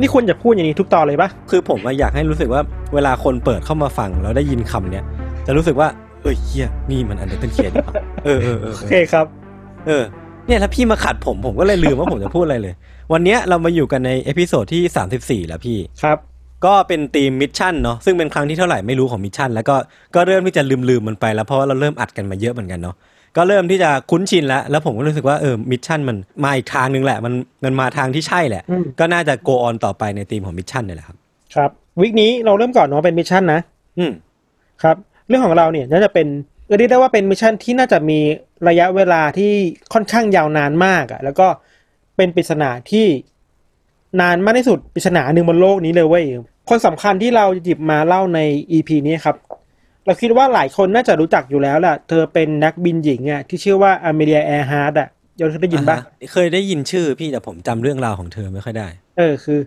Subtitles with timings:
[0.00, 2.62] นี่ควรจะพูดอย่างนี้ทุกตอนเลยปะคือผมอะอยากให้รู้สึกว่า
[2.94, 5.04] เวลาคนเปิดเข้ามาฟังแล้วได้ยินคำเนี้ย
[5.46, 5.88] จะรู้สึกว่า
[6.22, 9.26] เอ้ยเฮ้ยนี่มัน Untitled Case นี่หว่าเออเออเออโอเออเคครับ
[9.86, 10.02] เออ
[10.46, 12.74] เนี่ยถ้าพี่มาขัดผมผมก็เลยลืมว่าผมจะพูดอะไรเลย
[13.12, 16.18] วันเนี้ยเรามาอยู่กันใน episode ที่34แล้วพี่ครับ
[16.66, 19.76] ก็เป็นธีม missing เนาะซึ่งเป็นครั้งที่เท่าไหร่ไม่รู้ของ missing แล้วก็
[20.14, 22.96] ก็เริ่มที่จะลืมลืมๆมันไปแล้วเพราะว่าเราเริ่มอัดกันมาเยอะเหมือนกันเนาะ
[23.36, 31.16] ก็เริ่มที่จะคุ้นชินแล้ว แล้วผมก็รู้สึกว่าเออ missing มันมาอีกทางนึงแหละ มันมันมาทางที่ใช่แหละอืมก็น่าจะ go on ต่อไปในธีมของ missing เนี่ยแหละครับ
[31.54, 33.60] ครับ week นี้เราเริ่มก่อนเนาะเป็น missing นะ
[33.98, 34.12] อืม
[34.82, 34.96] ครับ
[35.28, 36.26] เรื่องของเราเนี่ยน่าจะเป็น
[36.66, 38.18] เรียกได้ว่าเป็น missing ที่น่าจะมี
[38.68, 39.52] ระยะเวลาที่
[39.92, 41.46] ค่อนข้างยาวนานมากอะแล้วก็
[42.16, 43.06] เป็นปริศนาที่
[44.20, 46.24] นานมากที่สุดปริศนาหนึ่งบนโลกนี้เลยเว้ย
[46.68, 48.40] คนสำคัญที่เราหยิบมาเล่าใน
[48.72, 49.36] EP นี้ครับ
[50.06, 55.08] เราคิดว่าหลายคนน่าจะรู้จักอยู่แล้วแหละเธอเป็นนักบินหญิงอะที่ชื่อว่า Amelia Earhart อะ
[55.40, 58.88] ยชญ์เคยได้ยินปะอ่าฮะเคยได้ยินชื่อพี่แต่ผมจำเรื่องราวของเธอไม่ค่อยได้
[59.18, 59.60] เออคือ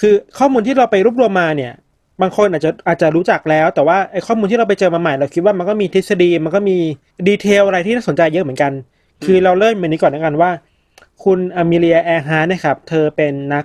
[0.00, 1.72] คือข้อมูลที่เราไปรวบรวมมาเนี่ย
[2.20, 6.76] บางคนอาจจะอาจจะรู้จักแล้ว แต่ว่าไอ้ข้อมูลที่เราไปเจอมาใหม่เราคิดว่ามันก็มีทฤษฎีมันก็มี
[7.28, 8.72] detail อะไรที่น่าสนใจเยอะเหมือนกัน
[9.24, 10.50] คือเราเริ่มแบบนี้ก่อนแล้วกันว่า
[11.24, 13.64] คุณ Amelia Earhart นะครับ เธอเป็นนัก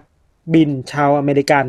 [0.53, 1.65] บินชาวอเมริกัน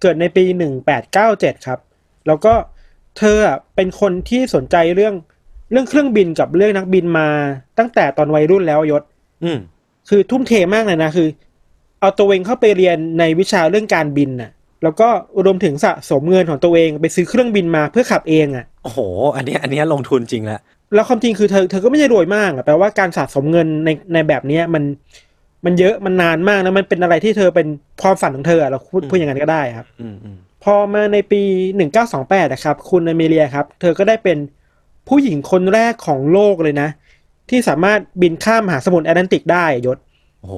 [0.00, 1.78] เกิดในปีหนึ่งแปดเก้าเจ็ดครับ
[2.26, 5.14] แล้วก็เธออะเป็นคนที่สนใจเรื่อง
[5.72, 7.28] เรื่องเครื่องบินกับเรื่องนักบินมา
[7.78, 9.02] ตั้งแต่ตอนวัยรุ่นแล้วยศ
[9.44, 9.58] อืม
[10.08, 11.28] คือทุ่มเทมากเลยนะคือ
[12.00, 14.50] เอาตัวเองเข้าไปเรียนในวิชาเรื่องการบินน่ะ
[14.82, 15.08] แล้วก็
[15.44, 18.98] รวมถึงสะสมเงินของตัวเองไปซื้อเครื่องบินมาเพื่อขับเองอะโอ้โห
[19.36, 20.60] อันเนี้ยอันเนี้ยลงทุนจริงแล้ว
[20.94, 24.82] แล้วความจริงคือเธอเธอก็ไม่ได้รวยมากอะแปลว่าการสะสมเงินในในแบบเนี้ยมัน
[25.64, 27.66] มันเยอะมันนานมากนะมันเป็นอะไรที่เธอเป็น
[28.02, 31.42] ความฝันของเธออะเราพูดพูดอย่างนั้นก็ได้ครับ อืมอืม พอมาในปี
[31.96, 34.38] 1928 นะครับ คุณอเมเลียครับ เธอก็ได้เป็น
[35.08, 36.88] ผู้หญิงคนแรกของโลกเลยนะ
[37.50, 39.98] ที่สามารถบินข้ามมหาสมุทรแอตแลนติกได้ยศ
[40.40, 40.54] โอ้โห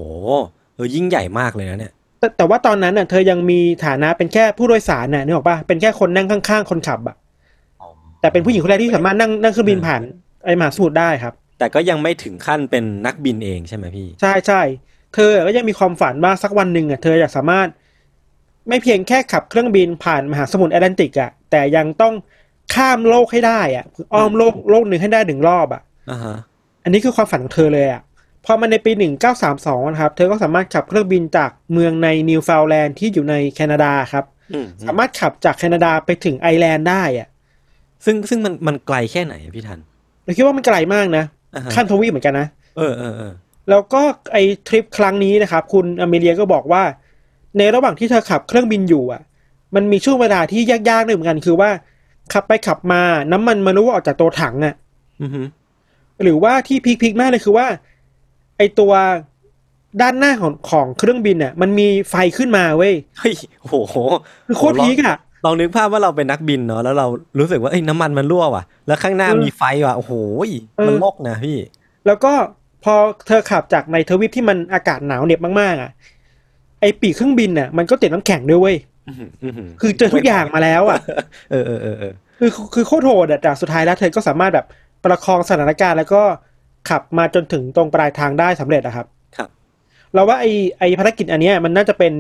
[0.74, 7.16] เออยิ่งใหญ่มากเลยนะเนี่ย แต่แต่ว่าตอนนั้นน่ะเธอยังมีฐานะเป็นแค่ผู้โดยสารน่ะนึกออกปะเป็นแค่คนนั่งข้างๆ คนขับอะ
[8.20, 10.02] แต่เป็นผู้หญิงคนแรกที่สามารถนั่งนั่งเครื่องบินผ่าน
[10.44, 14.62] ไอ้มหาสมุทรได้ครับ แต่ก็ยังไม่ถึงขั้นเป็นนักบินเองใช่ไหมพี่ ใช่ใช่
[15.14, 17.68] เธอก็ยังมีความฝันว่าสักวันหนึ่งอะเธออยากสามารถ
[18.68, 22.14] ไม่เพียงแค่ขับเครื่องบินผ่านมหาสมุทรแอตแลนติกอะแต่ยังต้อง
[22.74, 26.36] ข้ามโลกให้ได้อะคืออ้อมโลกโลกหนึ่งให้ได้หนึ่งรอบอะอ่าฮะ
[26.84, 28.02] อันนี้คือความฝันของเธอเลยอะ
[28.44, 37.28] พอมาในปีหนึ่งเก้าสามสองนะครับ เธอก็สามารถขับเครื่องบินจากเมืองในนิวฟาวแลนด์ที่อยู่ในแคนาดาครับอืมสามารถขับจากแคนาดาไปถึงไอร์แลนด์ได้อะ
[38.04, 39.80] ซึ่งซึ่งมันมันไกลแค่ไหนอะพี่ทัน
[40.24, 41.24] เราคิดว่ามันไกลมากนะ
[41.54, 42.46] อ่าฮะขั้นทวีปเหมือนกันนะ
[42.76, 43.32] เออเออเออ
[43.70, 44.02] แล้วก็
[44.32, 44.36] ไอ
[44.68, 46.82] ทริปครั้งนี้นะครับ คุณอเมเลียก็บอกว่า
[47.58, 49.22] ในระหว่างที่เธอขับเครื่องบินอยู่อะ
[49.74, 51.70] มันมีช่วงเวลาที่ยากๆด้วยเหมือนกันคือว่า
[52.32, 53.02] ขับไปขับมา
[53.32, 54.74] น้ำมันมันรู้ว่าออกจากตัวถังอะ
[55.22, 55.42] อือฮึ
[56.22, 57.66] หรือว่าที่พีคๆมากเลยคือว่า
[58.58, 58.92] ไอตัว
[60.00, 63.96] ด้านหน้าของของเครื่องบินอะ มันมีไฟขึ้นมาเว้ยเฮ้ยโอ้โห
[64.46, 67.06] คือโคตรพีคอะลองนึกภาพว่าเราเป็นนักบินเนาะแล้วเรา
[67.38, 70.12] รู้สึกว่าเอ้ยน้ำมันมันรั่วว่ะ แล้วข้างหน้าเออมีไฟว่ะโอ้โห
[70.76, 71.56] เออมันโลกนะพี่
[72.06, 72.32] แล้วก็
[72.84, 72.94] พอ
[73.26, 75.90] เธอขับจากในทวีปที่มันอากาศหนาวเหน็บมากๆอะ
[76.80, 78.76] ไอปีกเครื่องบินอะมันก็ติดน้ำแข็งด้วยเว้ย
[79.08, 80.98] อื้อหืออื้อหือคือเจอทุกอย่างมาแล้วอะ
[81.50, 84.66] เออเออเออเออคือคือโคตรโหดอะแต่สุดท้ายแล้วเธอก็สามารถแบบ
[85.04, 86.22] ประคองสถานการณ์แล้วก็
[86.88, 89.48] ขับมาจนถึงตรงปลายทางได้สำเร็จอะครับ ครับ
[90.14, 90.46] เราว่าไอ
[90.78, 92.12] ไอภารกิจอันเนี้ยมันน่าจะเป็น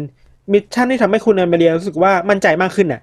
[0.52, 3.02] mission ที่ทำให้คุณอเมเลียรู้สึกว่ามั่นใจมากขึ้นอะ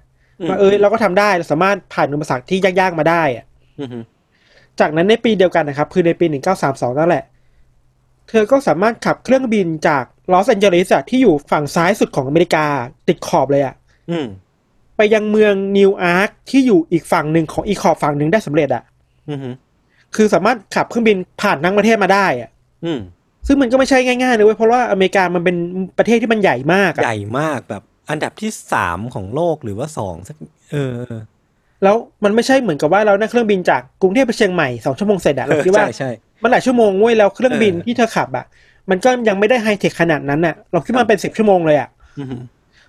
[0.50, 3.46] ว่าเออเราก็ทำได้เราสามารถผ่านอุปสรรคที่ยากๆมาได้อะ
[3.80, 4.04] อือหือ
[4.80, 6.26] จากนั้นในปีเดียวกันนะครับ คือในปี
[6.64, 7.24] 1932 นั่นแหละ
[8.30, 12.66] เธอก็สามารถขับเครื่องบินจาก ลอสแอนเจลิสอะที่อยู่ฝั่งซ้ายสุดของอเมริกา
[13.08, 13.76] ติดขอบเลยอะ
[14.12, 14.28] อืม
[14.98, 18.84] ไปยังเมืองนิวอาร์คที่อยู่อีกฝั่งหนึ่งของอีกขอบฝั่งหนึ่งได้สำเร็จอะ
[19.30, 19.54] อือหือ
[20.16, 22.50] คือสามารถขับเครื่องบินผ่านทั้งประเทศมาได้อะ
[22.86, 23.00] อืม
[23.48, 25.56] ซึ่งมันก็ไม่ใช่ง่ายๆนะเว้ยเพราะว่าอเมริกามันเป็น
[25.98, 30.36] ประเทศที่มันใหญ่มากอะใหญ่มากแบบ อันดับที่สามของโลกหรือว่าสองสัก
[30.72, 31.22] เออเออ
[31.84, 36.12] แล้วมันไม่ใช่เหมือนกับว่าเรานั่งเครื่องบินจากกรุงเทพไปเชียงใหม่สองชั่วโมงเสร็จอะเราคิดว่าใช่ใช่
[36.44, 38.46] มันหลายชั่วโมงเว้ยแล้วเครื่องบินเออที่เธอขับอะ
[38.90, 41.90] มันก็ยังไม่ได้ไฮเทคขนาดนั้นอะเราคิดว่ามันเป็นสิบชั่วโมงเลยอะ
[42.20, 42.36] อือฮึ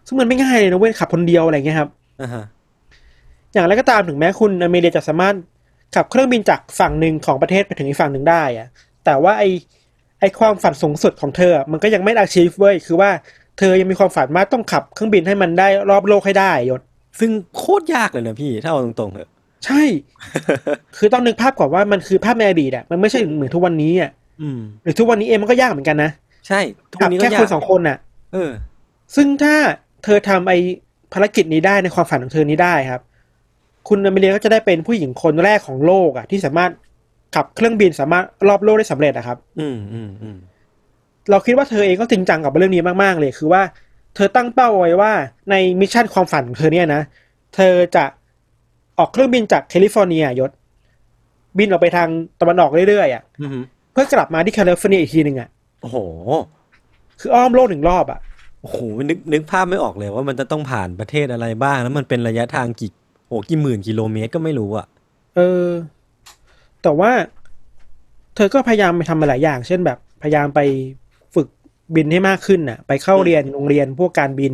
[0.06, 1.88] ซึ่งมันไม่ง่ายเลยนะเว้ยขับคนเดียวอะไรเงี้ยครับ
[2.22, 2.44] อ่าฮะ
[3.52, 5.34] อย่างไรก็ตามถึงแม้คุณอเมริกาจะสามารถ
[5.94, 8.66] ขับเครื่องบินจากฝั่งหนึ่งของประเทศไปถึงอีกฝั่งหนึ่งได้อะ
[9.04, 9.44] แต่ว่าไอ
[10.20, 13.10] ไอความฝันสูงสุดของเธออะมันก็ยังไม่ได้ achieve เว้ยคือว่า
[13.58, 16.82] เธอยังมีความฝันว่าต้องขับเครื่องบินให้มันได้รอบโลกให้ได้ยศ
[17.20, 19.30] ซึ่งโคตรยากเลยนะพี่ถ้าเอาตรงๆเถอะ
[19.64, 19.82] ใช่
[20.96, 24.25] คือต้องนึกภาพก่อนว่ามันคือภาพในอดีตอะมันไม่ใช่เหมือนทุกวันนี้อะอืม
[24.82, 26.10] หรือทุกวันนี้เองมันก็ยากเหมือนกันนะ
[26.48, 26.60] ใช่
[26.90, 27.98] ทุกขัวับนนี้ก็แค่ยาคกนสองคนน่ะ
[28.32, 28.50] เออ
[29.16, 29.54] ซึ่งถ้า
[30.04, 30.52] เธอทำไอ
[31.12, 33.02] ภารกิจนี้ได้ในความฝันของเธอนี้ได้ครับ
[33.88, 36.70] คุณอเมเลียก็จะได้เป็นผู้หญิงคนแรกของโลกอะที่สามารถ
[37.34, 40.36] ขับเครื่องบินสามารถรอบโลกได้สำเร็จอะครับ อืมอืมอืม
[41.30, 43.62] เราคิดว่าเธอเองก็จริงจังกับเรื่องนี้มากๆ เลย คือว่า
[44.14, 45.12] เธอตั้งเป้าไว้ว่า
[45.50, 47.02] ใน mission ความฝันของเธอเนี่ยนะ
[47.54, 48.04] เธอจะ
[48.98, 50.50] ออกเครื่องบินจากแคลิฟอร์เนีย yes
[51.58, 52.08] บินออกไปทาง
[52.40, 53.50] ตะวันออกเรื่อยๆอะอืม
[53.96, 55.48] เพื่อกลับมาที่แคลิฟอร์เนียอีกทีหนึ่งอะ
[55.80, 55.96] โอ้โห
[57.20, 58.20] คืออ้อมโลกหนึ่งรอบอะ
[58.60, 58.78] โอ้โห
[59.08, 62.92] นึกนึกภาพไม่ออกเลยว่ามันจะต้องผ่านประเทศอะไรบ้าง แล้วมันเป็นระยะทางกี่
[63.26, 64.86] โอ้กี่หมื่นกิโลเมตรก็ไม่รู้อะ
[65.36, 65.68] เออ
[66.82, 67.10] แต่ว่า
[68.34, 70.60] เธอก็พยายามไปทำมาหลายอย่าง เช่นแบบ พยายามไป
[71.34, 71.48] ฝึก
[71.94, 74.52] บินให้มากขึ้นน่ะ ไปเข้าเรียนโรงเรียนพวกการบิน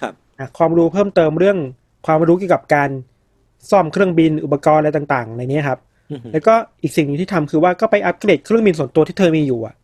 [0.00, 1.58] ครับอะความรู้เพิ่มเติมเรื่อง
[2.06, 2.90] ความรู้เกี่ยวกับการ
[3.70, 5.89] ซ่อมเครื่องบินอุปกรณ์อะไรต่างๆอะไรเนี้ยครับอืม
[6.32, 9.74] แล้วก็อีกสิ่งหนึงที่ทำคือว่าก็ไปอัปเกรดเครื่องบินส่วนตัวที่เธอมีอยู่อะ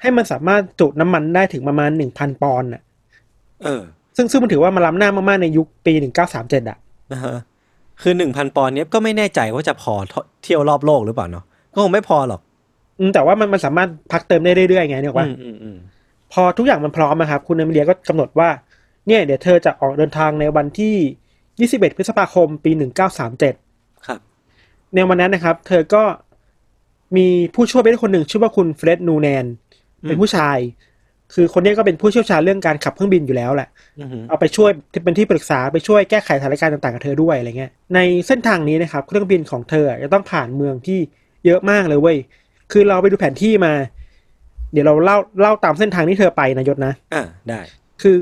[0.00, 2.82] ให้มันสามารถจุน้ำมันได้ถึงประมาณหนึ่งพันปอนด์อะ
[3.62, 3.82] เออ
[4.16, 6.78] ซึ่งซึ่งมันถือว่ามันล้ำหน้ามากๆในยุคปีหนึ่งเก้าสามเจ็ดอะ
[7.12, 7.36] นะฮะ
[8.02, 9.94] คือหนึ่งพันปอนด์เนี้ยก็ไม่แน่ใจว่าจะพอ
[10.42, 12.40] เที่ยวรอบโลกหรือเปล่าเนาะก็คงไม่พอหรอก
[12.98, 15.76] อืมแต่ว่ามันมันสามารถพักเติมได้เรื่อยๆไงเนี่ยว่าอืมอืมอืม
[16.32, 18.48] พอทุกอย่างมันพร้อมนะครับ คุณอเมเลียก็กำหนดว่า
[19.06, 22.70] เนี่ย เดี๋ยวเธอจะออกเดินทางในวันที่ 21 พฤษภาคม ปี
[23.26, 23.54] 1937ครับ
[24.94, 26.02] ในวันนั้นนะครับ เธอก็
[27.16, 29.44] มีผู้ช่วยไปด้วยคนหนึ่ง ชื่อว่าคุณเฟร็ดนูแนน
[30.02, 30.58] เป็นผู้ชาย
[31.34, 33.68] คือคนนี้ก็เป็นผู้เชี่ยวชาญเรื่องการขับเครื่องบินอยู่แล้วแหละ
[33.98, 34.70] อืมเอาไปช่วย
[35.04, 40.98] เป็นที่ปรึกษาไปช่วยแก้ไขสถานการณ์ต่างๆกับเธอด้วยอะไรเงี้ย ในเส้นทางนี้นะครับ เครื่องบินของเธอจะต้องผ่านเมืองที่
[41.46, 42.16] เยอะมากเลยเว้ย
[42.72, 43.72] คือเราไปดูแผนที่มา
[44.72, 47.60] เดี๋ยวเราเล่าเล่าตามเส้นทางที่เธอไปนะยศนะ อ่าได้
[48.02, 48.16] คือ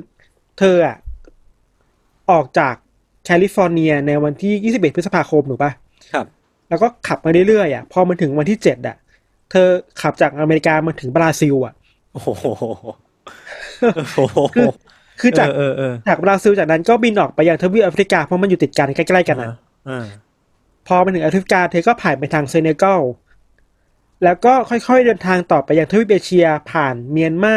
[0.59, 0.97] เธออะ
[2.31, 2.75] ออกจาก
[3.25, 5.73] แคลิฟอร์เนียในวันที่ 21 พฤษภาคมถูกปะ
[6.13, 6.27] ครับ
[6.69, 8.97] แล้วก็ขับมาเรื่อยๆอะพอมาถึงวันที่7อะ
[9.51, 9.69] เธอ
[10.03, 11.75] ขับจากอเมริกามาถึงบราซิลอะ
[12.13, 12.29] โอ้โห
[14.17, 14.67] โอ้โหคือ
[15.21, 19.51] คือจากเออเออจากบราซิลจากนั้นก็บินออกไปยังทวีปแอฟริกาเพราะมันอยู่ติดกันใกล้ๆกันอะ
[19.89, 20.07] อ่า
[20.87, 23.01] พอมาถึงแอฟริกาเธอก็ผ่านไปทางเซเนกัล
[24.25, 27.57] แล้วก็ค่อยๆเดินทางต่อไปยังทวีปเอเชียผ่านเมียนมา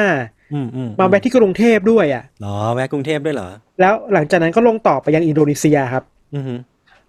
[0.54, 6.04] อืมอืมมาแวะที่กรุงเทพด้วยอะเหรอแวะกรุงเทพด้วยเหรอ แล้วหลังจากนั้นก็ลงต่อไปยังอินโดนีเซียครับ
[6.34, 6.44] อืม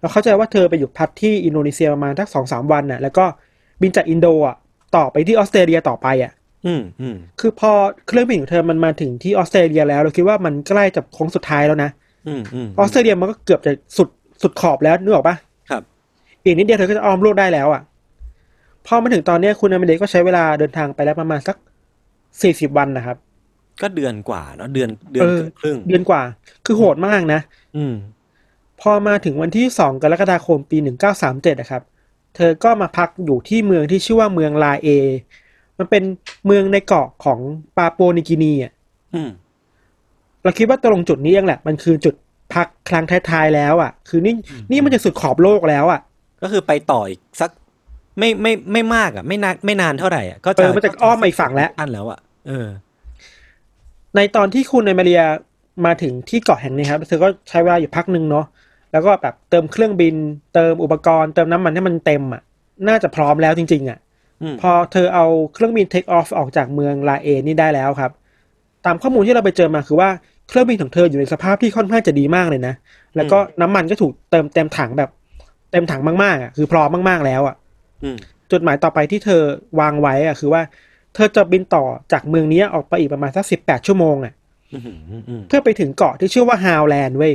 [0.01, 3.25] เราเข้าใจว่าเธอไปอยู่พักที่อินโดนีเซียประมาณสักสองสามวันน่ะ แล้วก็
[3.81, 4.55] บินจากอินโดอะ
[4.95, 6.31] ต่อไปที่ออสเตรเลียต่อไปอะ
[6.65, 7.71] อืมอืมคือพอ
[8.07, 11.89] เครื่องบินของเธอมันมาถึงที่ออสเตรเลียแล้ว เราคิดว่ามันใกล้จะโค้งสุดท้ายแล้วนะ
[12.27, 14.09] อืมอืมออสเตรเลียมันก็เกือบจะสุด
[14.41, 15.35] สุดขอบแล้วนึกออกปะ
[15.69, 15.83] ครับ
[16.43, 17.81] อีกนิดเดียวเธอก็จะอ้อมโลกได้แล้วอะ
[18.87, 21.55] พอมาถึงตอนเนี้ยคุณอเมริกก็ใช้เวลาเดินทางไปแล้วประมาณสัก
[22.41, 23.17] สี่สิบวันนะครับ
[23.81, 26.21] ก็เดือนกว่าเนาะเดือนเดือนเออเกือบครึ่งเดือนกว่า
[26.65, 27.39] คือโหดมากนะ
[27.77, 27.93] อืม
[28.81, 31.83] พอมาถึงวันที่สองกรกฎาคมปีหนึ่งเก้าสามเจ็ดนะครับ
[32.35, 34.87] เธอก็มาพักอยู่ที่เมืองที่ชื่อว่าเมืองลาเอ
[35.77, 36.03] มันเป็น
[36.45, 37.39] เมืองในเกาะของ
[37.77, 38.73] ปาโปนิกินีอะ
[39.13, 39.29] อืม
[40.43, 42.15] เราคิดว่าตรงจุดนี้เองแหละ มันคือจุด
[42.53, 44.35] พักครั้งท้ายๆแล้วอะ คือนี่
[44.71, 46.01] นี่มันจะสุดขอบโลกแล้วอะ
[46.41, 47.49] ก็คือไปต่ออีกสัก
[48.19, 52.67] ไม่ไม่ไม่มากอะ ไม่นานไม่นานเท่าไหร่อะก็เออมันจะอ้อมมาอีกฝั่งแล้วอันแล้วอะเออ
[54.15, 55.21] ในตอนที่คุณในมาเรีย
[55.85, 58.45] มาถึงที่เกาะแห่งนี้ครับเธอก็ใช้เวลาอยู่พักหนึ่งเนาะ
[58.91, 60.15] แล้วก็แบบเติมเครื่องบิน
[60.53, 62.41] เติมอุปกรณ์ เติมน้ำมันให้มันเต็มอะ
[62.87, 63.99] น่าจะพร้อมแล้วจริง ๆ อะ
[64.41, 68.11] อืมพอเธอเอาเครื่องบินเทคออฟออกจากเมืองลาเอนี่ได้แล้วครับ
[68.85, 70.09] ตามข้อมูลที่เราไปเจอมาคือว่า
[70.49, 72.73] เครื่องบินของเธออยู่ในสภาพที่ค่อนข้างจะดีมากเลยนะ
[73.15, 75.09] แล้วก็น้ำมันก็ถูกเติมเต็มถังแบบ
[75.71, 77.55] เต็มถังมากๆอะคือพร้อมมากๆแล้วอะ
[78.03, 78.17] อืม
[78.51, 79.41] จุดหมายต่อไปที่เธอ
[79.79, 80.61] วางไว้อะคือว่า
[81.15, 84.40] เธอจะบินต่อจากเมืองนี้ออกไปอีกประมาณสักสิบแปดชั่วโมงอะอืมอืมอืม
[85.47, 87.33] เพื่อไปถึงเกาะที่ชื่อว่าฮาวแลนด์เว้ย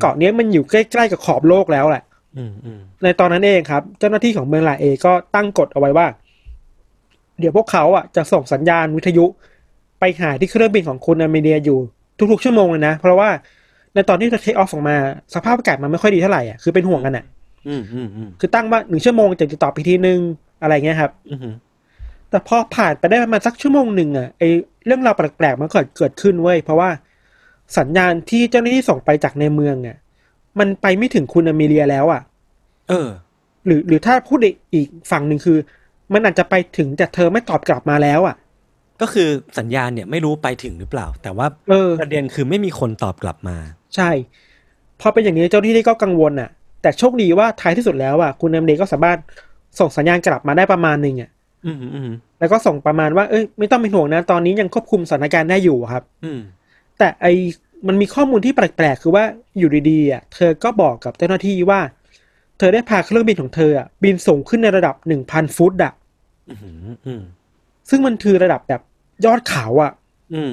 [0.00, 2.02] เกาะเนี้ยมันอยู่ใกล้ๆกับขอบโลกแล้วแหละ
[2.36, 6.06] อืมอืมในตอนนั้นเองครับ เจ้าหน้าที่ของเมืองลาเอก็ตั้งกฎเอาไว้ว่า
[7.40, 9.24] เดี๋ยวพวกเขาอะจะส่งสัญญาณวิทยุ
[10.00, 11.78] ไปหาที่เครื่องบินของคุณอาเมเนียอยู่
[12.32, 13.28] ทุกๆชั่วโมงเลยนะ เพราะว่า
[13.94, 14.96] ในตอนที่เธอเทคออฟออกมา
[15.34, 17.24] สภาพอากาศมันไม่ค่อยดีเท่าไหร่อะคือเป็นห่วงกันอะ
[17.68, 20.18] อืมอืมอืมคือตั้งว่าหนึ่งชั่วโมงจะติดต่อไปทีนึง
[20.62, 21.54] อะไรเงี้ยครับอืม
[22.30, 24.42] แต่พอผ่านไปได้ประมาณสักชั่วโมงหนึ่งอะไอ
[24.86, 26.90] เรื่องราวแปลกๆมันเกิดเกิดขึ้นเว้ยเพราะว่า
[27.78, 29.96] สัญญาณที่เจ้าหน้าที่ส่งไปจากในเมืองอะ
[30.58, 32.22] มันไปไม่ถึงคุณอเมเลียแล้วอะ
[32.88, 33.08] เออ
[33.66, 34.38] หรือหรือถ้าพูด
[34.74, 35.58] อีกฝั่งหนึ่งคือ
[36.12, 38.36] มันอาจจะไปถึงแต่เธอไม่ตอบกลับมาแล้วอะ
[39.00, 43.56] ก็คือสัญญาณเนี่ยไม่รู้ไปถึงหรือเปล่า แต่ว่าเออประเด็นคือไม่มีคนตอบกลับมา
[43.96, 44.10] ใช่
[45.00, 46.50] พอเป็นอย่างนี้เจ้าหน้าที่ก็กังวลอะ
[46.82, 49.18] แต่โชคดีว่าท้ายที่สุดแล้วอะคุณอเมเลียก็สามารถ
[49.80, 51.37] ส่งสัญญาณกลับมาได้ประมาณหนึ่งอะอืมอืม
[52.38, 56.40] แล้วก็ส่งประมาณว่าเอ้ยไม่ต้องเป็นห่วงนะ ตอนนี้ยังควบคุมสถานการณ์ได้อยู่ครับ อืม
[56.98, 57.26] แต่ไอ
[57.86, 59.24] มันมีข้อมูลที่แปลกๆ คือว่า
[59.58, 61.80] อยู่ดีๆอะเธอก็บอกกับเจ้าหน้าที่ว่า
[62.58, 65.92] เธอได้พาเครื่องบินของเธออะบินสูงขึ้นในระดับหนึ่งพันฟุตอะ
[66.50, 66.54] อื
[66.92, 67.22] มอืม
[67.90, 68.82] ซึ่งมันคือระดับแบบ
[69.24, 69.92] ยอดเขาอะ
[70.34, 70.52] อืม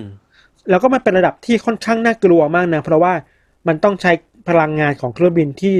[0.69, 3.13] แล้วก็มันเป็นระดับที่ค่อนข้างน่ากลัวมากนะ เพราะว่า
[3.67, 4.11] มันต้องใช้
[4.47, 5.75] พลังงานของเครื่องบินที่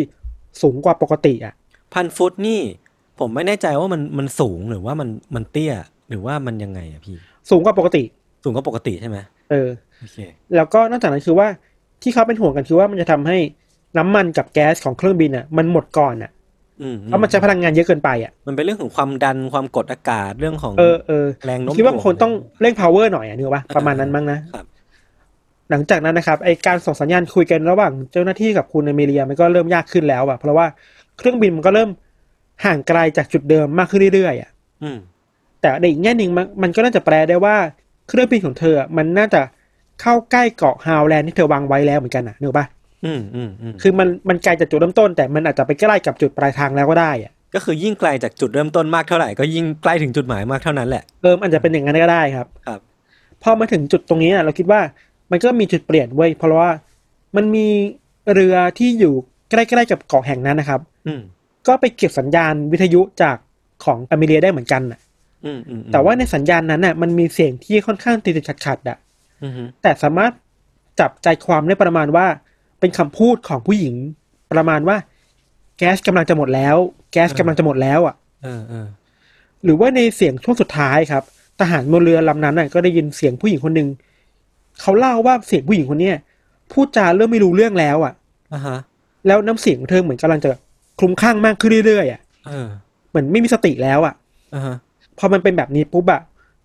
[0.61, 1.53] สูงกว่าปกติอะ
[1.93, 2.61] พันฟุตนี่
[3.19, 5.73] ผมไม่แน่ใจว่ามันมันสูงหรือว่ามันมันเตี้ย
[6.09, 7.15] หรือว่ามันยังไงอะพี่
[7.49, 8.03] สูงกว่าปกติ
[8.43, 9.17] สูงกว่าปกติใช่ไหม
[9.51, 9.69] เออ
[9.99, 10.17] โอเค
[10.55, 11.47] แล้วก็นอกจากนั้นคือว่า
[12.01, 13.37] ที่เขาเป็นห่วงกันคือว่ามันจะทำให้
[13.97, 16.31] น้ำมันกับแก๊สของเครื่องบินอะมันหมดก่อนอะ
[16.81, 24.65] อืมเพราะมันใช้พลังงานเยอะเกินไปอะ มันเป็นเรื่องของความดันความกดอากาศเรื่องของเออเออแรงโน้มคิดว่าถ่วงคนต้องเร่ง power หน่อยอะนึกว่าประมาณนั้นมั้งนะครับ
[25.71, 30.65] หลังจากนั้นนะครับไอการส่งสัญญาณคุยกันระหว่างเจ้าหน้าที่กับคุณอเมเลียมันก็เริ่มยากขึ้นแล้วอะเพราะว่า
[31.17, 31.89] เครื่องบินมันก็เริ่ม
[32.65, 34.51] ห่างไกลจากจุดเดิมมากขึ้นเรื่อยๆอะ
[34.83, 34.97] อืม
[35.61, 37.55] แต่ในอีกแง่หนึ่งมันมันก็น่าจะแปลได้ว่า
[38.07, 39.41] เครื่องบินของเธออะมันน่าจะ
[40.01, 42.65] เข้าใกล้เกาะฮาวแลนด์ที่เธอวางไว้แล้วเหมือนกันนะนึกปะ
[43.05, 52.79] อืมอืมอืมคือมันมันไกลจากจุดเริ่มต้น แต่มันอาจจะไปใกล้กับจุดปลายทางแล้วก็ได้อะก็คือยิ่งไกลจากจุดเริ่มต้นมากเท่าไหร่ก็ยิ่งใกล้ถึงจุดหมายมากเท่านั้นแหละเออมันอาจจะเป็นอย่างนั้นก็ได้ครับครับ
[53.43, 54.81] พอมาถึงจุดตรงนี้น่ะเราคิดว่า
[55.31, 56.71] มันก็มีจุดเปลี่ยนเว้ยเพราะว่า
[57.35, 57.67] มันมี
[58.33, 59.13] เรือที่อยู่
[59.51, 61.21] ใกล้ๆกับเกาะแห่งนั้นนะครับ อืม
[61.67, 63.37] ก็ไปเก็บสัญญาณวิทยุจาก
[63.83, 64.99] ของอเมเรียได้เหมือนกันน่ะ
[65.45, 68.97] อืมอืมแต่ว่าในสัญญาณนั้นน่ะมันมีเสียงที่ค่อนข้างติดๆขัดๆอะ
[69.43, 70.31] อืมแต่สามารถ
[70.99, 72.25] จับใจความได้ประมาณว่า
[72.79, 73.95] เป็นคำพูดของผู้หญิง
[74.51, 74.97] ประมาณว่า
[75.77, 76.75] แก๊สกำลังจะหมดแล้ว
[77.11, 78.87] แก๊สกำลังจะหมดแล้วอะเออเออ
[79.63, 81.23] หรือว่าในเสียงช่วงสุดท้ายครับ
[81.59, 83.87] ทหารบนเรือลำนั้นน่ะก็ได้ยินเสียงผู้หญิงคนหนึ่ง
[84.81, 86.17] เขาเล่าว่าเสียงผู้หญิงคนเนี้ย
[86.71, 88.13] พูดจาเริ่มไม่รู้เรื่องแล้วอะ
[88.53, 88.77] อะฮะ
[89.27, 90.49] แล้วน้ำเสียงของเธอเหมือนกำลังจะ
[90.99, 92.67] คลุ้มคลั่งมากขึ้นเรื่อยๆอะเออ
[93.09, 94.13] เหมือนไม่มีสติแล้วอะ
[94.53, 94.75] อะฮะ
[95.19, 96.21] พอมันเป็นแบบนี้ปุ๊บอะ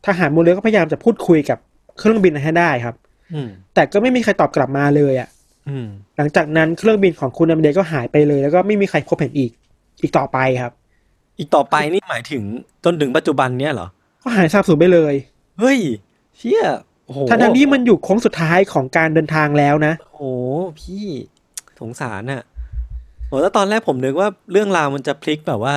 [0.07, 1.59] ทหารบนเรือก็พยายามจะพูดคุยกับ
[1.99, 2.95] เครื่องบินให้ได้ครับ
[3.35, 5.29] อืมแต่ก็ไม่มีใครตอบกลับมาเลยอะ
[5.69, 9.51] อืมหลังจากนั้นเครื่องบินของคุณอเมเดก็หายไปเลย แล้วก็ไม่มีใครพบเห็นอีก
[10.03, 10.73] อีกต่อไปครับ
[11.39, 12.43] อีกต่อไปนี่หมายถึง
[12.85, 13.89] จนถึงปัจจุบันเนี้ยเหรอ
[14.23, 15.15] ก็หายสาบสูญไปเลย
[15.61, 15.79] เฮ้ย
[16.37, 16.65] เชี่ย
[17.07, 20.25] โอ้โหทั้งๆที่มันอยู่โค้งสุดท้ายของการเดินทางแล้วนะโอ้โห
[20.81, 21.07] พี่
[21.81, 22.43] สงสารน่ะ
[23.31, 25.75] โหแล้วตอนแรกผมนึกว่าเรื่องราวมันจะพลิกแบบว่า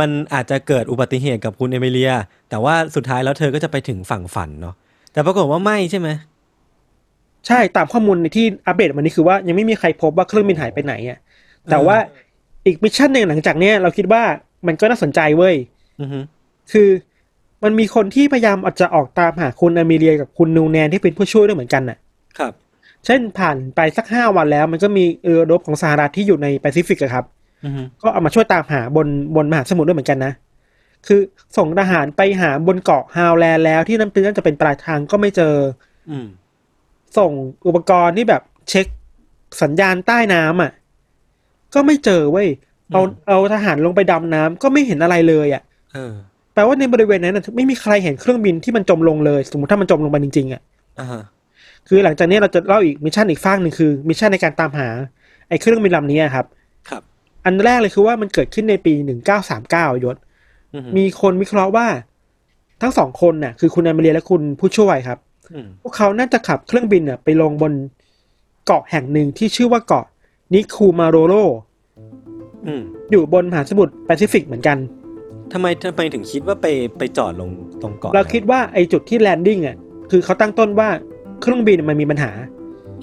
[0.00, 2.12] มันอาจจะเกิดอุบัติเหตุกับคุณเอมิเลีย
[2.50, 4.74] แต่ว่าสุดท้ายแล้วเธอก็จะไปถึงฝั่งฝันเนาะ
[5.12, 6.08] แต่ปรากฏว่าไม่ใช่ไหม
[7.46, 11.18] ใช่ตามข้อมูลในที่อัปเดตวันนี้คือว่ายังไม่มีใครพบว่าเครื่องบินหายไปไหนอะ
[11.70, 11.96] แต่ว่า
[12.66, 14.22] อีก mission หนึ่งหลังจากเนี้ยเราคิดว่า
[14.66, 15.54] มันก็น่าสนใจเว้ย
[16.00, 16.18] อือฮึ
[16.72, 16.88] คือ
[17.62, 21.98] มันมีคนที่พยายามอาจจะออกตามหาคุณอเมเลียกับคุณนูนันที่เป็นผู้ช่วยด้วยเหมือนกันน่ะ
[22.38, 22.52] ครับ
[23.06, 27.24] เช่นผ่านไปสักห้าวันแล้ว มันก็มีเรือรบของสหรัฐที่อยู่ในแปซิฟิกอะครับ
[27.64, 30.32] อือฮึก็เอามาช่วยตามหาบนบนมหาสมุทรด้วยเหมือนกันนะ
[31.06, 31.20] คือ
[31.56, 35.54] ส่งทหารไปหาบนเกาะฮาวแลนด์แล้วที่นั่นเป็นน่าจะเป็นปลายทางก็ไม่เจอ
[36.10, 36.26] อืม
[37.18, 37.32] ส่ง
[37.66, 38.86] อุปกรณ์ที่แบบเช็ค
[39.62, 40.72] สัญญาณใต้น้ำอะ
[41.74, 42.48] ก็ไม่เจอเว้ย
[42.92, 46.14] เอาอืมเอาทหารลงไปดำน้ำก็ไม่เห็นอะไรเลยอะเออ
[46.54, 50.62] แปลว่าในบริเวณนั้นนะไม่มีใครเห็นเครื่องบินที่มันจมลงเลย สมมติถ้ามันจมลงไปจริงๆอะ
[51.00, 51.22] อ่าฮะ
[51.88, 54.88] คือหลังจากนี้เราจะเล่าอีก mission อีกฟากหนึ่งคือ mission ในการตามหา
[55.48, 56.46] ไอ้เครื่องบินลำนี้อะครับ
[56.88, 57.02] ครับ
[57.44, 60.16] อันแรกเลยคือว่ามันเกิดขึ้นในปีหนึ่งเก้าสามเก้า yes
[60.74, 61.86] อือฮึมีคนวิเคราะห์ว่า
[62.82, 65.18] ทั้งสองคนน่ะ คือคุณอเมเลียและคุณผู้ช่วยครับ
[65.52, 67.72] อืมพวกเขาน่าจะขับเครื่องบินน่ะ ไปลงบน
[68.66, 70.04] เกาะแห่งหนึ่งที่ชื่อว่าเกาะ
[70.54, 71.34] นิคูมาโรโร
[72.66, 74.78] อืมอยู่บนมหาสมุทรแปซิฟิกเหมือนกัน
[75.52, 76.66] ทำไมทำไมถึงคิดว่าไป
[76.98, 77.50] ไปจอดลง
[77.82, 79.76] ตรงเกาะเราคิดว่าไอ้จุดที่แลนดิ้งอะ
[80.10, 80.88] คือเขาตั้งต้นว่า
[81.42, 82.30] เครื่องบินมันมีปัญหา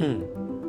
[0.02, 0.16] อืม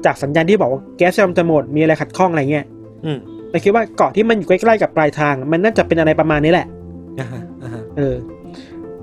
[0.04, 2.66] จากสัญญาณที่บอกว่าแก๊สกำลังจะหมดมีอะไรขัดข้องอะไรเงี้ย
[3.04, 3.18] อืม
[3.50, 6.66] เราคิดว่าเกาะที่มันอยู่ใกล้ๆกับปลายทาง มันน่าจะเป็นอะไรประมาณนี้แหละ
[7.20, 8.14] อ่าฮะอ่าฮะเออ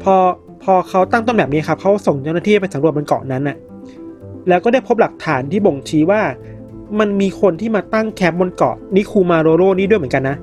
[0.03, 0.15] พอ
[0.63, 3.57] พอเขาตั้งต้นแบบนี้ครับเขาส่งเจ้าหน้าที่ไปสำรวจบนเกาะนั้นน่ะ
[4.49, 6.21] แล้วก็ได้พบหลักฐานที่บ่งชี้ว่า
[6.99, 10.35] มันมีคนที่มาตั้งแคมป์บนเกาะนิคูมาโรโรนี่ด้วยเหมือนกันนะ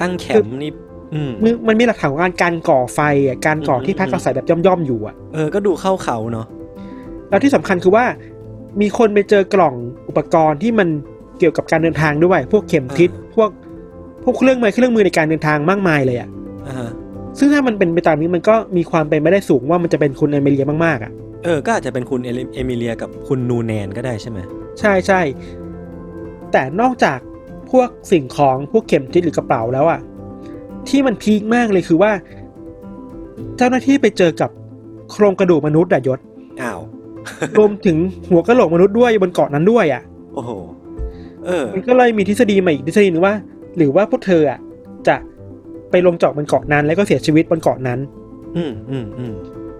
[0.00, 0.70] ตั้งแคมป์นี่
[1.14, 6.46] อืมมันมันมีหลักฐานของการการก่อไฟอะการก่อที่พักอาศัยแบบย่อมๆอยู่อะเออก็ดูเข้าเขาเนาะ
[7.28, 8.04] แล้วที่สำคัญคือว่า
[8.80, 9.74] มีคนไปเจอกล่อง
[10.08, 10.88] อุปกรณ์ที่มัน
[11.38, 13.50] เกี่ยวกับการเดินทางด้วย พวกเข็มทิศพวก
[14.24, 16.28] พวกเครื่องมือเครื่องมือในการเดินทางมากมายเลยอะ
[16.66, 16.90] อ่าฮะ
[17.38, 21.12] ซึ่งถ้ามันเป็นไปตามนี้มันก็มีความเป็นไม่ได้สูงว่ามันจะเป็นคุณเอมิเลียมากๆอะ
[21.44, 24.38] เออก็อาจจะเป็นคุณเอลิเอมิเลียกับคุณนูแนนก็ได้ใช่ไหม
[24.80, 25.20] ใช่ใช่
[26.52, 27.18] แต่นอกจาก
[27.70, 30.00] พวกสิ่งของพวกเข็มทิศหรือกระเป๋าแล้วอะ
[30.88, 32.12] ที่มันพีคมากเลยคือว่า
[33.56, 34.50] เจ้าหน้าที่ไปเจอกับ
[35.10, 36.18] โครงกระดูกมนุษย์อะยศ
[36.62, 36.80] อ้าว
[37.58, 37.96] รวมถึง
[38.30, 40.02] หัวกะโหลกมนุษย์ด้วยบนเกาะนั้นด้วยอะ
[40.34, 40.50] โอ้โห
[41.46, 43.34] เออ มันก็เลยมีทฤษฎีใหม่อีกทฤษฎีหนึ่งว่า
[43.76, 44.58] หรือว่าพวกเธออะ
[45.08, 45.16] จะ
[45.90, 47.98] ไปลงจอดบนเกาะนั้นแล้วก็เสียชีวิตบนเกาะนั้น
[48.56, 49.32] อืมอืมอืม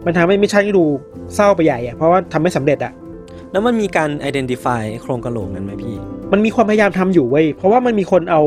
[0.05, 0.85] มันทำให้มิชชั่นดู
[1.35, 2.93] เศร้าไปใหญ่อะเพราะว่าทำไม่สำเร็จอะ
[3.53, 5.95] แล้วมันมีการ identify โครงกระโหลกนั้นไหมพี่
[6.33, 8.43] มันมีความพยายามทำอยู่เว้ยเพราะว่ามันมีคนเอา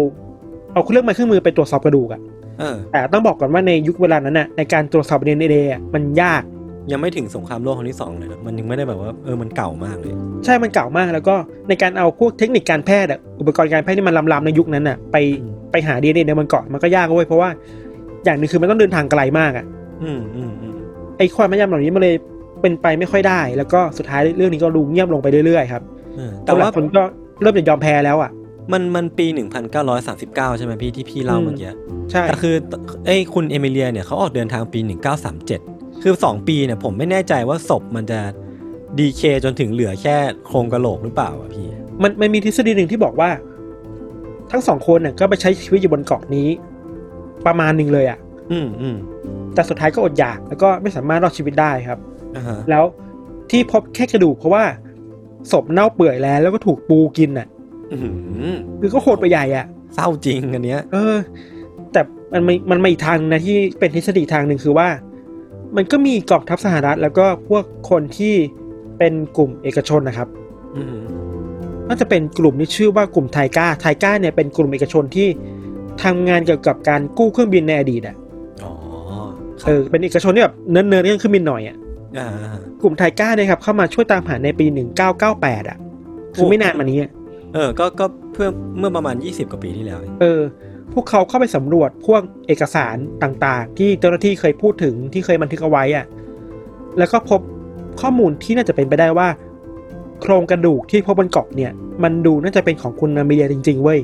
[0.73, 2.21] เอาเครื่องไม้เครื่องมือไปตรวจสอบกระดูกอะ
[2.59, 6.43] เออแต่ต้องบอกก่อนว่าในยุคเวลานั้นน่ะในการตรวจสอบดีเอ็นเออะมันยาก
[6.91, 10.13] ยังไม่ถึงสงครามโลกครั้งที่สองเลยนะมันยังไม่ได้แบบว่าเออมันเก่ามากเลย
[10.45, 11.35] ใช่มันเก่ามากแล้วก็
[11.69, 17.49] ในการเอาพวกเทคนิคการแพทย์อะอุปกรณ์การแพทย์ที่มันล้ำๆในยุคนั้นอะไปอืมไปหาดีเอ็นเอในมันเกาะมันก็ยากเว้ยเพราะว่า
[18.25, 19.65] อย่างหนึ่งคือมันต้องเดินทางไกลมากอะ
[20.03, 20.73] อืมอืมอืม
[21.17, 22.15] ไอความพยายามเหล่านี้มันเลย
[22.61, 25.83] เป็นไปไม่ค่อยได้ แล้วก็สุดท้ายเรื่องนี้ก็ดูเงียบลงไปเรื่อยๆครับ
[26.17, 27.03] เออแต่แต่ว่าว่าคนก็
[27.41, 28.31] เริ่มจะยอมแพ้แล้วอะ
[28.73, 29.25] มันมันปี
[29.91, 31.71] 1939 ใช่ไหมพี่ที่พี่เล่าอืมเมื่อกี้
[32.11, 32.55] ใช่แต่คือ
[33.05, 34.79] ไอ้คุณเอมิเลียเนี่ยเขาออกเดินทางปี
[35.31, 38.19] 1937 คือ 2 ปีเนี่ยผมไม่แน่ใจว่าศพมันจะ
[38.99, 41.67] ดีเคจนถึงเหลือแค่โครงกระโหลกหรือเปล่าอะพี่
[42.01, 43.29] มันมันมีทฤษฎีหนึ่งที่บอกว่า
[44.51, 46.47] ทั้งสองคนน่ะก็ไปใช้ชีวิตอยู่บนเกาะนี้
[47.45, 48.19] ประมาณหนึ่งเลยอะ
[48.51, 48.97] อืมอืม
[49.53, 51.99] แต่สุดท้ายก็อดอยากแล้วก็ไม่สามารถรอดชีวิตได้ครับ
[52.35, 52.83] อ่าฮะแล้ว
[53.51, 54.63] ที่พบแค่กระดูกเพราะว่า
[55.51, 57.47] ศพเน่าเปื่อยแล้วแล้วก็ถูกปูกินอะ
[57.91, 58.09] อื้อหื
[58.51, 61.15] อคือก็โคตรไปใหญ่อะ เศร้าจริงอันเนี้ย เออ
[61.91, 62.01] แต่
[62.33, 64.87] มันไม่มันไม่อีกทางนะที่เป็นทฤษฎีทางหนึ่งคือว่า
[65.75, 68.35] มันก็มีกองทัพสหรัฐ แล้วก็พวกคนที่
[68.97, 70.27] เป็นกลุ่มเอกชนนะครับ
[70.77, 71.03] อือหือ
[71.87, 75.27] น่าจะเป็นกลุ่มที่ชื่อว่ากลุ่มไทก้า ไทก้าเนี่ยเป็นกลุ่มเอกชนที่
[76.03, 78.15] ทำงานเกี่ยวกับการกู้เครื่องบินในอดีตอะ
[78.63, 78.71] อ๋อ
[79.63, 81.75] คเอรับอเป็นเอกชนที่แบบเนิร์ดๆเรื่องเครื่องบินหน่อยอะ
[82.19, 84.65] อ่าฮะกลุ่มไทก้าเนี่ยครับเข้ามาช่วยตามหาในปี
[85.17, 85.77] 1998อะ
[86.35, 87.11] คือไม่นานมานี้อะ
[87.53, 88.47] เออ ก็ก็เพื่อ
[88.77, 90.41] เมื่อประมาณ20กว่าปีที่แล้ว เองเออ
[90.76, 96.05] พ วกเขาเข้าไปสำรวจพวกเอกสารต่างๆ ที่เจ้าหน้าที่เคยพูดถึงที่เคยบันทึกเอาไว้อะ
[96.97, 97.41] แล้วก็พบ
[98.01, 99.27] ข้อมูลที่น่าจะเป็นไปได้ว่า
[100.21, 101.71] โครงกระดูกที่พบบนเกาะเนี่ย
[102.03, 103.99] มันดูน่าจะเป็นของคุณนาเมียจริง ๆ เว้ย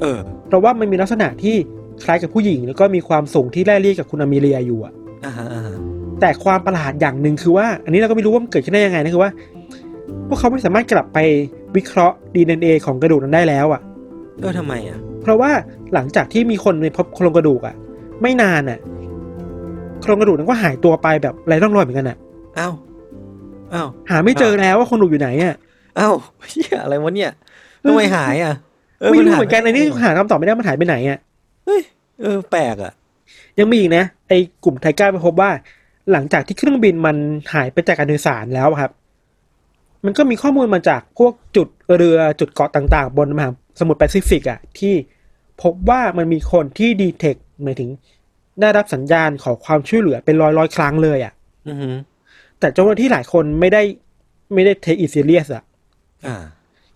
[0.00, 1.56] เออ เพราะว่ามันมีลักษณะที่
[2.04, 4.92] คล้ายกับผู้หญิง แล้วก็มีความสูงที่ไล่เรียกกับคุณอามิเลียอยู่อะ
[5.24, 5.76] อ่าฮะอ่าฮะ
[6.20, 9.30] แต่ความประหลาดอย่างหนึ่งคือว่า อันนี้เราก็ไม่รู้ว่ามันเกิดขึ้นได้ยังไงนะคือว่า
[10.28, 11.18] พวกเขาไม่สามารถกลับไป
[11.76, 13.80] วิเคราะห์ DNA ของกระดูกนั้นได้แล้วอะ
[14.40, 15.50] เออทำไมอะเพราะว่า
[15.94, 17.74] หลังจากที่มีคนไปพบโครงกระดูกอะ
[18.22, 18.78] ไม่นานอะ
[20.02, 22.16] โครงกระดูกนั้นก็หายตัวไปแบบไร้ร่องรอยเหมือนกันอะ
[22.58, 22.74] อ้าว
[23.74, 25.54] อ้าวหาไม่เจอแล้วว่าโครงกระดูกอยู่ไหนอะ
[25.98, 26.14] อ้าว
[26.50, 27.30] เฮียอะไรวะเนี่ย
[27.86, 28.54] ทำไมหายอะ
[29.12, 31.18] ไม่รู้เหมือนกันหาไอ้นี่หาคำตอบไม่ได้มันหายไปไหนอะ
[31.64, 31.82] เฮ้ย
[32.20, 32.92] เออแปลกอะ
[33.58, 35.50] ยังมีอีกนะไอ้กลุ่มไทก้าไปพบว่า
[36.12, 37.16] หลังจากที่เครื่องบินมัน
[37.54, 38.90] หายไปจากการโดยสารแล้วอะครับ
[40.04, 44.94] มันก็มีข้อมูลมาจากพวกจุดเรือจุดเกาะต่าง ๆ บนมหาสมุทรแปซิฟิกอะที่
[45.62, 47.90] พบว่ามันมีคนที่ดีเทคหมายถึง
[48.60, 51.32] ได้รับสัญญาณขอความช่วยเหลือเป็นร้อยร้อยๆครั้งเลยอะ
[51.68, 51.94] อือหือ
[52.60, 53.82] แต่เจ้าหน้าที่หลายคนไม่ได้
[54.54, 55.62] ไม่ได้ take it serious อะ
[56.26, 56.36] อ่า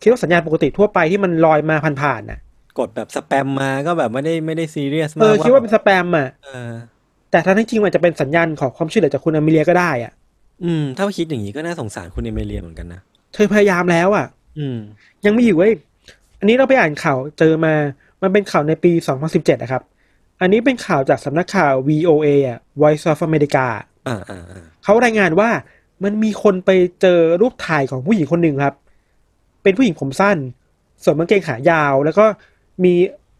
[0.02, 2.38] คิดว่าสัญญาณปกติทั่วไปที่มันลอยมาผ่านๆน่ะ
[2.78, 6.72] กดแบบสแปมมาก็แบบไม่ได้ไม่ได้ซีเรียสเอมากอคิดว่าเป็นสแปมอะเออ
[7.30, 10.12] แต่ทั้งที่จริงมันจะเป็นสัญญาณขอความช่วยเหลือจากคุณอเมเลียก็ได้อะ
[10.64, 13.00] อืม ถ้าคิดอย่างนี้ก็น่าสงสารคุณเอเมเลียเหมือนกันนะ
[13.34, 14.26] เธอพยายามแล้วอะ
[14.58, 14.78] อืม
[15.24, 15.72] ยังไม่อยู่เว้ย
[16.38, 17.74] อันนี้เราไปอ่านข่าวเจอมา
[18.22, 18.92] มันเป็นข่าวในปี
[19.26, 19.82] 2017 นะครับ
[20.40, 23.66] อันนี้เป็นข่าวจากสำนักข่าว VOA อะ Voice of America
[24.08, 25.50] อ่าอ่าอ่าเขารายงานว่า
[26.04, 28.74] มันมีคนไปเจอรูปถ่ายของผู้หญิงคนหนึ่งครับ
[29.62, 30.36] เป็นผู้หญิงผมสั้น
[31.04, 32.24] สวมกางเกงขายาว แล้วก็
[32.84, 32.92] มี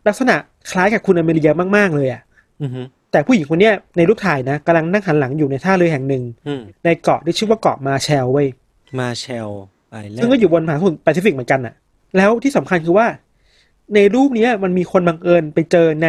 [0.07, 0.37] ลักษณะ
[0.71, 2.23] คล้ายกับคุณอเมริยามาก ๆ เลยอะ
[2.62, 8.49] อือหือแต่ผู้หญิงคนเนี้ยในรูปถ่ายนะกำลังนั่งหันหลังอยู่ในท่าเรือแห่งหนึ่งอืมในเกาะที่ชื่อว่าเกาะมาแชลเว้ย
[8.99, 9.49] มาเชล
[9.91, 11.75] ไอแลนซึ่งก็ด์อยู่บนมหาสมุทรแปซิฟิกเหมือนกันน่ะ
[12.17, 13.07] แล้วที่สำคัญคือว่า
[13.94, 16.09] ในรูปเนี้ยมันมีคนบังเอิญไปเจอใน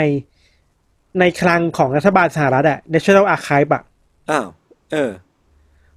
[1.20, 3.84] ในคลังของรัฐบาลสหรัฐอะ National Archive อะ
[4.32, 4.48] อ้าว
[4.92, 5.12] เออ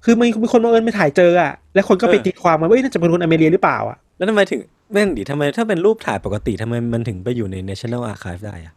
[0.03, 4.61] คือมันมีคนบังเอิญไปถ่ายเจออะแล้วคนก็ไปเออตีความมาว่าเอ้ยน่าจะเป็นคนอเมริกาหรือเปล่าอะแล้วทำไมถึง
[4.93, 8.73] แม่นดิทำไมถ้าเป็นรูปถ่ายปกติทำไมมันถึงไปอยู่ใน National Archive ได้อะ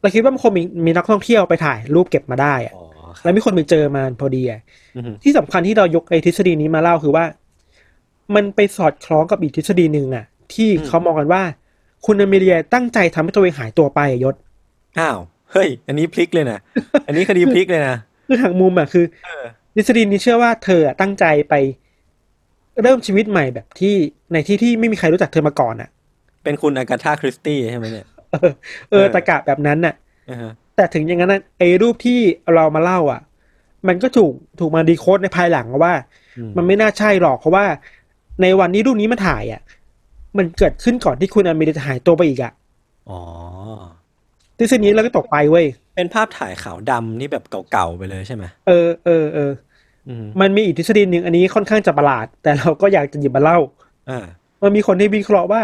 [0.00, 2.84] เราคิดว่ามันคงมีมีนักท่องเที่ยวไปถ่ายรูปเก็บมาได้อะอ๋อ
[3.20, 4.60] คแล้รับวมีคนไปเจอมาพอดีอะ
[4.96, 7.24] อือหือที่สำคัญที่เรายกไอ้ทฤษฎีนี้มาเล่าคือว่า
[8.34, 10.24] มันไปสอดคล้องกับอีกทฤษฎีหนึ่งอะ
[10.54, 11.42] ที่เขามองกันว่า
[12.06, 14.34] คุณอเมริกาตั้งใจทำให้ตัวเองหายตัวไปอะยศ
[14.98, 15.18] อ้าว
[15.52, 16.58] เฮ้ย อันนี้พลิกเลยนะ
[17.06, 21.54] อันนี้คดีพลิกเลยนะ คือทางมุมอะคือเออทฤษฎีนี้เชื่อว่าเธออะตั้งใจไป
[22.82, 23.94] เริ่มชีวิตใหม่แบบที่
[24.32, 25.88] ในที่ที่ไม่มีใครรู้จักเธอมาก่อนอะ
[26.44, 28.54] เป็นคุณอากาธาคริสตี้ใช่ไหมเนี่ย เออเออ
[28.90, 29.94] เออตะกะแบบนั้นน่ะ
[30.30, 32.18] อ่าฮะแต่ถึงอย่างนั้นนะไอ้รูปที่
[32.54, 33.20] เรามาเล่าอะ
[33.88, 35.94] มันก็ถูกถูกมาดีโคดในภายหลังว่า
[36.38, 37.64] อืมมันไม่น่าใช่หรอกเพราะว่า
[38.42, 39.60] ในวันนี้รูปนี้มาถ่ายอะ
[40.36, 42.52] มันเกิดขึ้นก่อนที่คุณอเมริจะหายตัวไปอีกอะ
[43.10, 43.20] อ๋อ
[44.58, 49.52] ทฤษฎีนี้เราก็ตกไปเว้ย เป็นภาพถ่ายขาวดำนี่แบบเก่าๆไปเลยใช่ไหมเออเออเออ
[50.08, 53.58] อืมมันมีอีกทฤษฎีหนึ่งอันนี้ค่อนข้างจะประหลาด แต่เราก็อยากจะหยิบมาเล่า
[54.10, 54.24] อ่า
[54.62, 55.62] มันมีคนที่วิเคราะห์ว่า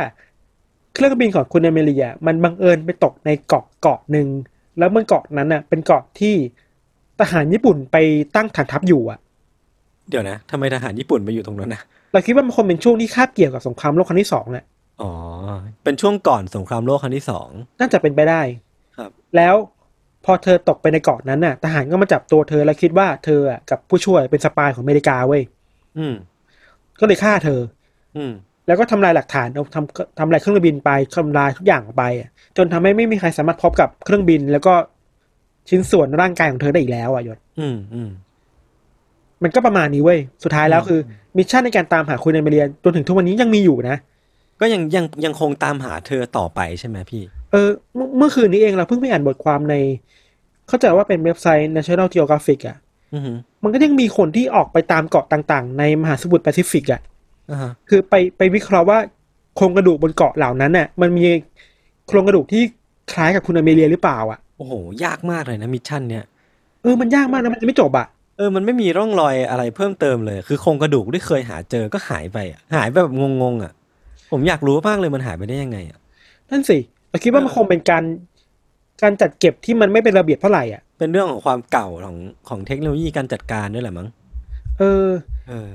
[0.95, 4.29] เครื่องบินของคุณอเมริอะมันบังเอิญไปตกในเกาะเกาะหนึ่ง
[4.79, 6.35] แล้วมันเกาะนั้นอะ เป็นเกาะที่
[7.21, 7.97] ทหารญี่ปุ่นไป
[8.37, 9.19] ตั้งฐานทัพอยู่อะ
[10.11, 14.65] เดี๋ยวนะทำไมทหารญี่ปุ่นไปอยู่ตรงนั้นนะเราคิดว่ามันคงเป็นช่วงที่คาบเกี่ยวกับสงครามโลกครั้งที่สองอะ
[15.03, 15.11] อ๋อ
[15.85, 17.49] เป็นช่วงก่อนสงครามโลกครั้งที่สอง
[17.81, 18.41] น่าจะเป็นไปได้
[18.97, 19.55] ครับ แล้ว
[20.25, 25.43] พอเธอตกไปในเกาะนั้นน่ะ ทหารก็มาจับตัวเธอแล้วคิดว่าเธออะกับผู้ช่วยเป็นสปายของอเมริกาเว้ย
[25.99, 26.15] อืม
[27.01, 27.61] ก็เลยฆ่าเธอ
[28.17, 28.33] อืม
[28.67, 34.75] แล้วก็ทำลายหลักฐานเอาทำทำลายเครื่องบินไปทำลายทุกอย่างออกไปอะจนทำให้ไม่มีใครสามารถพบกับเครื่องบินแล้วก็
[35.69, 38.11] ชิ้นส่วนร่างกายของเธอได้อีกแล้วอะ yes อืม อืม
[39.45, 41.01] มันก็ประมาณนี้เว้ย สุดท้ายแล้วคือ
[41.37, 43.97] mission ในการตามหาคุณเอเมเรียจนถึงทุกวันนี้ยังมีอยู่นะ
[44.61, 49.75] ก็ยังยังยังคงตามหาเธอต่อไปใช่ไหมพี่ เออเมื่อเมื่อคืนนี้เองเราเพิ่งไปอ่านบทความใน
[50.69, 52.77] เข้าใจว่าเป็นเว็บไซต์ National Geographic อะ
[53.15, 57.01] อือฮึมันก็ยังมีคนที่ออกไปตามเกาะต่างๆ ในมหาสมุทรแปซิฟิกอะ
[57.51, 58.99] อ่าฮะคือไปไปวิเคราะห์ว่า
[59.57, 61.27] โครงกระดูกบนเกาะเหล่านั้นน่ะ มันมี
[62.09, 62.63] โครงกระดูกที่
[63.13, 64.73] คล้ายกับคุณอเมเลียหรือเปล่าอะโอ้โห
[65.05, 66.25] ยากมากเลยนะ mission เนี่ย
[66.83, 73.73] เออมันยากมากนะมันจะไม่จบอะ เออ มันไม่มีร่องรอยอะไรเพิ่มเติมเลย คือโครงกระดูกที่เคยหาเจอก็หายไปอะหายไปแบบงงๆอะ
[74.31, 75.99] ผมอยากรู้มากเลยมันหายไปได้ยังไงอะ
[76.51, 76.79] นั่นสิ
[77.11, 78.05] เราคิดว่ามันคงเป็นการ
[79.03, 82.17] การจัดเก็บที่มันไม่เป็นระเบียบเท่าไหร่อะ เป็นเรื่องของความเก่าของ
[82.49, 84.09] ของเทคโนโลยีการจัดการด้วยแหละมั้ง
[84.79, 85.09] เออ
[85.49, 85.69] เออ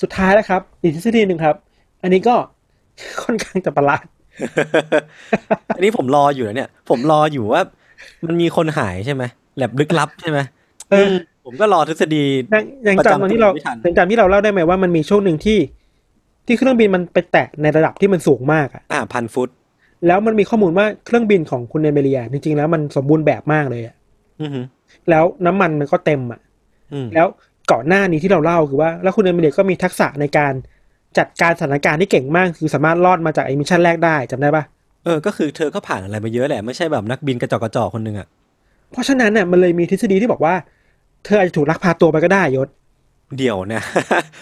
[0.00, 1.56] สุดท้ายแล้วครับ อีกทฤษฎีหนึ่งครับ
[2.02, 2.34] อันนี้ก็
[3.22, 4.06] ค่อนข้างจะประหลาด
[5.76, 7.62] อันนี้ผมรออยู่นะเนี่ย ผมรออยู่ว่า
[8.26, 9.22] มันมีคนหายใช่ไหม
[9.56, 10.38] แลบลึกลับใช่ไหม
[10.90, 11.12] เออ
[11.44, 15.58] ผมก็รอทฤษฎียังยังประจำจำตอนที่เราไม่ทันยังจำที่เราเล่าได้ไหมว่ามันมีช่วงหนึ่งที่
[16.46, 19.48] ที่เครื่องบินมันไปแตะในระดับที่มันสูงมากอะอ่าพันฟุต
[20.06, 23.94] แล้วมันมีข้อมูลว่าเครื่องบินของคุณเอเมเรีย จริงๆแล้วมันสมบูรณ์แบบมากเลยอะ
[24.42, 24.60] อือฮึ
[25.10, 26.40] แล้วน้ำมันมันก็เต็มอะ
[26.92, 27.26] อืมแล้ว
[27.72, 30.52] ก่อนหน้านี้ที่เราเล่าคือว่า แล้วคุณเอเมเรียก็มีทักษะในการ
[31.18, 34.64] จัดการสถานการณ์ที่เก่งมาก คือสามารถรอดมาจากไอ้ mission แรกได้จำได้ปะ
[35.04, 38.28] เออก็คือเธอก็ผ่านอะไรมาเยอะแหละไม่ใช่แบบนักบินกระจอกกระจอกคนหนึ่งอะ
[38.92, 40.54] เพราะฉะนั้นน่ะมันเลยมีทฤษฎีที่บอกว่า
[41.24, 42.68] เธออาจจะถูกลักพาตัวไปก็ได้ยศ
[43.38, 43.84] เดี๋ยวเนี่ย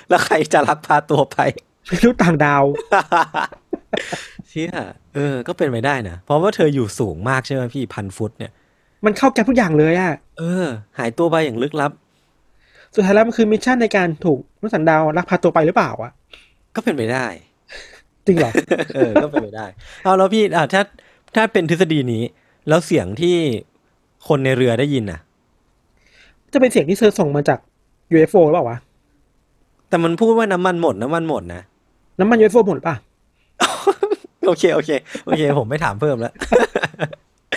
[0.08, 1.38] แล้วใครจะลักพาตัวไป
[1.88, 2.64] ไม่รู้ต่างดาว
[4.48, 4.72] เชี่ย
[5.14, 8.52] เออ ก็เป็นไปได้นะ เพราะว่าเธออยู่สูงมากใช่ไหมกี่พันฟุตเนี่ย
[9.04, 10.66] มันเข้าแก๊ปทุกอย่างเลยอะเออ
[10.98, 11.92] หายตัวไปอย่างลึกลับ
[12.94, 16.12] สุดท้ายแล้วมันคือ mission ในการถูกมนุษย์ต่างดาวลักพาตัวไปหรือเปล่าอะ
[16.74, 17.26] ก็เป็นไปได้
[18.26, 18.52] จริงเหรอ
[18.94, 19.66] เออ ก็เป็นไปได้
[20.04, 20.82] เอาแล้วพี่อ่าถ้า
[21.34, 22.22] ถ้าเป็นทฤษฎีนี้
[22.68, 23.36] แล้วเสียงที่
[24.28, 25.20] คนในเรือได้ยินน่ะ
[26.52, 27.58] จะเป็นเสียงที่เธอส่งมาจาก
[28.14, 28.78] UFO หรือเปล่าวะ
[29.88, 31.62] แต่มันพูดว่าน้ำมันหมดน้ำมันหมดนะ
[32.20, 32.96] น้ำมัน UFO หมดหรือเปล่าวะ
[34.46, 34.90] โอเคโอเค
[35.26, 36.32] โอเค ผมไม่ถามเพิ่มแล้ว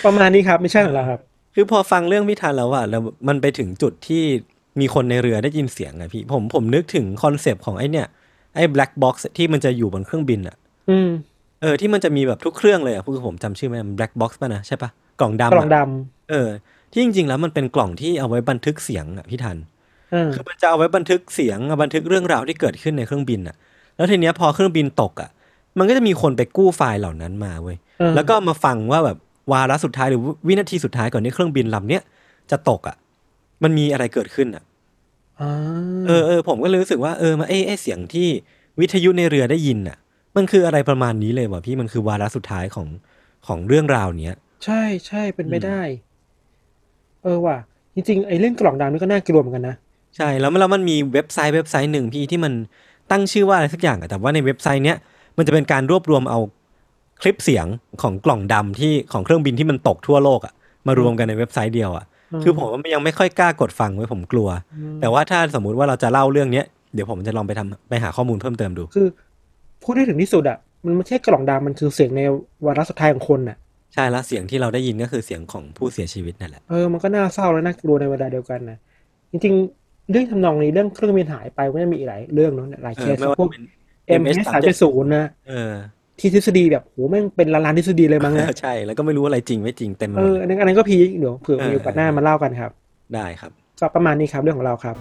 [0.05, 1.19] ประมาณนี้ครับ mission ของเราครับ
[1.55, 4.23] คือพอฟังเรื่องพี่ธัญแล้วอะแล้วมันไปถึงจุดที่
[4.79, 8.07] มีคนในเรือได้ยินเสียงอะพี่ ผมผมนึกถึง concept ของไอเนี่ย
[8.55, 10.55] ไอ้ black box ที่มันจะอยู่บนเครื่องบินอะ
[10.89, 11.09] อืม
[11.61, 14.89] เออที่มันจะมีแบบทุกเครื่องเลยอะคือผมจำชื่อไม่ได้ black box ป่ะนะใช่ปะ
[15.21, 15.77] กล่องดำกล่องอะด
[16.29, 16.47] เออ
[16.95, 23.55] ที่จริงๆแล้วมันเป็นกล่องที่เอาไว้บันทึกเสียงอะพี่ทันำเออคือมันจะเอาไว้บันทึกเสียงบันทึกเรื่องราวที่เกิดขึ้นในเครื่องบินอะ
[23.95, 25.29] แล้วทีเนี้ยพอเครื่องบินตกอะ
[25.77, 29.17] มันก็จะมีคนไปกู้ไฟล์เหล่านั้นมาเว้ยเออแล้วก็มาฟังว่าแบบ
[29.51, 32.03] วาระสุดท้ายหรือวินาทีสุดท้ายก่อนที่เครื่องบินลำเนี้ย
[32.51, 32.97] จะตกอะ
[33.63, 34.63] มันมีอะไรเกิดขึ้นอะ
[35.41, 35.51] อ่า
[36.07, 38.27] เออเออผมก็เลยรู้สึกว่าเออมาไอ้ไอ้เสียงที่
[38.79, 39.97] วิทยุในเรือได้ยินอะ
[40.35, 42.87] มันคืออะไรประมาณนี้เลยว่ะพี่มันคือวาระสุดท้ายของ
[43.47, 45.81] ของเรื่องราวเนี้ย ใช่ใช่เป็นไปได้
[47.25, 47.57] เออว่ะ
[47.95, 49.75] จริงๆไอ้เรื่องกล่องดำนี่ก็น่ากลัวเหมือนกันนะ
[50.17, 52.53] ใช่แล้วมันแล้วมันมีเว็บไซต์เว็บไซต์หนึ่งพี่ที่มัน
[53.11, 54.97] ตั้งชื่อว่าอะไรสักอย่างอะแต่ว่าในเว็บไซต์เนี้ย
[55.37, 56.39] มันจะเป็นการรวบรวมเอา
[57.21, 57.65] คลิปเสียง
[58.01, 60.53] ของกล่องดำที่ของเครื่องบินที่มันตกทั่วโลกอะ
[60.87, 64.47] มารวมกันในเว็บไซต์เดียวอะอืมคือผมยังไม่ค่อยกล้ากดฟังไว้ผมกลัว
[65.01, 69.07] แต่ว่าถ้าสมมุติว่าเราจะเล่าเรื่องเนี้ยเดี๋ยวผมจะลองไปทำไปหาข้อมูลเพิ่มเติมดู คือ
[69.83, 72.21] พูดให้ถึงที่สุดอะมันไม่ใช่กล่องดำมันคือเสียงใน
[72.65, 73.57] วาระสุดท้ายของคนน่ะ
[73.95, 78.77] ใช่แล้วเสียงที่เราได้ยินก็คือเสียงของผู้เสียชีวิตนั่นแหละ เออมันก็น่าเศร้าและน่ากลัวในเวลาเดียวกันนะ
[79.31, 83.61] จริงๆ เรื่องทำนองนี้เรื่องเครื่องบินหายไปก็จะมีอีกหลายเรื่องเนาะหลายเอเคอสไม่ว่าพวกจะเป็น
[84.21, 85.73] M S สามเจ็ดศูนย์นะเออ
[86.19, 92.71] ที่ทฤษฎีแบบโหแม่งเป็นล้านล้านๆทฤษฎีเลยมั้งนะใช่ แล้วก็ไม่รู้อะไรจริงไม่จริงเต็มไปหเอมดออันนั้นอันนั้นก็พีคเดี๋ยวเผื่อเออมีโอกาสหน้ามาเล่ากันครับ
[93.13, 94.95] ได้ครับก็ประมาณนี้ครับเรื่องของเราครับ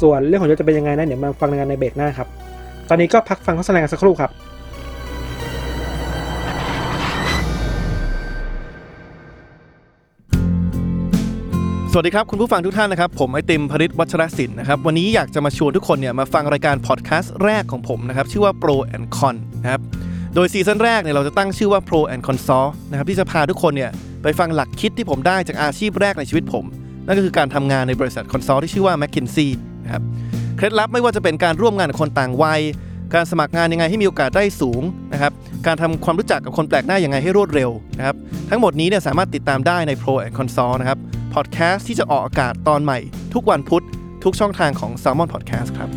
[0.00, 2.28] ส่วนเรื่องของโยศจะเป็นยังไงนะเดี๋ยวมาฟังกันในเบรกหน้าครับ
[2.88, 4.30] ตอนนี้ก็พักฟังโฆษณากันสักครู่ครับ
[11.92, 19.80] สวัสดีครับ คุณผู้ฟังทุกท่านนะครับ ผมไอติมพริตวัชรศิลป์นะครับ วันนี้อยากจะมาชวนทุกคนเนี่ยมาฟังรายการพอดแคสต์แรกของผมนะครับ ชื่อว่า Pro and Con นะครับ
[20.34, 23.90] โดยซีซั่นแรกเนี่ยเราจะตั้งชื่อว่า Pro and Consult นะครับที่จะพาทุกคนเนี่ย
[24.22, 26.64] ไปฟังหลักคิดที่ผมได้จากอาชีพแรกในชีวิตผม
[27.06, 29.48] นั่นก็คือการทำงานในบริษัท consult ที่ชื่อว่า McKinsey
[29.84, 30.02] นะครับ
[30.56, 32.60] เคล็ดลับไม่ว่าจะเป็นการร่วมงานกับคนต่างวัย
[33.14, 35.32] การสมัครงานยังไงให้มีโอกาสได้สูงนะครับ
[35.66, 38.16] การทำความรู้จักกับคนแปลกหน้ายังไงให้รวดเร็วนะครับ
[38.50, 41.00] ทั้งหมดนี้เนี่ยสามารถติดตามได้ใน Pro and Consult นะครับ
[41.34, 42.98] พอดแคสต์ที่จะออกอากาศตอนใหม่
[43.34, 43.84] ทุกวันพุธ
[44.24, 45.90] ทุกช่องทางของ Salmon Podcast ครับ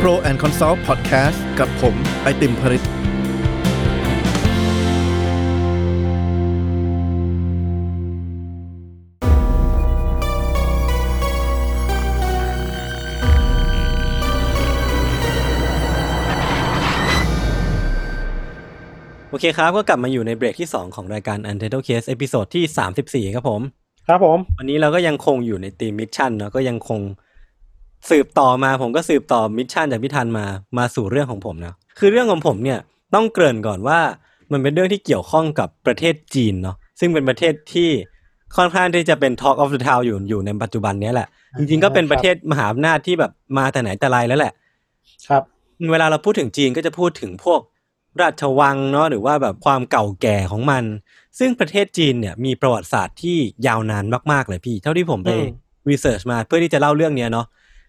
[0.00, 3.01] Pro and Consult Podcast กับผมไอติมพริต
[19.32, 23.62] โอเคครับ ก็กลับมาอยู่ในเบรกที่ 2 ของรายการ Untitled Case episode ที่ 34 ครับผม
[24.08, 27.00] ครับผม วันนี้เราก็ยังคงอยู่ในธีม mission เนาะก็ยังคง
[28.10, 30.46] สืบต่อมาผมก็สืบต่อมิชชั่นจากพิธันมา
[30.78, 32.78] มาสู่เรื่องของผมนะคือเรื่องของผมเนี่ย
[33.14, 33.98] ต้องเกริ่นก่อนว่า
[34.52, 37.90] มันเป็นเรื่องที่เกี่ยวข้องกับประเทศจีนเนาะซึ่งเป็นประเทศที่
[38.56, 44.52] ค่อนข้างที่จะเป็น Talk of the Town อยู่อยู่ในปัจจุบันเนี้ยแหละ จริงๆก็เป็นประเทศมหาอำนาจที่แบบมาแต่ไหนแต่ไรแล้วแหละ
[45.28, 45.42] ครับ
[45.92, 47.60] เวลาเราพูดถึงจีนก็จะพูดถึงพวก
[48.20, 50.84] ราชวังเนาะหรือว่าแบบความเก่าแก่ของมัน
[51.38, 55.50] ซึ่งประเทศจีนเนี่ยมีประวัติศาสตร์ที่ยาวนานมากๆเลยพี่ เท่าที่ผมไปอืม
[55.90, 57.46] รีเสิร์ชมาเพื่อที่จะเล่าเรื่องเนี้ยเนาะ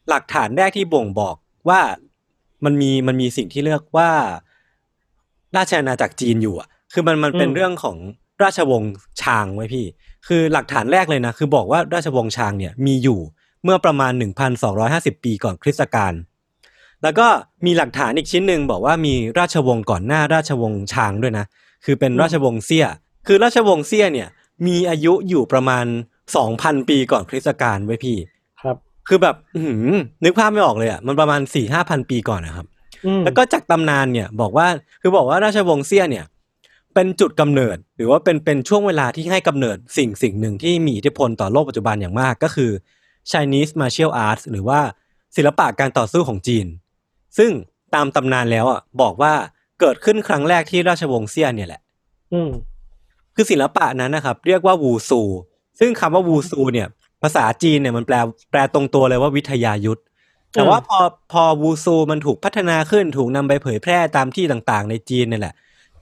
[0.10, 1.36] หลักฐานแรกที่บ่งบอก
[1.70, 1.82] ว่า
[2.66, 4.10] มันมีมันมีสิ่งที่เรียกว่า
[5.58, 7.98] ราชอาณาจักรจีนอยู่อะ คือมันมันเป็นเรื่องของ
[8.44, 9.86] ราชวงศ์ชางไว้พี่
[10.28, 13.20] คือหลักฐานแรกเลยนะ คือบอกว่าราชวงศ์ชางเนี่ยมีอยู่
[13.64, 14.12] เมื่อประมาณ
[14.68, 16.14] 1,250 ปีก่อนคริสตกาล
[17.04, 17.28] แล้วก็
[17.66, 21.46] มีหลักฐานอีกชิ้นหนึ่งบอกว่ามีราชวงศ์ก่อนหน้าราชวงศ์ชางด้วยนะ
[21.86, 22.88] คือเป็นราชวงศ์เซี่ย
[23.28, 24.28] คือราชวงศ์เซี่ยเนี่ย
[24.68, 25.86] มีอายุอยู่ประมาณ
[26.38, 28.18] 2,000ปีก่อนคริสตกาลไว้พี่
[28.62, 32.66] ครับ คือแบบอื้อหือนึกภาพไม่ออกเลยอะมันประมาณ4ี่ห้าพันปีก่อนนะครับ
[33.06, 34.68] อืมแล้วก็จากตำนานเนี่ยบอกว่า
[35.02, 36.26] คือบอกว่าราชวงศ์เซี่ยเนี่ย
[36.94, 42.72] เป็นจุดกำเนิดหรือว่าเป็นเป็นช่วงเวลาที่ให้กำเนิดสิ่งสิ่งหนึ่งที่มีอิทธิพลต่อโลกปัจจุบันอย่างมากก็คือ
[43.32, 44.80] Chinese martial arts หรือว่า
[45.36, 46.66] ศิลปะการต่อสู้ของจีน
[47.38, 47.52] ซึ่ง
[47.96, 49.34] ตามตำนานแล้วอะบอกว่า
[49.80, 51.82] เกิดขึ้นครั้งแรกที่ราชวงศ์เซี่ยเนี่ยแหละ
[52.34, 52.52] อืม
[53.36, 55.22] คือศิลปะนั้นนะครับ เรียกว่าวูซู
[55.80, 56.88] ซึ่งคำว่าวูซูเนี่ย
[57.24, 58.16] ภาษาจีนเนี่ยมันแปล
[58.52, 60.02] แปลตรงตัวเลยว่าวิทยายุทธ
[60.54, 61.00] แต่ว่าพอ
[61.32, 65.56] พอวูซูมันถูกพัฒนาขึ้นถูกนำไปเผยแพร่ตามที่ต่างๆ ในจีนเนี่ยแหละ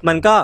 [0.07, 0.35] มันก็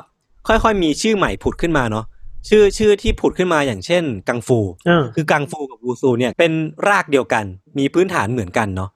[0.48, 2.06] ค่อยๆมีชื่อใหม่ผุดขึ้นมาเนาะ
[2.50, 6.52] ชื่อชื่อที่ผุดขึ้นมาอย่างเช่น กังฟูอ่าคือกังฟูกับวูซูเนี่ยเป็น
[6.90, 7.46] รากเดียวกัน
[7.78, 8.90] มีพื้นฐานเหมือนกันเนาะ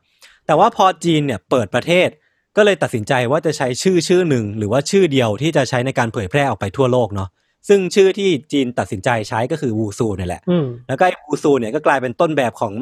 [0.51, 2.09] แต่ว่าพอจีนเนี่ยเปิดประเทศ
[2.57, 7.29] ก็เลยตัดสินใจว่าจะใช้ชื่อชื่อหนึ่ง หรือว่าชื่อเดียวที่จะใช้ในการเผยแพร่ออกไปทั่วโลกเนาะ
[7.67, 12.73] ซึ่งชื่อที่จีนตัดสินใจใช้ก็คือวูซูเนี่ยแหละอืมแล้วก็ไอ้วูซูเนี่ยก็กลายเป็นต้นแบบของ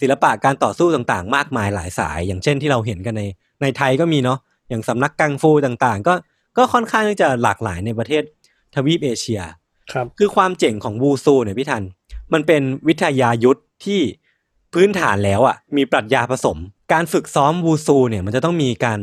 [0.00, 3.22] ศิลปะการต่อสู้ต่างๆ มากมายหลายสาย อย่างเช่นที่เราเห็นกันใน
[3.62, 6.14] ในไทยก็มีเนาะอย่างสำนักกังฟูต่างๆ ก็
[6.56, 8.22] ก็ค่อนข้างที่จะหลากหลายในประเทศ
[8.74, 9.40] ทวีปเอเชีย
[9.92, 11.84] ครับคือความเจ๋งของวูซูเนี่ยพี่ทัน
[12.32, 14.00] มันเป็นวิทยายุทธที่
[14.74, 16.58] พื้นฐานแล้วอะมีปรัชญาผสม
[16.92, 18.98] การฝึกซ้อมวูซูเนี่ยมันจะต้องมีการ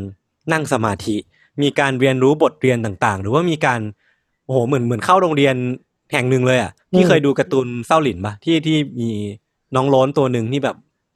[0.52, 1.16] นั่งสมาธิ
[1.62, 3.80] มีการเรียนรู้บทเรียนต่างๆ หรือว่ามีการ
[4.46, 5.56] โอ้โหเหมือนเหมือนเข้าโรงเรียน
[6.14, 9.10] แห่งหนึ่งเลยอะพี่อืมเคยดูการ์ตูนเศร้าหลินปะที่ที่มี
[9.76, 10.76] น้องโล้นตัวหนึ่งที่แบบ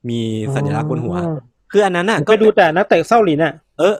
[0.10, 0.20] มี
[0.56, 1.36] สัญลักษณ์บนหัวอ๋อ
[1.72, 3.96] คืออันนั้นอะก็ดูแต่นักเตะเศร้าหลินอะเออ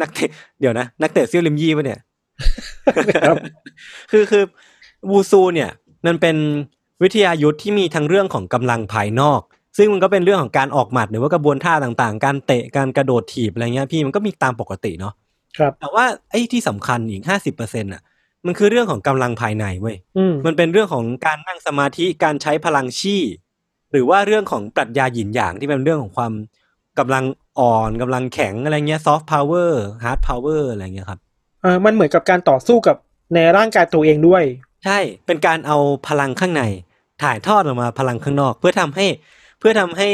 [0.00, 0.28] นักเตะ
[0.60, 2.00] เดี๋ยวนะนักเตะเซี่ยวลิมยี่ปะเนี่ย
[3.26, 3.36] ครับ
[4.10, 4.42] คือคือ
[5.10, 5.70] วูซูเนี่ย
[6.06, 6.36] มันเป็น
[7.02, 9.40] วิทยายุทธที่มีทั้งเรื่องของกำลังภายนอก
[9.76, 15.14] ซึ่งมันก็เป็นเรื่องของการออกหมัดหรือว่ากระบวนท่าต่างๆ การเตะการกระโดดถีบอะไรเงี้ยพี่มันก็มีตามปกติเนาะ
[15.58, 18.02] ครับ แต่ว่าไอ้ที่สำคัญอีกห้าสิบเปอร์เซ็นต์อะ
[18.46, 23.22] มันคือเรื่องของกำลังภายในเว้ยอืมมันเป็นเรื่องของการนั่งสมาธิการใช้พลังชี่
[23.92, 26.32] หรือว่าเรื่องของปรัชญาหยินหยางที่เป็นเรื่องของความ
[26.98, 27.24] กำลัง
[27.58, 31.20] อ่อนกำลังแข็งอะไรเงี้ย soft power hard power อะไรเงี้ยครับ
[31.62, 32.96] เออมันเหมือนกับการต่อสู้กับ
[33.34, 34.42] ในร่างกายตัวเองด้วย
[34.84, 36.62] ใช่เป็นการเอาพลังข้างใน
[37.22, 40.10] ถ่ายทอดออกมาพลังข้างนอก เพื่อทำให้เพื่อทำให้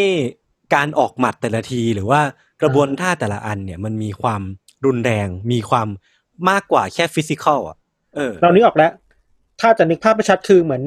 [0.74, 2.20] การออกหมัดแต่ละที หรือว่า
[2.62, 4.42] กระบวนท่าแต่ละอันเนี่ยมันมีความ
[4.86, 5.88] รุนแรง มีความ
[6.50, 7.76] มากกว่าแค่ physical อะ
[8.14, 8.92] เออเรานึกออกแล้ว
[9.60, 10.82] ถ้าจะนึกภาพไม่ชัดคือเหมือน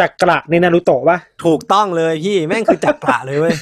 [0.00, 3.54] จักระในนารูโตะป่ะถูกต้องเลยพี่แม่งคือจักระเลยเว้ย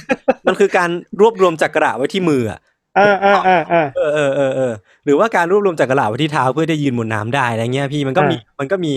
[0.47, 0.89] มันคือการ
[1.21, 2.59] รวบรวมจักระไว้ที่มืออะ
[2.97, 4.73] อ่าอ่าอ่าอ่าเออเออเออเออ
[5.05, 8.93] หรือว่าการรวบรวมจักระไว้ที่เท้าเพื่อได้ยืนบนน้ำได้อะไรเงี้ยพี่มันก็มีอ่ามันก็มี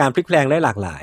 [0.00, 1.02] การพลิกแพลงได้หลากหลาย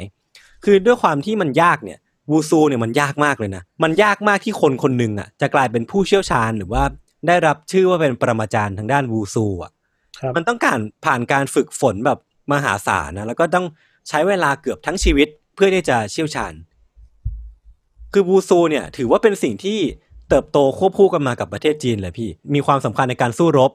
[0.64, 2.00] คือด้วยความที่มันยากเนี่ย
[2.32, 6.84] วูซูเนี่ยมันยากมากเลยนะ มันยากมากที่คนคนหนึ่งอะจะกลายเป็นผู้เชี่ยวชาญหรือว่า
[7.28, 9.72] ได้รับชื่อว่าเป็นปรมาจารย์ทางด้านวูซูอะ
[10.20, 12.20] ครับมันต้องการผ่านการฝึกฝนแบบ
[12.52, 13.66] มหาศาลนะแล้วก็ต้อง
[14.10, 16.54] ใช้เวลาเกือบทั้งชีวิตเพื่อที่จะเชี่ยวชาญ
[18.14, 19.80] คือวูซูเนี่ยถือว่าเป็นสิ่งที่
[20.30, 23.72] เติบโตควบคู่กันมากับประเทศจีนเลยพี่ มีความสำคัญในการสู้รบ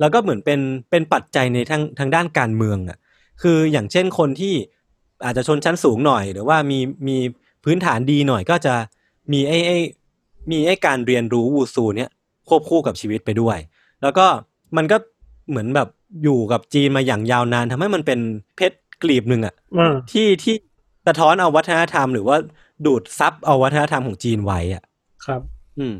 [0.00, 2.98] แล้วก็เหมือนเป็นเป็นปัจจัยในทางทางด้านการเมืองอะ
[3.42, 4.54] คืออย่างเช่นคนที่
[5.24, 6.78] อาจจะชนชั้นสูงหน่อย หรือว่ามี
[7.08, 7.18] มี
[7.66, 8.74] พื้นฐานดีหน่อยก็จะ
[9.32, 9.78] มีไอ้ไอ้
[10.50, 12.10] มีไอ้การเรียนรู้วูซูเนี่ย
[12.48, 13.58] ควบคู่กับชีวิตไปด้วย
[14.02, 14.26] แล้วก็
[14.76, 14.96] มันก็
[15.50, 15.88] เหมือนแบบ
[16.22, 18.20] อยู่กับจีนมาอย่างยาวนานทำให้มันเป็น
[18.56, 20.56] เพชรกลีบหนึ่งอะอ่าที่ที่
[21.06, 22.36] สะท้อนเอาวัฒนธรรม หรือว่า
[22.86, 24.82] ดูดซับเอาวัฒนธรรมของจีนไว้อะ
[25.26, 25.40] ครับ
[25.78, 25.96] อืม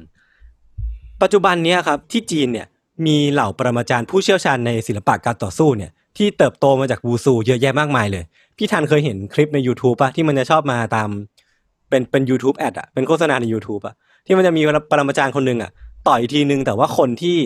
[1.23, 2.67] ปัจจุบันเนี้ยครับ ที่จีนเนี่ย
[3.07, 8.25] มีเหล่าปรมาจารย์ผู้เชี่ยวชาญในศิลปะการต่อสู้เนี่ย ที่เติบโตมาจากวูซูเยอะแยะมากมายเลย
[8.57, 11.09] พี่ทันเคยเห็นคลิปใน YouTube ปะที่มันจะชอบมาตาม
[11.89, 13.95] เป็นเป็น YouTube แอดอะเป็นโฆษณาใน YouTube อะ
[14.27, 15.71] ที่มันจะมีปรมาจารย์คนหนึ่งอะ
[16.09, 17.37] ต่อยทีนึงแต่ว่าคนที่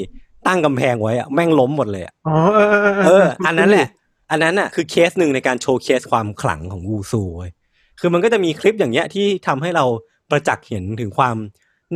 [0.46, 3.88] ตั้งกำแพงไว้อะแม่งล้มหมดเลยอะอ๋อเออเออเออ อันนั้นแหละ
[4.30, 7.50] อันนั้นน่ะคือเคสหนึ่งในการโชว์เคสความขลังของวูซูเว้ย
[8.00, 9.84] คือมันก็จะมีคลิปอย่างเงี้ยที่ทำให้เรา
[10.30, 11.36] ประจักษ์เห็นถึงความ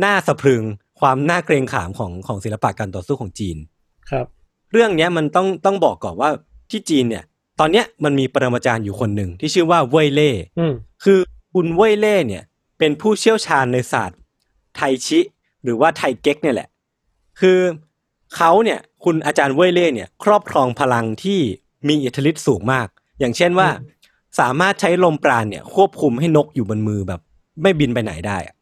[0.03, 0.63] น่าสะพรึง
[0.99, 3.57] ความน่าเกรงขามของของศิลปะการต่อสู้ของจีน
[4.11, 4.25] ครับ
[4.71, 6.29] เรื่องเนี้ยมันต้องต้องบอกก่อนว่า
[6.71, 7.23] ที่จีนเนี่ย
[7.59, 11.19] ตอนเนี้ยมันมีปรมาจารย์อยู่คนหนึ่งที่ชื่อว่าเว่ยเล่อืมคือ
[11.57, 12.43] คุณเว่ยเล่เนี่ย
[12.79, 14.19] เป็นผู้เชี่ยวชาญในศาสตร์
[14.75, 15.19] ไทชิ
[15.63, 16.69] หรือว่าไทเก๊กเนี่ยแหละ
[17.39, 17.59] คือ
[18.35, 21.39] เขาเนี่ยคุณอาจารย์เว่ยเล่เนี่ยครอบครองพลังที่
[21.87, 22.87] มีอิทธิฤทธิ์สูงมาก
[23.19, 23.69] อย่างเช่นว่า
[24.39, 27.21] สามารถใช้ลมปราณเนี่ย ควบคุมให้นกอยู่บนมือแบบ
[27.61, 28.55] ไม่บินไปไหนได้อะ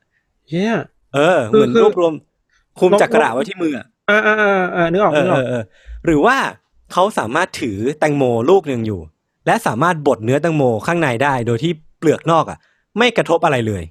[0.49, 0.75] เฮีย
[1.13, 2.13] เออ เหมือนคือรวบรวม
[2.79, 5.63] คุมนกจักระไว้ที่มืออะอ่าอ่าอ่าอ่านึกออกเอนึอกอเออกอเออ
[6.05, 6.37] หรือว่า
[6.91, 9.01] เขาสามารถถือแตงโมลูกหนึ่งอยู่
[9.47, 12.59] และสามารถบดเนื้อแตงโมข้างในได้ โดยที่เปลือกนอกอะ
[12.97, 13.83] ไม่กระทบอะไรเลย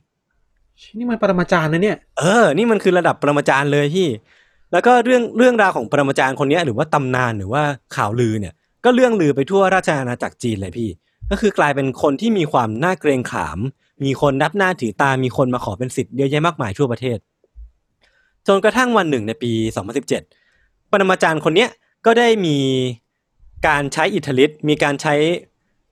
[0.98, 4.08] นี่มันปรมาจารย์นะเนี่ย เออ นี่มันคือระดับปรมาจารย์เลยพี่
[4.72, 7.62] แล้วก็เรื่องเรื่องราวของปรมาจารย์คนเนี้ยหรือว่าตำนานหรือว่า
[7.96, 8.52] ข่าวลือเนี่ย
[8.84, 10.88] ก็เรื่องลือไปทั่วราชอาณาจักรจีนเลยพี่
[11.30, 13.58] ก็คือกลายเป็นคนที่มีความน่าเกรงขาม
[14.04, 17.18] มีคนนับหน้าถือตา มีคนมาขอเป็นสิทธิ์เยอะแยะมากมายทั่วประเทศ
[18.46, 19.52] จนกระทั่งวันหนึ่งในปี
[20.22, 21.70] 2017 ปรมาจารย์คนเนี้ย
[22.06, 22.58] ก็ได้มี
[23.68, 25.14] การใช้อิทธิฤทธิ์มีการใช้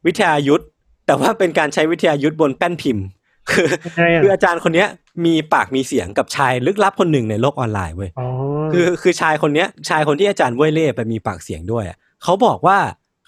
[0.06, 0.64] วิทยายุทธ
[1.10, 3.04] แต่ว่าเป็นการใช้วิทยายุทธบนแป้นพิมพ์
[3.50, 4.88] คือยังไงอะคืออาจารย์คนเนี้ย
[5.24, 8.26] มีปากมีเสียงกับชายลึกลับคนหนึ่งในโลกออนไลน์เว้ยอ๋อ
[8.72, 12.78] คือคือชายคนเนี้ย ชายคนที่อาจารย์เว่ยเล่ไปมีปากเสียงด้วยอะเขาบอกว่า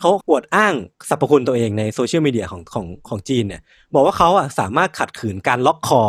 [0.00, 0.74] เขาอวดอ้าง
[1.08, 3.62] สรรพคุณตัวเองในโซเชียลมีเดียของของของจีนเนี่ย
[3.94, 6.02] บอกว่าเขาอะสามารถขัดขืนการล็อกคอ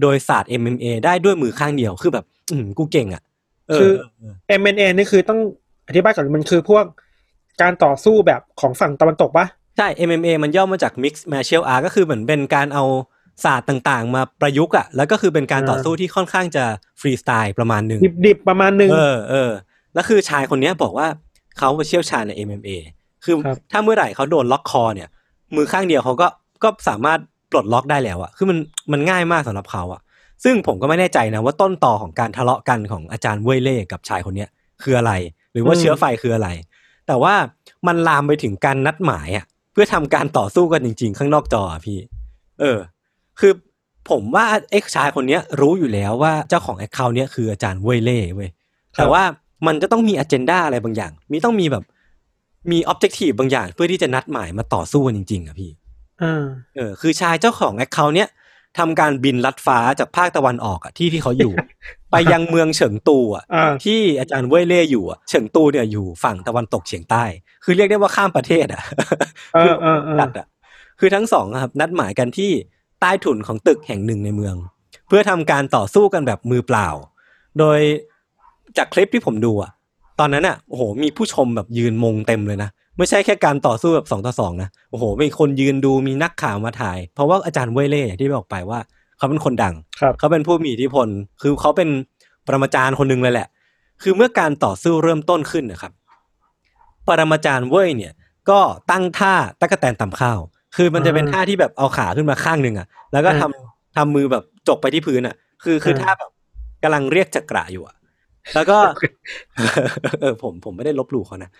[0.00, 3.22] โดยศาสตร์ MMA ได้ด้วยมือข้างเดียวคือแบบ อืมกูเก่งอะ
[3.68, 3.92] เออคือ
[4.60, 5.40] MNA นี่คือต้อง
[5.88, 6.84] อธิบายก่อนมันคือพวก
[7.62, 12.84] การต่อสู้แบบของฝั่งตะวันตกปะ ใช่ MMA มันย่อมาจาก Mixed Martial Art ก็คือเหมือนเป็นการเอา
[13.44, 16.64] ศาสตร์ต่างๆ มาประยุกต์อะแล้วก็คือเป็นการต่อสู้ที่ค่อนข้างจะ
[17.00, 19.50] ฟรีสไตล์ประมาณหนึ่งดิบๆประมาณนึงเออเออ
[19.94, 21.06] แล้วคือชายคนเนี้ยบอกว่า
[21.58, 22.70] เขาเชี่ยวชาญใน MMA
[23.24, 25.08] คือครับถ้าเมื่อไหร่เขาโดนล็อกคอเนี่ย
[25.56, 26.28] มือข้างเดียวเขาก็
[26.62, 27.18] ก็สามารถ
[27.50, 28.58] ปลดล็อกได้แล้วอะคือมัน
[28.92, 30.00] มันง่ายมากสำหรับเขาอะ
[30.44, 34.48] ซึ่งผมก็ไม่แน่ใจนะว่าต้นต่อของการทะเลาะกันของอาจารย์เว่ยเล่กับชายคนเนี้ย
[34.82, 35.12] คืออะไร
[35.52, 36.48] หรือว่าเชื้อไฟคืออะไร
[37.06, 37.34] แต่ว่า
[37.86, 41.98] มันลามไปถึงการนัดหมายอะ เพื่อทำการต่อสู้กันจริง ๆ ข้างนอกจออะพี่
[42.60, 42.78] เออ
[43.40, 43.52] คือ
[44.10, 48.50] ผมว่าเอ็กชายคนเนี้ยรู้อยู่แล้วว่าเจ้าของแอคเคาท์เนี้ยคืออาจารย์เว่ยเล่เว้ย
[48.96, 49.22] แต่ว่า
[49.66, 51.84] มันจะต้องมีอ g e n d a อะไรบางอย่าง มีต้องมีแบบ
[52.70, 55.70] มี objective บางอย่างเพื่อที่จะนัดหมายมาต่อสู้กันจริง ๆอะพี่
[56.22, 56.44] อ่า
[56.76, 58.28] เออ คือชายเจ้าของ account เนี้ย
[58.78, 61.52] ทำการบินลัดฟ้าจากภาคตะวันออกอะที่ที่เขาอยู่
[62.10, 67.24] ไปยังเมืองเฉิงตูอะอ่าที่อาจารย์เว่ยเล่อยู่อะเฉิงตูเนี่ยอยู่ฝั่งตะวันตกเฉียงใต้
[67.64, 68.82] คือเรียกได้ว่าข้ามประเทศอะ
[69.54, 70.46] เออเออเออจัดอะ
[71.00, 72.50] คือทั้งสองอะครับ นัดหมายกันที่
[73.00, 74.56] ใต้ถุนของตึกแห่งหนึ่งในเมือง
[75.08, 76.88] เพื่อทำการต่อสู้กันแบบมือเปล่า
[77.58, 77.78] โดย
[78.76, 79.70] จากคลิปที่ผมดูอะ
[80.20, 88.78] ตอนนั้นอะโอ้โห มีผู้ชมแบบยืนมงเต็มเลยนะไม่ใช่แค่การต่อสู้แบบสองต่อสองนะโอ้โหมีคนยืนดูมีนักข่าวมาถ่าย เพราะว่าอาจารย์เว่ยเล่อย่างที่บอกไปว่า
[89.18, 91.08] เขาเป็นคนดังครับเขาเป็นผู้มีอิทธิพล
[91.42, 91.88] คือเขาเป็น
[92.46, 93.48] ปรมาจารย์คนหนึ่งเลยแหละ
[94.02, 95.92] คือเมื่อการต่อสู้เริ่มต้นขึ้นนะครับ
[97.08, 98.12] ปรมาจารย์เว่ยเนี่ย
[98.50, 100.38] ก็ตั้งท่าตะกะแตนต่ำข้าว
[100.76, 103.64] คือมันจะเป็นอ่าท่าที่แบบเอาขาขึ้นมาข้างหนึ่งอะ แล้วก็ทำอ่า
[103.96, 105.34] ทำมือแบบจกไปที่พื้นอะ
[105.64, 106.30] คือคืออ่าท่าแบบ
[106.82, 107.96] กำลังเรียกจักระอยู่อะ
[108.54, 108.78] แล้วก็
[110.20, 111.50] เออผมผมไม่ได้ลบหลู่เขานะ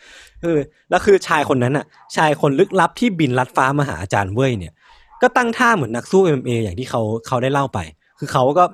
[0.42, 0.58] เออ
[0.90, 1.84] แล้วคือชายคนนั้นอะ
[2.16, 4.72] ชายคนลึกลับที่บินลัดฟ้ามาหาอาจารย์เว่ยเนี่ย
[5.22, 7.78] ก็ตั้งท่าเหมือนนักสู้ MMA อย่างที่เขาเขาได้เล่าไป
[8.18, 8.64] คือเขาก็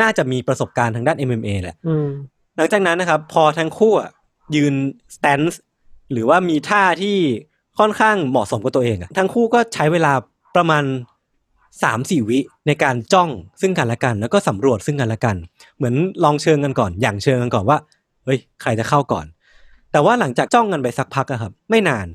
[0.00, 2.06] น่าจะมีประสบการณ์ทางด้าน MMA แหละอืม
[2.56, 4.10] หลังจากนั้นนะครับ พอทั้งคู่อะ
[4.56, 4.74] ยืน
[5.16, 5.62] สแตนส์
[6.12, 7.16] หรือว่ามีท่าที่
[7.78, 10.12] ค่อนข้างเหมาะสมกับตัวเองอะทั้งคู่ก็ใช้เวลา
[10.56, 10.84] ประมาณ
[11.82, 13.30] สามสี่วิในการจ้อง
[13.60, 15.36] ซึ่งกันและกัน แล้วก็สำรวจซึ่งกันและกัน
[15.76, 15.94] เหมือน
[16.24, 17.78] ลองเชิงกันก่อน อย่างเชิงกันก่อนว่า
[18.24, 19.26] เฮ้ยใครจะเข้าก่อน
[19.92, 22.06] แต่ว่าหลังจากจ้องกันไปสักพักอะครับ ไม่นาน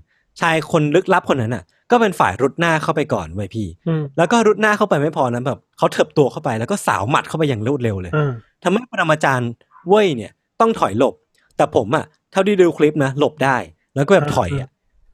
[0.42, 8.32] ชายคนลึกลับคนนั้นอะก็ก็เป็นฝ่ายรุดหน้าเข้าไปก่อนไว้ยพี่อืมแล้วก็รุดหน้าเข้าไปไม่พอนะแบบเขาเถิบตัวเข้าไปแล้วก็สาวหมัดเข้าไปอย่างรวดเร็วเลยอ่า
[8.64, 9.50] ทำให้ปรมาจารย์
[9.88, 10.32] เว้ยเนี่ย
[10.62, 11.14] ต้องถอยหลบ
[11.58, 13.58] แต่ผมอะเท่าที่ดูคลิปนะหลบได้
[13.96, 14.70] แล้วก็แบบถอยอะ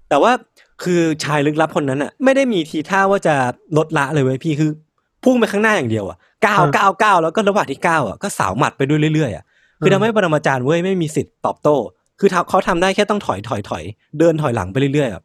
[0.10, 0.32] แต่ว่า
[0.84, 3.36] คือชายลึกลับคนนั้นอะไม่ได้มีทีท่าว่าจะ
[3.78, 4.72] ลดละเลยเว้ยพี่คือ
[5.24, 6.18] พุ่งไปข้างหน้าอย่างเดียวอะ
[6.48, 9.44] ก้าวก้าวก้าวแล้วก็ระหว่างที่ก้าวอะก็สาวหมัดไปด้วยเรื่อยๆอะ
[9.82, 11.76] คือทำให้ปรมาจารย์เว้ยไม่มีสิทธิ์ตอบโต้
[12.20, 13.84] คือเขาทำได้แค่ต้องถอยถอยถอย
[14.20, 15.22] เดินถอยหลังไปเรื่อยๆอะ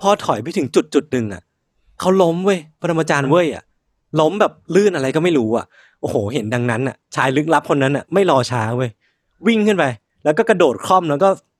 [0.00, 1.42] พอถอยไปถึงจุดจุดหนึ่งอะ
[2.00, 3.64] เขาล้มเว้ยปรมาจารย์เว้ยอะ
[4.20, 5.66] ล้มแบบลื่นอะไรก็ไม่รู้อะ
[6.00, 8.90] โอ้โห เห็นดังนั้นอะ ชายลึกลับคนนั้นอะไม่รอช้าเว้ย
[9.46, 9.84] วิ่งขึ้นไป
[10.24, 11.51] แล้วก็กระโดดคล่อมแล้วก็อืม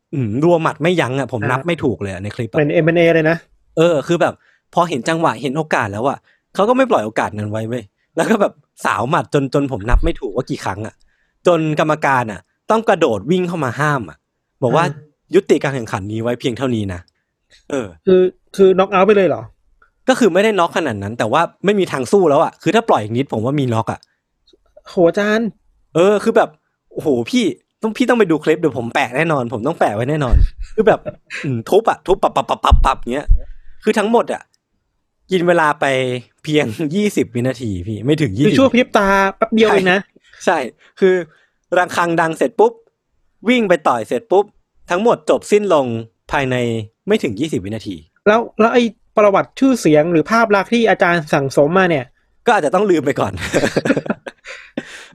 [0.44, 3.36] รัวหมัดไม่ยั้งอะผมนับไม่ถูกเลยอะในคลิปเป็นอะเอ็มเอเลยนะ
[3.78, 4.34] เออ คือแบบ
[4.74, 6.18] พอเห็นจังหวะเห็นโอกาสแล้วอะ
[6.54, 7.84] เขาก็ไม่ปล่อยโอกาสนั้นไว้เว้ย
[8.16, 8.52] แล้วก็แบบ
[8.84, 10.94] สาวหมัดจนจนผมนับไม่ถูกว่ากี่ครั้งอะ
[11.46, 12.40] จนกรรมการอะ
[12.70, 14.16] ต้องกระโดดวิ่งเข้ามาห้ามอะ
[14.62, 14.90] บอกว่าอ่
[15.34, 17.00] ยุติการแข่งขันนี้ไว้เพียงเท่านี้นะ
[17.70, 18.22] เออ คือ
[18.56, 19.42] คือน็อกเอาท์ไปเลยเหรอ
[20.08, 24.00] ก็คือไม่ได้น็อกขนาดนั้น แต่ว่าไม่มีทางสู้แล้วอะคือถ้าปล่อยอีกนิดผมว่ามีน็อกอะ
[24.88, 25.48] โหอาจารย์
[25.94, 26.50] เออ คือแบบ
[26.92, 27.44] โอ้โหพี่
[27.82, 30.36] ต้องพี่ต้องไปดูคลิปเดี๋ยวผมแปะแน่นอน ผมต้องแปะไว้แน่นอน
[30.74, 31.00] คือแบบ
[31.44, 33.28] อืมทุบอะทุบปับปับปับปับปับเงี้ย
[33.84, 34.42] คือทั้งหมดอะ
[35.30, 35.84] กินเวลาไป
[36.42, 39.06] เพียงยี่สิบวินาทีพี่ไม่ถึงยี่คือสิบชั่วพริบตา
[39.36, 40.00] แป๊บเดียวเองนะ
[40.44, 40.58] ใช่
[41.00, 41.14] คือ
[41.78, 42.72] รังคังดังเสร็จปุ๊บ
[43.48, 44.44] วิ่งไปต่อยเสร็จปุ๊บ
[44.90, 45.86] ทั้งหมดจบสิ้นลง
[46.32, 46.56] ภายใน
[47.06, 48.82] ไม่ถึงยี่สิบวินาที แล้วแล้วไอ้
[49.16, 52.04] ประวัติชื่อเสียงหรือภาพลักษณ์ที่อาจารย์สั่งสมมาเนี่ย
[52.46, 53.32] ก็อาจจะต้องลืมไปก่อน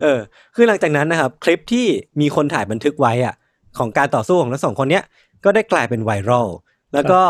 [0.01, 0.19] เออ
[0.55, 1.85] คือหลังจากนั้นนะครับ คลิปที่
[2.21, 3.35] มีคนถ่ายบันทึกไว้อะ
[3.77, 5.03] ของการต่อสู้ของทั้งสองคนเนี้ย
[5.43, 6.47] ก็ได้กลายเป็นไวรัล
[6.93, 7.21] แล้วก็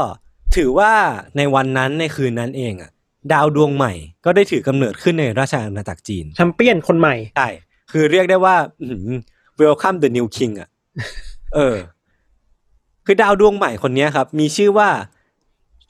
[0.55, 0.93] ถือว่า
[1.37, 2.91] ในวันนั้นในคืนนั้นเองอะ
[3.33, 3.93] ดาวดวงใหม่
[4.25, 7.49] ก็ได้ถือกำเนิดขึ้นในราชอาณาจักรจีนแชมเปี้ยนคนใหม่ใช่
[7.91, 9.17] คือเรียกได้ว่าอื้อหือ
[9.61, 10.69] welcome the new king อะ
[11.55, 11.75] เออ
[13.05, 14.89] คือดาวดวงใหม่คนเนี้ยครับ มีชื่อว่า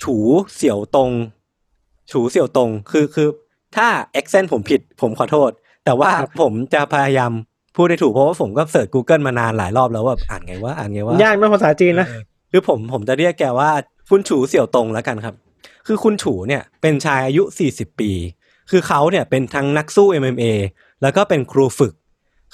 [0.03, 0.15] ฉู
[0.55, 1.11] เสี่ยวตง
[2.11, 3.28] ฉูเสี่ยวตง คือคือ
[3.75, 3.88] ถ้า
[4.19, 5.51] accent ผมผิด ผมขอโทษ
[5.88, 7.32] แต่ว่าครับผมจะพยายาม
[7.76, 12.08] พูดได้ถูกเพราะว่าผมก็เสิร์ช Google มานานหลายรอบแล้วว่าอ่านไงว่าอ่านไงว่ายากนะภาษาจีนนะ
[12.52, 13.70] คือผมผมจะเรียกแกว่า
[14.10, 15.36] คุณฉูเสี่ยวตงแล้วกันครับ
[15.88, 18.12] คือคุณฉูเนี่ยเป็นชายอายุ 40 ปี
[18.72, 20.46] คือเขาเนี่ยเป็นทั้งนักสู้ MMA
[21.02, 21.94] แล้วก็เป็นครูฝึก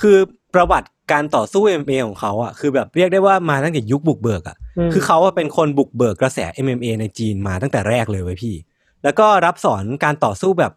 [0.01, 0.17] คือ
[0.53, 8.55] ประวัติการต่อสู้ MMA ของเขาอะคือแบบเรียกได้ว่ามาตั้งแต่ยุคบุกเบิกอะอืมคือเขาอะเป็นคนบุกเบิกกระแส MMA ในจีนมาตั้งแต่แรกเลยเว้ยพี่
[9.03, 10.71] แล้วก็รับสอนการต่อสู้แบบ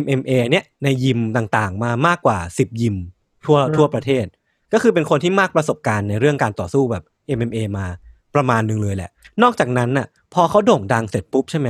[0.00, 2.96] MMA เนี่ยในยิมต่างๆ มามากกว่า 10 ยิม
[3.44, 4.26] ทั่วทั่วประเทศ
[4.72, 7.04] ก็คือเป็นคนที่มากประสบการณ์ในเรื่องการต่อสู้แบบ
[7.38, 7.86] MMA มา
[8.34, 9.10] ประมาณหนึ่งเลยแหละ
[9.42, 11.68] นอกจากนั้นน่ะ พอเขาโด่งดังเสร็จปุ๊บใช่ไหม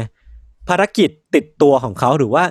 [0.69, 2.45] ภารกิจติดตัวของเขาหรือว่า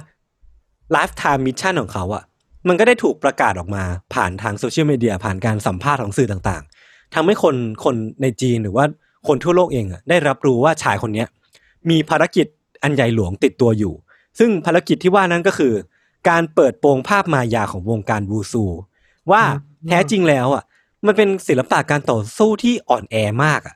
[0.91, 2.23] lifetime mission ของเขาอะ
[2.67, 8.85] มันก็ได้ถูกประกาศออกมาผ่านทางโซเชียลมีเดียผ่านการสัมภาษณ์ของสื่อต่างๆทำให้คนคนในจีนหรือว่า
[9.27, 11.27] คนทั่วโลกเองอะได้รับรู้ว่าชายคนเนี้ย
[11.89, 12.47] มีภารกิจ
[12.83, 13.93] อันใหญ่หลวงติดตัวอยู่
[14.39, 15.73] ซึ่งภารกิจที่ว่านั้นก็คือ
[16.29, 18.65] การเปิดโปงภาพมายาของวงการวูซู
[19.31, 19.43] ว่า
[19.87, 20.63] แท้จริงแล้วอะ
[21.05, 23.75] มันเป็นศิลปะการต่อสู้ที่อ่อนแอมากอะ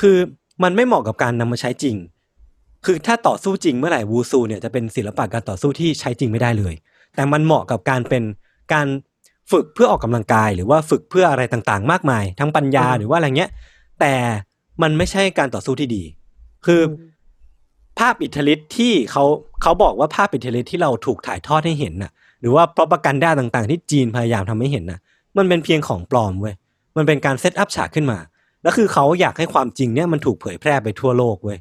[0.00, 0.16] คือ
[0.62, 1.96] มันไม่เหมาะกับการนำมาใช้จริง
[2.84, 6.74] คือถ้าต่อสู้จริงเมื่อไหร่วูซูเนี่ยจะเป็นศิลปะการต่อสู้ที่ใช้จริงไม่ได้เลย
[7.14, 8.22] แต่มันเหมาะกับการเป็น
[8.72, 8.86] การ
[9.52, 13.50] ฝึกเพื่อออกกำลังกาย หรือว่าฝึกเพื่ออะไรต่างๆ มากมาย ทั้งปัญญาหรือว่าอะไรเงี้ย
[14.00, 14.14] แต่
[14.82, 16.02] มันไม่ใช่การต่อสู้ที่ดี
[16.66, 16.82] คืออ
[17.98, 19.24] ภาพอิทธิฤทธิ์ที่เขา
[19.62, 25.00] เขาบอกว่าภาพอิทธิฤทธิ์ที่เราถูกถ่ายทอดให้เห็นน่ะ หรือว่า p r o p a g a n d a ต่างๆ ที่จีนพยายามทำให้เห็นน่ะ
[25.36, 26.54] มันเป็นเพียงของปลอมเว้ย
[26.96, 28.18] มันเป็นการ setup ฉากขึ้นมา
[28.62, 31.58] แล้วคือเขาอยากให้ความจริงเนี่ยมันถูกเผยแพร่ไปทั่วโลกเว้ย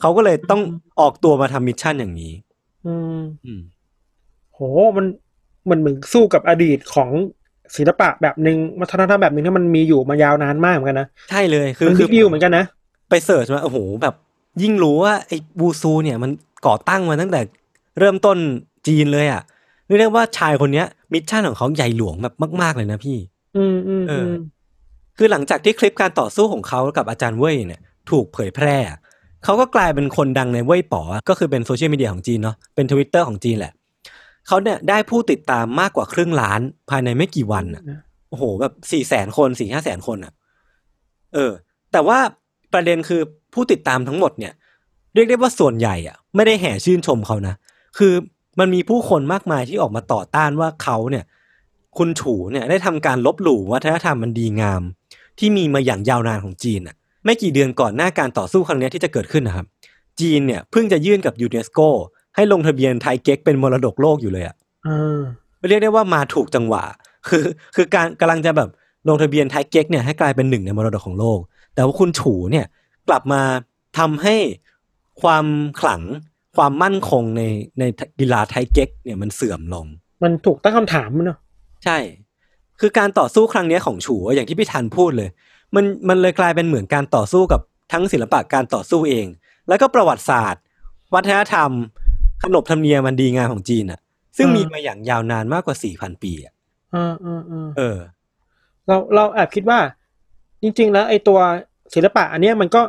[0.00, 0.62] เขาก็เลยต้อง
[1.00, 2.32] ออกตัวมาทำ mission อย่างนี้
[2.86, 3.60] อืมอืม
[4.54, 4.58] โห
[4.96, 5.06] มัน
[5.70, 7.10] มันเหมือนสู้กับอดีตของ
[7.76, 12.64] ศิลปะแบบหนึ่งวัฒนธรรมแบบหนึ่งที่มันมีอยู่มายาวนานมากเหมือนกันนะใช่เลยคือมันคือ bigิวเหมือนกันนะ
[13.10, 14.14] ไป search มาโอ้โหแบบ
[14.62, 16.30] ยิ่งรู้ว่าไอ้วูซูเนี่ยมัน
[16.66, 17.40] ก่อตั้งมาตั้งแต่
[17.98, 18.36] เริ่มต้น
[18.86, 19.42] จีนเลยอะ
[19.86, 23.18] เรียกได้ว่าชายคนเนี้ย mission ของเขาใหญ่หลวงแบบมาก ๆเลยนะพี่
[23.56, 24.34] อืมอืมเออือม
[25.16, 27.80] คือหลังจากที่คลิปการต่อสู้ของเขากับอาจารย์เว่ยเนี่ย
[28.10, 28.98] ถูกเผยแพร่อะ
[29.44, 33.72] เขาก็กลายเป็นคนดังในเว่ยป๋อ ก็คือเป็นโซเชียลมีเดียของจีนเนาะเป็นทวิตเตอร์ของจีนแหละ
[34.46, 37.82] เขาเนี่ยได้ผู้ติดตามมากกว่าครึ่งล้านภายในไม่กี่วันอะ
[38.28, 40.32] โอ้โห แบบสี่แสนคนสี่ห้าแสนคนอะ
[41.34, 41.52] เออ
[41.92, 42.18] แต่ว่า
[42.72, 43.22] ประเด็นคือ
[43.52, 44.52] ผู้ติดตามทั้งหมดเนี่ย
[45.14, 47.54] เรียกได้ว่าส่วนใหญ่อะไม่ได้แห่ชื่นชมเขานะ
[47.98, 48.12] คือ
[48.58, 51.24] มันมีผู้คนมากมายที่ออกมาต่อต้านว่าเขาเนี่ย
[51.98, 54.82] คุณฉูเนี่ยได้ทำการลบหลู่วัฒนธรรมมันดีงาม
[55.38, 59.66] ที่มีมาอย่างยาวนานของจีนอะไม่กี่เดือนก่อนหน้าการต่อสู้ครั้งเนี้ยที่จะเกิดขึ้นนะครับ
[60.20, 61.80] จีนเนี่ยเพิ่งจะยื่นกับยูเนสโก
[62.36, 65.20] ให้ลงทะเบียนไทเก๊กเป็นมรดกโลกอยู่เลยอะอ่า
[65.68, 66.82] เรียกได้ว่ามาถูกจังหวะ
[67.28, 67.44] คือ
[67.74, 68.68] คือการกำลังจะแบบ
[69.08, 71.38] ลงทะเบียนไทยเก๊กเนี่ยให้กลายเป็นหนึ่งในมรดกของโลก
[71.74, 72.66] แต่ว่าคุณฉูเนี่ย
[73.08, 73.42] กลับมา
[73.98, 74.36] ทำให้
[75.22, 75.46] ความ
[75.80, 76.02] ขลัง
[76.56, 77.42] ความมั่นคงใน
[77.78, 77.84] ใน
[78.18, 79.86] กีฬาไทเก๊กเนี่ยมันเสื่อมลง
[80.22, 81.38] มันถูกตั้งคำถามมันเนาะ
[81.84, 81.98] ใช่
[82.80, 85.28] คือการต่อสู้ครั้งเนี้ยของฉูอะอย่างที่พี่ทันพูดเลย
[85.74, 87.60] มันมันเลยกลายเป็นเหมือนการต่อสู้กับ
[87.92, 89.26] ทั้งศิลปะการต่อสู้เอง
[89.68, 90.62] แล้วก็ประวัติศาสตร์
[91.14, 91.70] วัฒนธรรม
[92.42, 94.00] ขนบธรรมเนียมมันดีงามของจีนอะ
[94.36, 96.52] ซึ่งมีมาอย่างยาวนานมากกว่าสี่พันปีอะ
[96.94, 97.98] อ่าอ่าอ่าเออ
[98.86, 99.78] เราเราแอบคิดว่า
[100.62, 101.38] จริง ๆ แล้วไอ้ตัว
[101.94, 102.82] ศิลปะ อันเนี้ยมันก็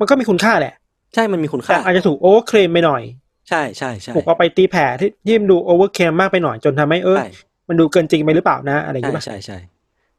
[0.00, 0.74] มันก็มีคุณค่าแหละ
[1.14, 3.02] ใช่มันมีคุณแต่ค่า อาจจะถูกโอเวอร์เคลมไปหน่อย
[3.48, 7.28] ใช่ใช่ใช่ถูกเอาไปตีแผ่ที่ที่มันดูโอเวอร์เคลมมากไปหน่อยจนทำให้เออใช่
[7.68, 9.58] มันดูเกินจริงไปหรือเปล่านะ อะไรอย่างใช่เงี้ยป่ะใช่ใช่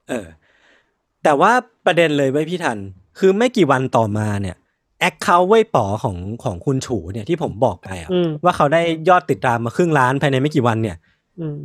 [0.09, 0.25] เออ
[1.23, 1.51] แต่ว่า
[1.85, 2.77] ประเด็นเลยไว้ยพี่ทัน
[3.19, 4.55] คือไม่กี่วันต่อมาเนี่ย
[4.99, 10.97] แอคเคาท์เว่ยป๋อของของคุณฉูเนี่ยที่ผมบอกไปอะอืมว่าเขาได้ยอดติดตามมาครึ่งล้านภายในไม่กี่วันเนี่ย
[11.39, 11.59] อืม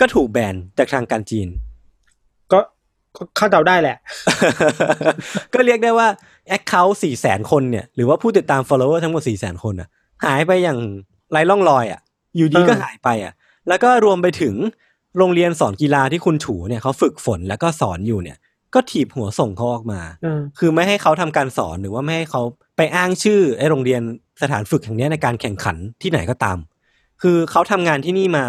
[0.00, 1.48] ก็ถูกแบนจากทางการจีน
[2.52, 2.58] ก็
[3.16, 3.96] ก็คาดเดาได้แหละ
[5.54, 6.08] ก็เรียกได้ว่า
[6.48, 9.88] แอคเคาท์สี่แสนคนเนี่ย หรือว่าผู้ติดตาม follower ทั้งหมดสี่แสนคนอะ
[10.24, 10.78] หายไปอย่าง
[11.30, 12.00] ไร้ร่องรอยอะ
[12.36, 13.32] อยู่ดีก็เออหายไปอะ
[13.68, 14.54] แล้วก็รวมไปถึง
[15.18, 18.38] โรงเรียนสอนกีฬาที่คุณฉูเนี่ยเขาฝึกฝนแล้วก็สอนอยู่เนี่ย
[18.74, 22.42] ก็ถีบหัวส่งเขาออกมาเออคือไม่ให้เขาทำการสอนหรือว่าไม่ให้เขา
[22.76, 24.00] ไปอ้างชื่อไอ้โรงเรียน
[24.42, 26.58] สถานฝึกแห่งเนี้ยในการแข่งขันที่ไหนก็ตาม
[27.22, 28.44] คือเขาทำงานที่นี่มา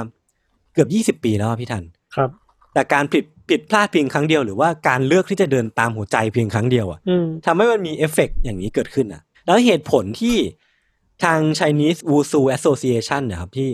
[0.73, 1.83] เกือบยี่สิบปีแล้วอะพี่ทัน
[2.15, 2.29] ครับ
[2.73, 10.37] แต่การผิด ผิดพลาดเพียงครั้งเดียวหรือว่าการเลือกที่จะเดินตามหัวใจเพียงครั้งเดียวอะอืมทำให้มันมีเอฟเฟกต์อย่างนี้เกิดขึ้นอะ แล้วเหตุผลที่
[11.23, 13.69] ทาง Chinese Wushu Association นะครับที่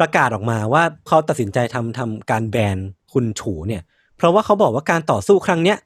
[0.00, 2.76] ประกาศออกมาว่าเขาตัดสินใจทำทำการแบน
[3.12, 3.82] คุณฉูเนี่ย
[4.16, 5.78] เพราะว่าเขาบอกว่าการต่อสู้ครั้งเนี้ย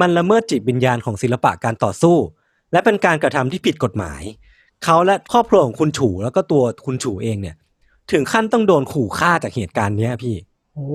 [0.00, 2.16] มันละเมิดจิตวิญญาณของศิลปะการต่อสู้
[2.72, 4.22] และเป็นการกระทำที่ผิดกฎหมาย
[4.84, 7.56] เขาและครอบครัวของคุณฉูแล้วก็ตัวคุณฉูเองเนี่ย
[8.12, 10.34] ถึงขั้นต้องโดนขู่ฆ่าจากเหตุการณ์เนี้ยพี่
[10.74, 10.86] โอ้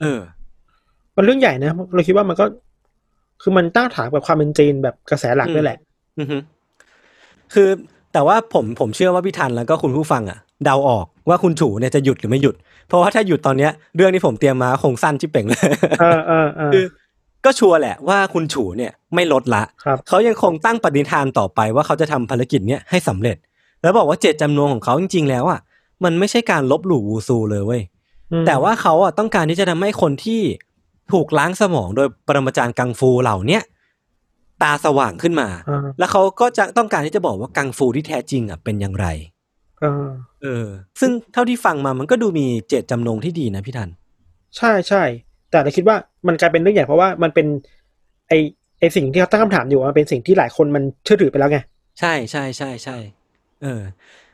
[0.00, 0.20] เออ
[1.16, 2.44] มันเรื่องใหญ่นะเราคิดว่ามันก็
[3.42, 5.78] คือมันตั้งถามกับความเป็นจีนแบบกระแสหลักอืมด้วยแหละ
[6.18, 6.36] อือฮึ
[7.54, 7.68] คือ
[8.12, 12.54] แต่ว่าผมผมเชื่อว่าพี่ทันแล้วก็คุณผู้ฟังอะเดาออกว่าคุณฉูเนี่ยจะหยุดหรือไม่หยุด
[12.88, 15.60] เพราะว่าถ้าหยุดตอนเนี้ย เรื่องที่ผมเตรียมมาคงสั้นชิบเป่งเลย
[16.00, 16.84] เออเออเออคือ
[17.44, 23.36] ก็ชัวร์แหละว่าคุณฉูเนี่ยไม่ลดละครับเขายังคงตั้งปณิธานต่อไปว่าเขาจะทำภารกิจเนี้ยให้สำเร็จ
[23.82, 25.60] แล้วบอกว่าเจตจำนงของเขาจริง ๆ แล้วอะ
[26.04, 27.82] มันไม่ใช่การลบหลู่วูซูเลยเว้ย
[28.32, 30.40] อืมแต่ว่าเขาอะต้องการที่จะทำให้คนที่
[31.12, 33.62] ถูกล้างสมองโดยปรมาจารย์กังฟูเหล่าเนี้ย
[34.62, 39.06] ตาสว่างขึ้นมาอ่าแล้วเขาก็จะต้องการที่จะบอกว่ากังฟูที่แท้จริงอะเป็นอย่างไร
[39.80, 40.06] เออ
[40.42, 40.66] เออ
[41.00, 43.88] ซึ่งเท่าที่ฟังมามันก็ดูมีเจตจำนงที่ดีนะพี่ทัน
[44.56, 45.02] ใช่ใช่
[45.50, 45.96] แต่เราคิดว่า
[46.26, 47.46] มันกลายเป็นเรื่องใหญ่เพราะว่ามันเป็น
[48.28, 48.32] ไอ
[48.80, 51.58] ไอสิ่งที่เขาตั้งคำถามอยู่มันเป็นสิ่งที่หลายคนมันเชื่อถือไปแล้วไง
[52.00, 52.96] ใช่ใช่ใช่ใช่
[53.62, 53.82] เออ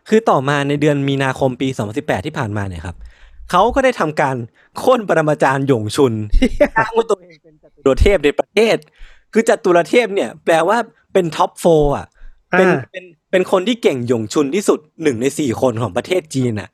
[0.08, 2.96] คือต่อมาในเดือนมีนาคมปี 2018 ที่ผ่านมาเนี่ยครับ
[3.50, 4.36] เขาก็ได้ทำการ
[4.78, 6.12] โค่นปรมาจารย์หยงชุน
[6.78, 8.76] อ้างว่าตัวเองเป็นจตุรเทพในประเทศ
[9.32, 10.78] คือจตุรเทพเนี่ย แปลว่า
[11.12, 11.64] เป็นท็อปโฟ
[11.96, 12.06] อะ
[12.58, 16.68] เป็นอ่าเป็นเป็นคนที่เก่งหยงชุนที่สุดหนึ่งในสี่คนของประเทศจีนอะ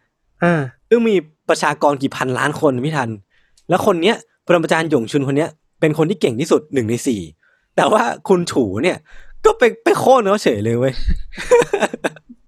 [0.44, 1.16] อ่าซึ่งมี
[1.48, 3.10] ประชากรกี่พันล้านคนพี่ทัน
[3.68, 4.16] แล้วคนเนี้ย
[4.46, 5.50] ปรมาจารย์หยงชุนคนเนี้ย
[5.80, 7.20] เป็นคนที่เก่งที่สุดหนึ่งในสี่
[7.76, 8.98] แต่ว่าคุณฉูเนี่ย
[9.44, 10.94] ก็ไปไปโค่นเขาเฉยเลยเว้ย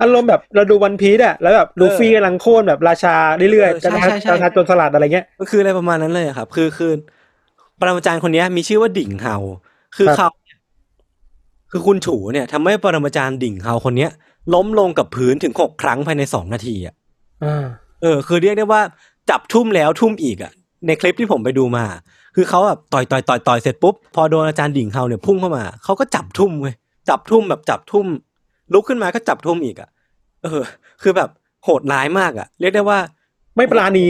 [0.03, 6.92] อารมณ์แบบเราดูวันพีซอะแล้วแบบลูฟี่กำลังโค่นแบบราชาเรื่อยเออๆจะใช่ทำใช่ใช่จะทำจนสลัดอะไรเงี้ยมันคืออะไรประมาณนั้นเลยอะครับ คือคือ
[7.80, 9.36] ปรมาจารย์คนเนี้ยมีชื่อว่าดิ่งเฮา
[9.97, 10.59] คือครับเขาเนี่ย
[11.70, 14.11] คือคุณฉูเนี่ยทำให้ปรมาจารย์ดิ่งเฮาคนเนี้ย
[14.55, 16.95] ล้มลงกับพื้นถึงหกครั้งภายในสองนาทีอะ
[17.45, 17.64] อ่า
[18.03, 18.80] เออ คือเรียกได้ว่า
[19.30, 20.53] จับทุ่มแล้วทุ่มอีกอะ
[20.86, 21.84] ในคลิปที่ผมไปดูมา
[22.36, 26.74] คือเขาแบบต่อยต่อยต่อยต่อยเสร็จปุ๊บพอโดนอาจารย์ดิ่งเฮาเนี่ยพุ่งเข้ามาเขาก็จับทุ่มเว้ย
[27.09, 28.07] จับทุ่มแบบจับทุ่ม
[28.72, 29.88] ลุกขึ้นมาก็จับทุ่มอีกอะ
[30.42, 30.62] เออ
[31.02, 31.30] คือแบบ
[31.64, 32.98] โหดร้ายมากอะ เรียกได้ว่า
[33.57, 34.05] ไม่ปราณี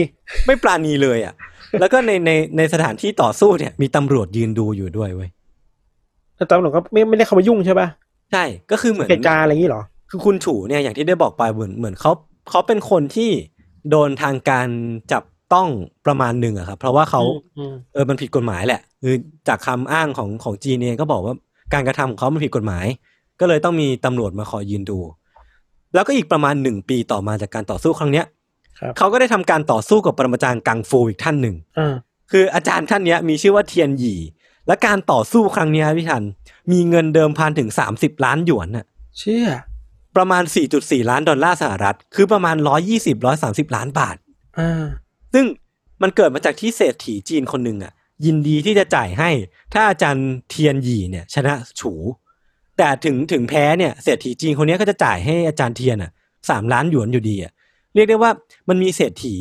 [0.47, 1.33] ไม่ปราณีเลยอะ
[1.79, 5.29] แล้วก็ในในในสถานที่ต่อสู้เนี่ย มีตำรวจยืนดูอยู่ด้วยเว้ย
[6.35, 7.87] แต่ตำรวจก็ไม่ไม่ได้เข้ามายุ่งใช่ป่ะ
[8.31, 12.11] ใช่ ก็คือเหมือนเหตุการณ์อะไรอย่างนี้เหรอ คือคุณฉูเนี่ยอย่างที่ได้บอกไปเหมือนเหมือนเขา
[12.49, 13.29] เขาเป็นคนที่
[13.89, 14.67] โดนทางการ
[15.11, 15.23] จับ
[15.53, 15.67] ต้อง
[16.05, 17.21] ประมาณหนึ่งอะครับเพราะว่าเขา
[17.57, 19.15] อืมเออมันผิดกฎหมายแหละคือ
[19.47, 21.35] จากคำอ้างของของจีนเองก็บอกว่า
[21.73, 22.85] การกระทำของเขามันผิดกฎหมาย
[23.39, 24.99] ก็เลยต้องมีตำรวจมาคอยยืนดู
[25.93, 28.25] แล้วก็อีกประมาณหนึ่งปีต่อมาจากการต่อสู้ครั้งเนี้ย
[28.79, 31.93] ครับเขาก็ได้ทำการต่อสู้กับปรมาจารย์กังฟูอีกท่านหนึ่งอ่า
[32.31, 34.19] คืออาจารย์ท่านเนี้ยมีชื่อว่าเทียนหยี่
[34.67, 36.23] และการต่อสู้ครั้งเนี้ยพี่ทัน
[36.71, 38.85] มีเงินเดิมพันถึง30ล้านหยวนน่ะ
[39.17, 39.47] เชี่ย
[40.15, 40.43] ประมาณ
[40.77, 42.55] 4.4ล้านดอลลาร์สหรัฐ คือประมาณ
[43.15, 44.15] 120-130ล้านบาท
[44.59, 44.85] อ่า
[45.33, 45.45] ซึ่ง
[46.01, 47.93] มันเกิดมาจากที่เศรษฐีจีนคนหนึ่งอะ
[48.25, 49.29] ยินดีที่จะจ่ายให้
[49.73, 51.93] ถ้าอาจารย์เทียนหยี่เนี่ยชนะฉู
[52.77, 56.11] แต่ถึงถึงแพ้เนี่ยเศรษฐีจีนคนเนี้ยก็จะจ่ายให้อาจารย์เทียนอะ
[56.49, 57.51] สามล้านหยวนอยู่ดีอะ
[57.95, 58.31] เรียกได้ว่า
[58.69, 59.35] มันมีเศรษฐี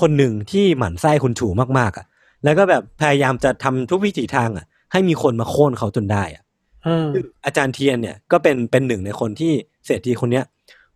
[0.00, 1.48] คนหนึ่งที่หมั่นไส้คุณฉู
[1.78, 2.06] มากๆอะ
[2.44, 6.42] แล้วก็แบบพยายามจะทำทุกวิถีทางอะ ให้มีคนมาโค่นเขาจนได้อะ
[6.86, 9.52] อ่าซึ่งอาจารย์เทียนเนี่ยก็เป็นเป็นหนึ่งในคนที่
[9.86, 10.44] เศรษฐีคนเนี้ย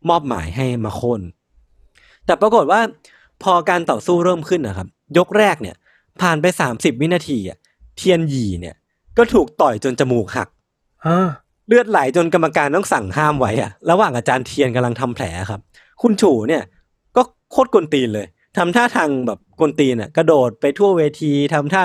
[0.09, 1.20] มอบหมายให้มาโค่น
[2.27, 2.81] แต่ปรากฏว่า
[3.43, 5.77] พอการต่อสู้เริ่มขึ้นนะครับ ยกแรกเนี่ย
[6.21, 7.59] ผ่านไปสามสิบวินาทีอะ
[7.97, 8.75] เทียนหยีเนี่ย
[9.19, 10.49] ก็ถูกต่อยจนจมูกหัก
[11.07, 11.29] อ่า
[11.69, 15.61] เลือดไหลจนกรรมการต้องสั่งห้ามไว้อะระหว่างอาจารย์เทียนกำลังทำแผลครับ
[16.03, 16.63] คุณฉูเนี่ย
[17.17, 21.83] ก็โคตรกวนตีนเลยทำท่าทางแบบกวนตีนอะกระโดดไปทั่วเวทีทำท่า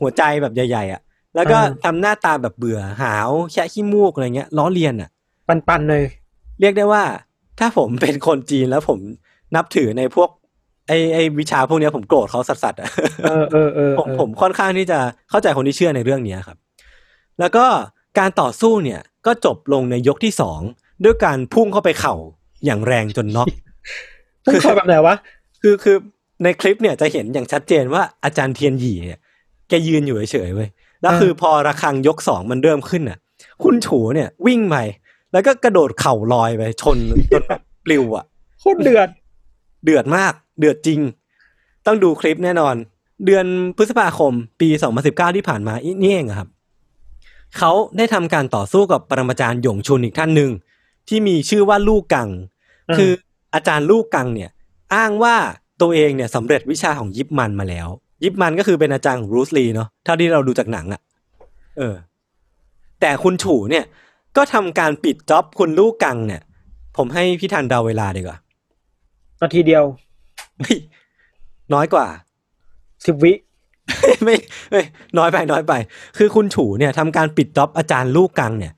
[0.00, 1.00] หัวใจแบบใหญ่ๆอะ
[1.34, 5.10] แล้วก็ทำหน้าตาแบบเบื่อหาวแค่ขี้มูกอะไรเงี้ยล้อเลียนอะ
[5.48, 6.04] ปันปันๆเลย
[6.60, 7.04] เรียกได้ว่า
[7.58, 8.98] ถ้าผมเป็นคนจีนแล้วผม
[9.56, 10.30] นับถือในพวก
[10.90, 12.90] ไอไอวิชาพวกเนี้ยผมโกรธเขาสัสๆอะ
[13.24, 14.98] เออเออเออผมเออผมค่อนข้างที่จะ
[15.30, 16.58] เข้าใจคนที่เชื่อในเรื่องเนี้ยครับ
[17.40, 17.66] แล้วก็
[18.18, 20.60] การต่อสู้เนี่ยก็จบลงในยกที่สอง
[21.04, 22.14] ด้วยการพุ่งเข้าไปเข่า
[22.64, 23.48] อย่างแรงจนน็อก
[24.44, 25.16] พุ่งเข้าแบบไหนวะ
[25.62, 25.96] คือคือ
[26.42, 29.18] ในคลิปเนี่ยจะเห็นอย่างชัดเจนว่าอาจารย์เทียนหยีเนี่ย
[29.68, 30.68] แกยืนอยู่เฉยๆเว้ย
[31.02, 33.18] แล้วอ่าคือพอระฆังยกสองมันเริ่มขึ้นน่ะ
[33.62, 34.76] คุณฉูเนี่ยวิ่งไป
[35.32, 36.98] แล้วก็กระโดดเข่าลอยไปชน
[37.32, 38.24] จนแบบปลิวอะ
[38.60, 39.08] โคตรเดือด
[39.84, 41.00] เดือดมาก เดือดจริง
[41.86, 42.74] ต้องดูคลิปแน่นอน
[43.26, 44.68] เดือนพฤษภาคม ปี
[45.02, 46.48] 2019 ที่ผ่านมาอีนี่เองอะครับ
[47.58, 50.50] เขาได้ทำการต่อสู้กับปรมาจารย์หยงชุนอีกท่านหนึ่ง
[51.08, 52.28] ที่มีชื่อว่าลู่กัง
[52.90, 53.10] อ่าคือ
[53.54, 54.50] อาจารย์ลู่กังเนี่ย
[54.94, 55.36] อ้างว่า
[55.80, 57.88] ตัวเองเนี่ยสำเร็จวิชาของยิปมันมาแล้ว
[58.24, 61.00] ยิปมันก็คือเป็นอาจารย์ของบรูซลีเนาะเท่าที่เราดูจากหนังอะ
[61.78, 61.94] เออ
[63.00, 63.84] แต่คุณฉูเนี่ย
[64.36, 66.42] ก็ทำการปิดจ็อบคุณลู่กังเนี่ย
[66.96, 68.38] ผมให้พี่ทันเดาเวลาดีกว่า
[69.42, 69.84] นาทีเดียว
[70.60, 70.78] เฮ้ย
[71.74, 72.06] น้อยกว่า
[73.06, 73.32] สิบวิ
[74.24, 74.36] ไม่
[74.70, 74.82] ไม่
[75.18, 75.72] น้อยไปน้อยไป
[76.18, 78.72] คือคุณฉูเนี่ยทำการปิด job อาจารย์ลูกกังเนี่ย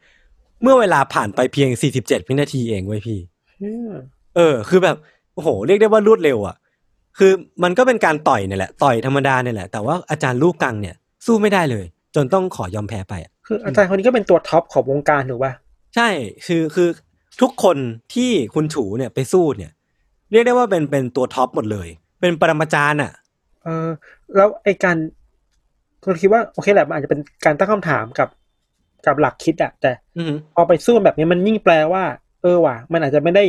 [0.63, 3.19] เมื่อเวลาผ่านไปเพียง 47วินาทีเองเว้ยพี่
[4.37, 4.97] เออ คือแบบ
[5.35, 6.57] โอ้โห เรียกได้ว่ารวดเร็วอะ
[7.19, 7.33] คือ
[7.63, 10.95] มันก็เป็นการต่อยเนี่ยแหละ ต่อยธรรมดาเนี่ยแหละ แต่ว่าอาจารย์ลูกกังเนี่ย
[11.27, 11.85] สู้ไม่ได้เลย
[12.15, 15.53] จนต้องขอยอมแพ้ไปอะคืออาจารย์คนนี้ก็เป็นตัว top ของวงการถูกป่ะ
[15.97, 16.09] ใช่
[16.47, 16.89] คือคือ
[17.41, 17.77] ทุกคน
[18.15, 19.73] ที่คุณฉูเนี่ยไปสู้เนี่ย
[20.33, 21.89] เรียกได้ว่าเป็นเป็นตัว top หมดเลย
[22.21, 23.13] เป็นปรมาจารย์อะ
[23.65, 23.89] เออ
[24.37, 24.97] แล้วไอการ
[26.03, 28.29] ก็คิดว่าโอเคแหละมันอาจจะเป็นการตั้งคำถามกับ
[29.07, 32.05] กับหลักคิดอะแต่อือหือพอไปสู้แบบนี้มันยิ่งแปลว่า
[32.43, 33.45] เออว่ะ มันอาจจะไม่ได้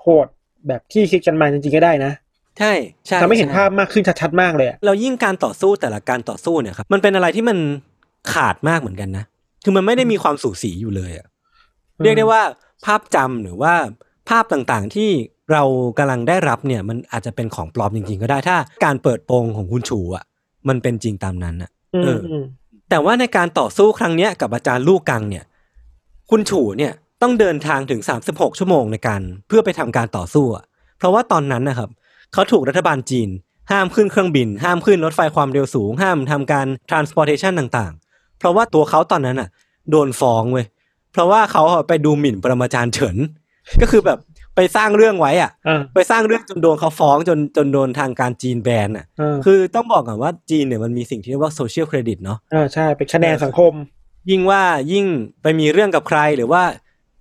[0.00, 0.26] โหด
[0.68, 2.12] แบบที่คิดกันมาจริงๆก็ได้นะ
[2.58, 2.72] ใช่
[3.06, 7.58] ใช่ทำให้เห็นใช่ภาพมากขึ้นชัดๆมากเลยอะเรายิ่งการต่อสู้แต่ละการต่อสู้เนี่ยครับมันเป็นอะไรที่มัน
[8.32, 9.24] ขาดมากเหมือนกันนะ
[9.64, 11.26] คือมันไม่ได้มีความสูสีอยู่เลยอะ
[12.02, 12.42] เรียกได้ว่า
[12.84, 13.74] ภาพจำหรือว่า
[14.28, 15.10] ภาพต่างๆที่
[15.52, 15.62] เรา
[15.98, 20.24] กำลังได้รับเนี่ยมันอาจจะเป็นของปลอมจริง ๆ ก็ได้ถ้าการเปิดโปงของคุณชูอะ
[20.68, 22.44] มันเป็นจริงตามนั้นอะอืมเอออืม
[22.90, 25.44] แต่ว่าในการต่อสู้ครั้งเนี้ยกับอาจารย์ลู่กังเนี่ย
[26.30, 30.64] คุณฉูเนี่ยต้องเดินทางถึง36ชั่วโมงในการเพื่อไปทำการต่อสู้อะ
[30.98, 31.90] เพราะว่าตอนนั้นนะครับ
[32.32, 33.28] เขาถูกรัฐบาลจีน
[33.72, 39.48] ห้ามขึ้นเครื่องบิน ห้ามขึ้นรถไฟความเร็วสูง ห้ามทำการ transportation ต่างๆ เพราะว่าตัวเขาตอนนั้นอะ
[39.90, 40.66] โดนฟ้องเว้ย
[41.12, 43.16] เพราะว่าเขาอะไปดูหมิ่นปรมาจารย์เฉิน
[43.80, 44.18] ก็คือแบบ
[44.56, 53.72] ไปสร้างเรื่องไว้อะอ่าไปสร้างเรื่องจนโดนเขาฟ้องจนจนโดนทางการจีนแบนอะอ่าคือต้องบอกก่อนว่าจีนเนี่ยมันมีสิ่งที่เรียกว่า social credit เนาะอ่าใช่เป็นคะแนนสังคม
[54.30, 55.06] ยิ่งว่ายิ่ง
[55.42, 56.62] ไปมีเรื่องกับใครหรือว่า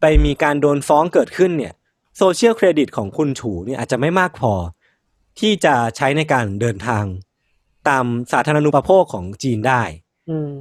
[0.01, 1.73] ไปมีการโดนฟ้องเกิดขึ้นเนี่ย
[2.17, 4.53] social credit ของคุณฉูเนี่ยอาจจะไม่มากพอ
[5.39, 7.03] ที่จะใช้ในการเดินทาง
[7.89, 9.81] ตามสาธารณูปโภคของจีนได้
[10.29, 10.51] อืม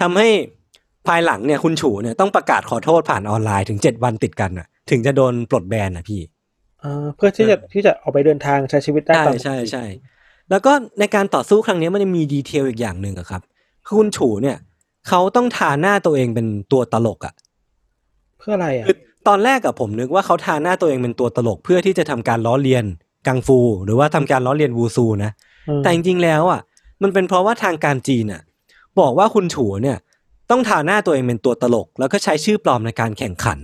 [0.00, 0.28] ทำให้
[1.06, 6.20] ภายหลังเนี่ยคุณฉูเนี่ยต้องประกาศขอโทษผ่านออนไลน์ถึงเจ็ดวันติดกันน่ะ ถึงจะโดนปลดแบนนะพี่
[6.82, 9.84] อ่าเพื่อที่จะที่จะออกไปเดินทางใช้ชีวิตได้ใช่ตามใช่ใช่
[10.50, 13.42] แล้วก็ในการต่อสู้ครั้งนี้มันจะมีดีเทลอีกอย่างหนึ่งอะครับ
[13.86, 14.56] คือคุณฉูเนี่ย
[15.08, 17.34] เขาต้องทาหน้าตัวเองเป็นตัวตลกอะ
[18.38, 18.96] เพื่ออะไรอะคือ
[19.28, 22.84] ตอนแรกอะผมนึกว่าเขาทาหน้าตัวเองเป็นตัวตลก เพื่อที่จะทำการล้อเลียน
[23.26, 25.30] กังฟู หรือว่าทำการล้อเลียนวูซูนะ
[25.68, 26.60] อืมแต่จริงๆแล้วอะ
[27.02, 28.42] มันเป็นเพราะว่าทางการจีนอะ
[29.00, 29.96] บอกว่าคุณฉูเนี่ย
[30.50, 33.58] ต้องทาหน้าตัวเองเป็นตัวตลก แล้วก็ใช้ชื่อปลอมในการแข่งขัน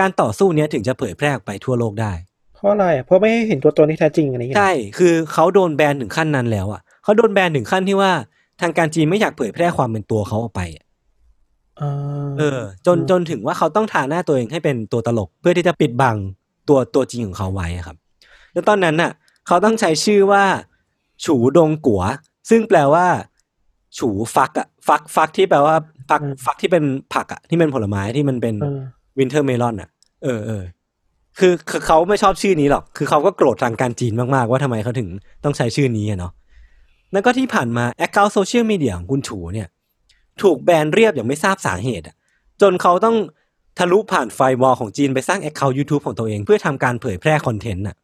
[0.00, 2.12] การต่อสู้เนี้ยถึงจะเผยแพร่ออกไปทั่วโลกได้
[2.54, 8.12] เพราะอะไรอะเพราะไม่ให้เห็นตัวตนที่แท้จริงอะไรอย่างเงี้ยใช่คือเขาโดนแบนถึงขั้นนั้นแล้วอะเขาโดนแบนถึงขั้นที่ว่า
[8.60, 10.84] ทางการจีนไม่อยากเผยแพร่ความเป็นตัวเขาออกไปอะ
[11.80, 11.92] อ่า
[12.38, 16.16] เออ จนจนถึงว่าเขาต้องทาหน้าตัวเองให้เป็นตัวตลก เพื่อที่จะปิดบัง
[16.68, 17.96] ตัวตัวจริงของเขาไว้อะครับ
[18.52, 19.12] แล้วตอนนั้นน่ะ
[19.46, 20.44] เขาต้องใช้ชื่อว่า
[21.24, 22.02] ฉูดงกัว
[22.50, 23.06] ซึ่งแปลว่า
[23.98, 25.74] ฉูฟักอะฟักฟักที่แปลว่า
[26.10, 26.84] ฟักฟักที่เป็น
[27.14, 28.82] ผักอะที่เป็นผลไม้ที่มันเป็นอ่า
[29.18, 29.88] winter melon อะ
[30.24, 30.62] เออเออ
[31.38, 35.08] คือคือเขาไม่ชอบชื่อนี้หรอก คือเขาก็โกรธทางการจีนมาก ๆ ว่าทำไมเขาถึง
[35.44, 36.32] ต้องใช้ชื่อนี้อะเนาะ
[37.12, 39.68] แล้วก็ที่ผ่านมา account โซเชียลมีเดียของคุณฉูเนี่ย
[40.42, 42.16] ถูกแบนเรียบอย่างไม่ทราบสาเหตุอะ
[42.62, 43.16] จนเขาต้อง
[43.78, 47.96] ทะลุผ่าน firewall ของจีนไปสร้าง account YouTube ของตัวเอง เพื่อทำการเผยแพร่ content อะ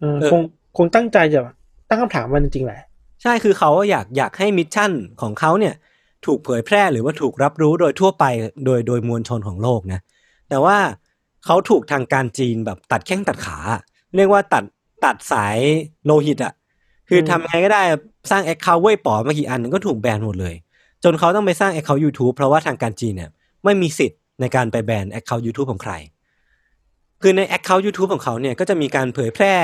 [0.00, 0.40] เออเออคง
[0.76, 1.40] คงตั้งใจจะ
[1.88, 2.78] ตั้งคำถามมันจริงๆแหละ
[3.22, 4.90] ใช่คือเขาอยากอยากให้ mission
[5.22, 5.74] ของเขาเนี่ย
[6.26, 8.24] ถูกเผยแพร่หรือว่าถูกรับรู้โดยทั่วไป
[8.64, 10.00] โดยโดยมวลชนของโลกนะ
[10.48, 10.76] แต่ว่า
[11.44, 13.58] เขาถูกทางการจีนแบบตัดแข้งตัดขา
[14.16, 14.64] เรียกว่าตัด
[15.04, 15.58] ตัดสาย
[16.06, 16.54] โลหิตอะ
[17.08, 17.82] คือทำยังไงก็ได้
[18.30, 20.54] สร้าง account เว่ยป๋อมากี่อันก็ถูกแบนหมดเลย
[21.04, 23.30] จนเขาต้องไปสร้าง account YouTube เพราะว่าทางการจีนเนี่ย
[23.64, 25.92] ไม่มีสิทธิ์ในการไปแบน account YouTube ของใคร
[27.22, 29.54] คือใน account YouTube ของเขาเนี่ยก็จะมีการเผยแพร่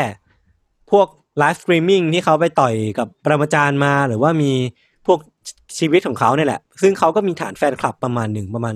[0.90, 1.06] พวก
[1.38, 4.52] live streaming ที่เขาไปต่อยกับปรมาจารย์มาหรือว่ามี
[5.78, 8.74] ชีวิตของเขาเนี่ยแหละ ซึ่งเขาก็มีฐานแฟนคลับประมาณหนึ่งประมาณ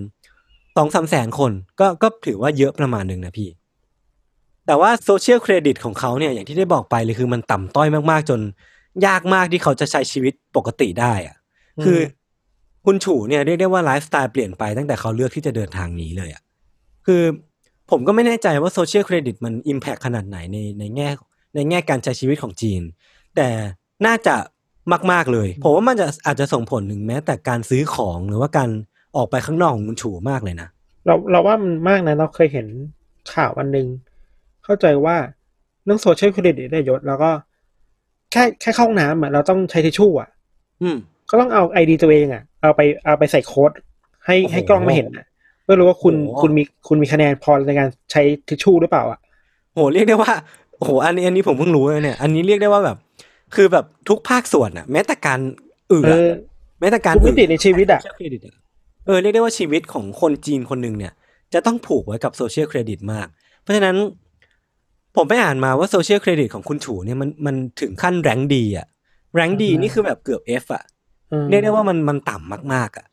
[0.77, 3.49] สองสามแสนคน ก็ก็ถือว่าเยอะประมาณหนึ่งนะพี่
[4.67, 8.41] แต่ว่า social credit ของเขาเนี่ยอย่างที่ได้บอกไปเลยคือมันต่ำต้อยมากๆ จน
[9.07, 11.37] ยากมากที่เขาจะใช้ชีวิตปกติได้อะ
[11.85, 11.99] คือ
[12.85, 16.43] คุณฉูเนี่ยเรียกได้ว่าไลฟ์สไตล์เปลี่ยนไปตั้งแต่เขาเลือกที่จะเดินทางนี้เลยอะ
[17.07, 17.23] คือ
[17.91, 21.09] ผมก็ไม่แน่ใจว่าโซเชียลเครดิตมันอิมแพคขนาดไหนในในแง่
[21.55, 22.83] ในแง่การใช้ชีวิตของจีน
[23.37, 23.49] แต่
[24.07, 24.35] น่าจะ
[25.13, 28.69] มาก ๆ เลย ผมว่ามันจะอาจจะส่งผลถึงแม้ แต่การซื้อของหรือว่าการ
[29.17, 30.69] ออกไปข้างนอกของคุณฉูมากเลยนะ
[31.07, 32.67] เราเราว่ามันมากนะเราเคยเห็น
[33.35, 33.87] ข่าวอันหนึง
[34.65, 35.17] เข้าใจว่า
[35.85, 37.31] เรื่อง social credit ได้ยศ แล้วก็
[38.33, 40.29] แค่แค่เข้าห้องน้ำอะเราต้องใช้ทิชชู่อะ
[40.83, 40.97] อืม
[41.31, 43.71] ก็ต้องเอา ID ตัวเองอะ เอาไปเอาไปใส่โค้ด
[44.27, 45.27] ให้โอ้โหให้กล้องไม่เห็นอะ
[45.63, 49.19] เพื่อรู้ว่าคุณโอ้โหคุณมีคุณมีคะแนนพอในการใช้ทิชชู่หรือเปล่าอะ
[49.75, 50.33] โหเรียกได้ว่า
[50.81, 52.97] โหอันนี้อันนี้ผมเพิ่งรู้เลยเนี่ย อันนี้เรียกได้ว่าแบบ
[53.55, 55.41] คือแบบทุกภาคส่วนอะแม้แต่การ
[55.93, 56.31] อื่นเออ
[56.81, 58.55] แม้แต่การทุกมิติในชีวิตอะ social credit อะ
[59.07, 61.13] เออเรียกได้ว่าชีวิตของคนจีนคนหนึ่งเนี่ย
[61.55, 63.27] จะต้องผูกไว้กับ social credit มาก
[63.63, 63.97] เพราะฉะนั้น
[65.17, 68.87] ผมไปอ่านมาว่า social credit ของคุณฉูเนี่ยมันมันถึงขั้น rank D อะ
[69.35, 70.85] rank D อ่าฮะนี่คือแบบเกือบ F อะ
[71.33, 73.07] อืมเรียกได้ว่ามันมันต่ำมากๆอะ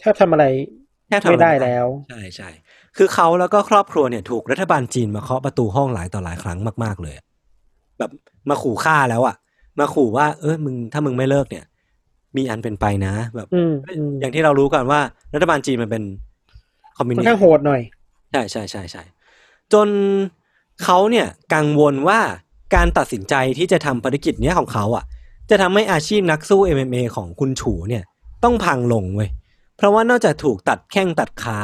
[0.00, 0.44] แทบทำอะไร
[1.08, 2.48] แทบทำอะรไม่ได้แล้วใช่ใช่
[2.96, 7.24] คือเขาแล้วก็ครอบครัวเนี่ยถูกรัฐบาลจีนมาเคาะประตูห้องหลายต่อหลายครั้งมาก ๆ เลยอะ
[7.98, 8.10] แบบ
[8.48, 9.36] มาขู่ฆ่าแล้วอะ
[9.78, 11.64] มาขู่ว่า เออมึงถ้ามึงไม่เลิกเนี่ย
[12.36, 15.00] มีอันเป็นไปนะแบบอืมอืมอย่างที่เรารู้กันว่า
[15.34, 16.02] รัฐบาลจีนมันเป็น
[16.96, 17.80] คอมมิวค่อนนิสข้างต์โหดหน่อย
[18.32, 19.02] ใช่ใช่ใช่ใช่
[19.72, 19.88] จน
[20.82, 22.20] เขาเนี่ยกังวลว่า
[22.74, 25.04] การตัดสินใจที่จะทำภารกิจเนี้ยของเขาอะ
[25.50, 28.02] จะทำให้อาชีพนักสู้ MMA ของคุณฉูเนี่ย
[28.44, 29.30] ต้องพังลงเว้ย
[29.76, 31.60] เพราะว่านอกจากถูกตัดแข้งตัดขา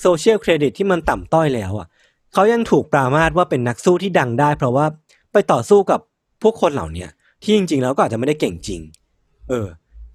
[0.00, 1.86] โซเชียลเครดิตที่มันต่ำต้อยแล้วอะ
[2.32, 4.86] เขายังถูกปรามาสว่าเป็นนักสู้ที่ดังได้ เพราะว่า
[5.32, 6.00] ไปต่อสู้กับ
[6.42, 7.10] พวกคนเหล่าเนี้ย
[7.42, 8.80] ที่จริง ๆ แล้วก็อาจจะไม่ได้เก่งจริง
[9.48, 9.66] เออ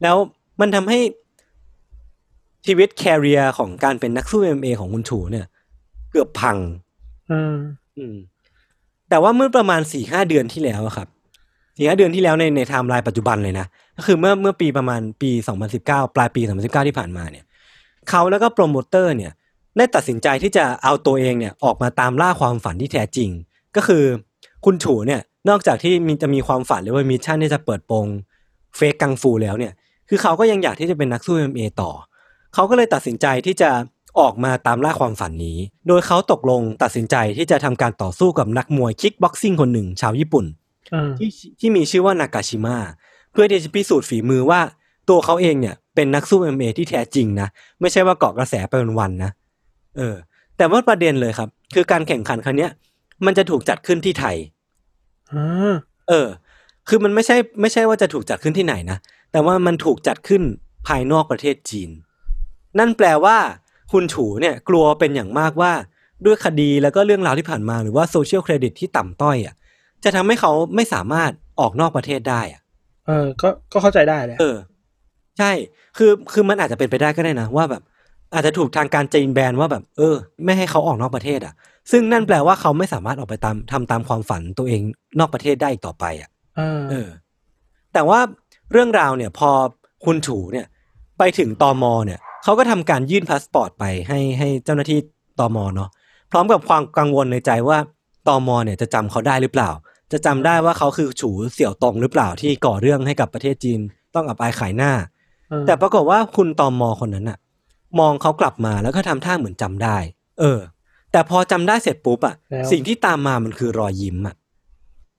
[0.03, 0.15] แล้ว
[0.61, 0.99] มันทำให้
[2.65, 5.45] ชีวิต career ของการเป็นนักสู้ MMA ของคุณฉูเนี่ย
[6.11, 6.57] เกือบพัง
[7.31, 7.55] อืม
[7.97, 8.15] อืม
[9.09, 11.07] แต่ว่าเมื่อประมาณสี่ห้าเดือนที่แล้วอะครับ
[11.77, 13.65] สี่ห้าเดือนที่แล้วในในไทม์ไลน์ปัจจุบันเลยนะ
[13.97, 17.45] ก็คือเมื่อเมื่อปีประมาณปีสองพันสิบเก้าปลายปีสองพันสิบเก้าที่ผ่านมาเนี่ย
[18.09, 19.31] เขาแล้วก็โปรโมเตอร์เนี่ย
[19.77, 23.29] ได้ตัดสินใจที่จะเอาตัวเองเนี่ย ออกมาตามล่าความฝันที่แท้จริง
[23.75, 24.03] ก็คือ
[24.65, 28.05] คุณฉูเนี่ย นอกจากที่มีจะมีความฝันหรือว่า mission ที่จะเปิดโปง
[28.75, 29.73] fake กังฟูแล้วเนี่ย
[30.09, 31.91] คือเขาก็ยังอยากที่จะเป็นนักสู้ MMA ต่อ
[32.53, 33.69] เขาก็เลยตัดสินใจที่จะ
[34.19, 40.45] ออกมาตามล่าความฝันนี้ โดยเขาตกลงตัดสินใจที่จะทำการต่อสู้กับนักมวย kickboxing คนหนึ่งชาวญี่ปุ่น
[40.93, 41.29] อ่าที่
[41.59, 42.75] ที่มีชื่อว่านากาชิมะ
[43.31, 44.59] เพื่อที่จะพิสูจน์ฝีมือว่า
[45.09, 47.47] ตัวเขาเองเนี่ยเป็นนักสู้ MMA ที่แท้จริงนะ
[47.81, 49.31] ไม่ใช่ว่าเกาะกระแสไปวันๆนะ
[49.97, 50.15] เออ
[50.57, 52.71] แต่ว่าประเด็นเลยครับ คือการแข่งขันครั้งเนี้ย
[53.25, 54.56] มันจะถูกจัดขึ้นที่ไทยอ่า
[56.09, 56.27] เออ
[56.87, 58.97] คือมันไม่ใช่ไม่ใช่ว่าจะถูกจัดขึ้นที่ไหนนะ
[59.31, 60.41] แต่ว่ามันถูกจัดขึ้น
[60.87, 61.89] ภายนอกประเทศจีน
[62.79, 63.37] นั่นแปลว่า
[63.91, 65.71] คุณฉูเนี่ยกลัวเป็นอย่างมากว่า
[66.25, 69.55] ด้วยคดีแล้วก็เรื่องราวที่ผ่านมาหรือว่าโซเชียลเครดิตที่ต่ำต้อยอะ
[70.03, 72.61] จะทำให้เขาไม่สามารถออกนอกประเทศได้อะ
[73.07, 74.57] เออ ก็ก็เข้าใจได้แหละเออ
[75.37, 75.51] ใช่
[75.97, 77.81] คือคือมันอาจจะเป็นไปได้ก็ได้นะว่าแบบ
[78.33, 80.15] อาจจะถูกทางการจีนแบนว่าแบบ เออ
[80.45, 81.53] ไม่ให้เขาออกนอกประเทศอะ
[81.91, 84.81] ซึ่งนั่นแปลว่าเขาไม่สามารถออกไปตามทำตามความฝันตัวเอง
[85.19, 86.29] นอกประเทศได้อีกต่อไปอะ
[86.59, 87.09] อ่าเออ
[87.93, 88.19] แต่ว่า
[88.71, 89.49] เรื่องราวเนี่ย พอ
[90.05, 90.67] คุณฉูเนี่ย
[91.17, 94.99] ไปถึงตม.เนี่ยเขาก็ทำการยื่นพาสปอร์ตไปให้ให้เจ้าหน้าที่
[95.39, 95.89] ตม.เนาะ
[96.31, 97.77] พร้อมกับความกังวลในใจว่า
[98.27, 99.69] ตม.เนี่ยจะจำเขาได้หรือเปล่า
[100.11, 103.79] จะจำได้ว่าเขาคือฉูเสี่ยวตงหรือเปล่าที่ก่อเรื่องให้กับประเทศจีน
[104.15, 104.91] ต้องอับอายขายหน้า
[105.51, 107.37] อ่าแต่ปรากฏว่าคุณตอมอคนนั้นอะ
[107.99, 109.97] มองเขากลับมาแล้วก็ทำท่าเหมือนจำได้
[110.39, 110.59] เออ
[111.11, 114.35] แต่พอจำได้เสร็จปุ๊บอะแล้วสิ่งที่ตามมามันคือรอยยิ้มอะ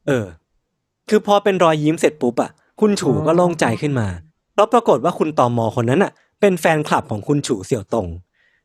[0.07, 0.27] เออ
[1.09, 4.09] คือพอเป็นรอยยิ้มเสร็จปุ๊บอะคุณฉูก็โล่งใจขึ้นมา
[4.55, 8.09] เพราะปรากฏว่าคุณตอมอคนนั้นอะเป็นแฟนคลับของคุณฉูเสี่ยวตง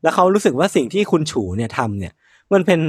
[0.03, 2.13] แล้วเขารู้สึกว่าสิ่งที่คุณฉูเนี่ยทำเนี่ย
[2.53, 2.80] มันเป็น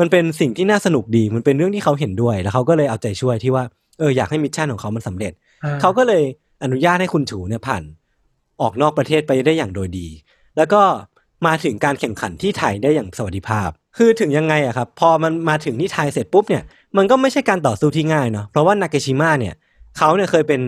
[0.00, 3.64] มันเป็นสิ่งที่น่าสนุกดี มันเป็นเรื่องที่เขาเห็นด้วย แล้วเขาก็เลยเอาใจช่วยที่ว่า
[3.98, 5.32] เอออยากให้ mission ของเขามันสำเร็จ
[5.64, 6.22] อ่ะเขาก็เลย
[6.64, 7.82] อนุญาตให้คุณฉูเนี่ยผ่าน
[8.60, 10.06] ออกนอกประเทศไปได้อย่างโดยดี
[10.56, 10.82] แล้วก็
[11.46, 16.62] มาถึงการแข่งขันที่ไทยได้อย่างสวัสดิภาพ คือถึงยังไงอะครับ พอมันมาถึงที่ไทยเสร็จปุ๊บเนี่ย
[16.96, 19.54] มันก็ไม่ใช่การต่อสู้ที่ง่ายเนาะเพราะว่านากาชิมะเนี่ย
[19.98, 20.62] เขาเนี่ยเคยเป็น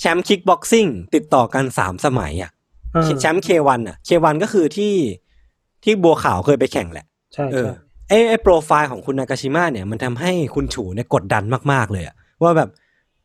[0.00, 2.50] แชมป์ kickboxing ติดต่อกันสามสมัยอะ
[2.94, 4.94] อ่าแชมป์เควันอะเควันก็คือที่
[5.84, 7.74] ที่บัวขาวเคยไปแข่งแหละใช่เออใช่
[8.08, 12.68] ไอ้ไอ้โปรไฟล์ของคุณนากาชิมะเนี่ยมันทำให้คุณฉูเนี่ยกดดันมากๆเลยอะว่าแบบ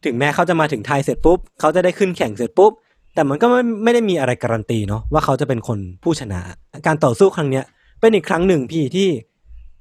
[0.05, 2.71] ถึงแม้เขาจะมาถึงไทยเสร็จปุ๊บเขาจะได้ขึ้นแข่งเสร็จปุ๊บ
[3.15, 6.39] แต่มันก็ไม่ไม่ได้มีอะไรการันตีเนาะว่าเขาจะเป็นคนผู้ชนะ
[6.87, 7.65] การต่อสู้ครั้งเนี้ย
[8.01, 9.09] เป็นอีกครั้งหนึ่งพี่ที่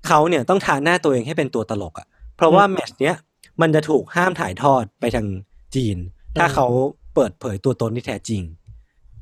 [0.06, 2.06] เขาเนี่ยต้องทาหน้าตัวเองให้เป็นตัวตลกอะ่ะ
[2.36, 3.16] เพราะว่าแมตช์เนี้ย
[3.60, 5.26] มันจะถูกห้ามถ่ายทอดไปทาง
[5.74, 5.96] จีน
[6.38, 6.66] ถ้าเขา
[7.14, 8.42] เปิดเผยตัวตนที่แท้จริง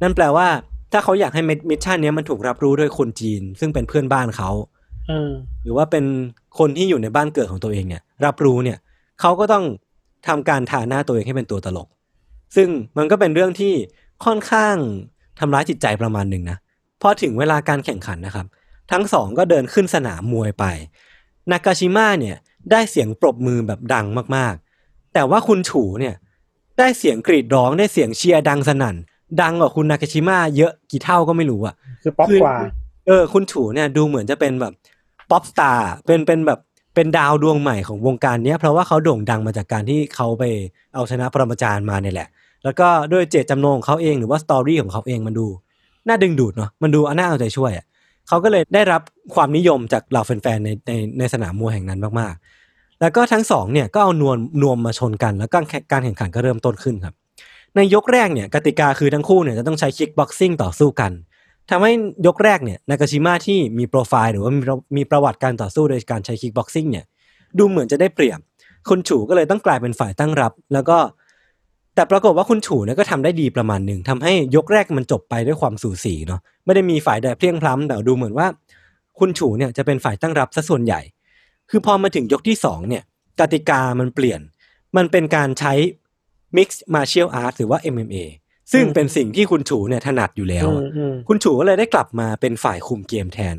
[0.03, 0.49] นั่นแปลว่า
[0.93, 4.51] ถ้าเขาอยากให้มิชชั่นเนี้ยมันถูกรับรู้โดยคนจีน ซึ่งเป็นเพื่อนบ้านเขา
[5.09, 5.31] เออ
[5.63, 6.05] หรือว่าเป็น
[6.59, 8.79] คนที่อยู่ในบ้านเกิดของตัวเองเนี่ย รับรู้เนี่ย
[9.21, 9.65] เขาก็ต้อง
[10.29, 11.89] ทำการทาหน้าตัวเองให้เป็นตัวตลก
[12.57, 13.75] ซึ่งมันก็เป็นเรื่องที่
[14.25, 14.77] ค่อนข้าง
[15.41, 16.59] ทำร้ายจิตใจประมาณหนึ่งนะ
[17.03, 18.47] พอถึงเวลาการแข่งขันนะครับ
[18.93, 20.65] ทั้งสองก็เดินขึ้นสนามมวยไป
[21.51, 22.37] นากาชิมะเนี่ย
[22.73, 26.15] ได้เสียงปรบมือแบบดังมากๆ แต่ว่าคุณฉูเนี่ย
[26.79, 28.97] ได้เสียงกรีดร้องได้เสียงเชียร์ดังสนั่น
[29.43, 32.57] ดังกว่าคุณนากาชิมะเยอะกี่เท่าก็ไม่รู้อะคือป๊อปกว่า
[33.07, 34.73] เออ คุณฉูเนี่ยดูเหมือนจะเป็นแบบ
[35.31, 36.61] pop star เป็นเป็นแบบ
[36.95, 40.45] เป็นดาวดวงใหม่ของวงการเนี้ยเพราะว่าเขาโด่งดังมาจากการที่เขาไป
[40.95, 42.29] เอาชนะปรมาจารย์มาเนี่ยแหละ
[42.65, 45.47] แล้วก็ด้วยเจตจำนงของเขาเองหรือว่า story ของเขาเองมันดู
[46.09, 47.85] น่าดึงดูดเนาะมันดูน่าเอาใจช่วยอะ
[48.29, 49.03] เขาก็เลยได้รับ
[49.35, 57.15] ความนิยมจากเหล่าแฟนๆในในในสนามมวยแห่งนั้นมากๆ แล้วก็ทั้งสองเนี่ยก็เอานวมนวมมาชนกัน แล้วการแข่งการแข่งขันก็เริ่มต้นขึ้นครับ
[57.77, 61.13] ในยกแรกเนี่ยกติกาคือทั้งคู่เนี่ยจะต้องใช้ kickboxing ต่อสู้กัน
[61.71, 61.93] ทำให้
[62.27, 64.63] ยกแรกเนี่ยนากาชิมะที่มีโปรไฟล์หรือว่ามี
[64.97, 67.05] มีประวัติการต่อสู้โดยการใช้ kickboxing เนี่ย
[67.59, 68.39] ดูเหมือนจะได้เปรียบ
[68.89, 70.99] คุณฉูก็เลยต้องกลายเป็นฝ่ายตั้งรับ แล้วก็
[71.99, 78.47] แต่ปรากฏว่าคุณฉูเนี่ยก็ทำได้ดีประมาณหนึ่งทำให้ยกแรกมันจบไปด้วยความสูสีเนาะไม่ได้มีฝ่ายใดเพลี่ยงพล้ำแต่ดูเหมือนว่า
[79.19, 81.01] คุณฉูเนี่ยจะเป็นฝ่ายตั้งรับซะส่วนใหญ่
[81.71, 83.03] คือพอมาถึงยกที่สองเนี่ย
[83.41, 84.41] กติกามันเปลี่ยน
[84.97, 85.73] มันเป็นการใช้
[86.57, 88.17] Mixed Martial Arts หรือว่า MMA
[88.73, 93.57] ซึ่งอืมเป็นสิ่งที่คุณฉูเนี่ยถนัดอยู่แล้วอืมอืมคุณฉูก็เลยได้กลับมาเป็นฝ่ายคุมเกมแทน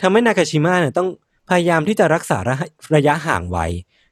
[0.00, 1.08] ทำให้นากาชิมะเนี่ยต้อง
[1.48, 2.56] พยายามที่จะรักษาระ
[2.96, 3.66] ระยะห่างไว้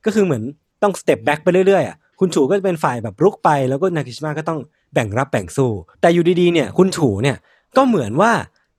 [0.05, 0.43] ก็คือเหมือน
[0.83, 4.61] ต้องสเต็ปแบ็กไปเรื่อยๆอะ คุณฉูก็จะเป็นฝ่ายแบบรุกไป แล้วก็นากาชิมะก็ต้อง
[4.95, 7.37] แบ่งรับแบ่งสู้ แต่อยู่ดีๆเนี่ยคุณฉูเนี่ย
[7.77, 8.33] ก็เหมือนว่า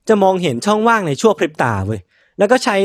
[0.09, 1.99] จะมองเห็นช่องว่างในชั่วพริบตาเว้ย
[2.37, 2.75] แล้วก็ใช้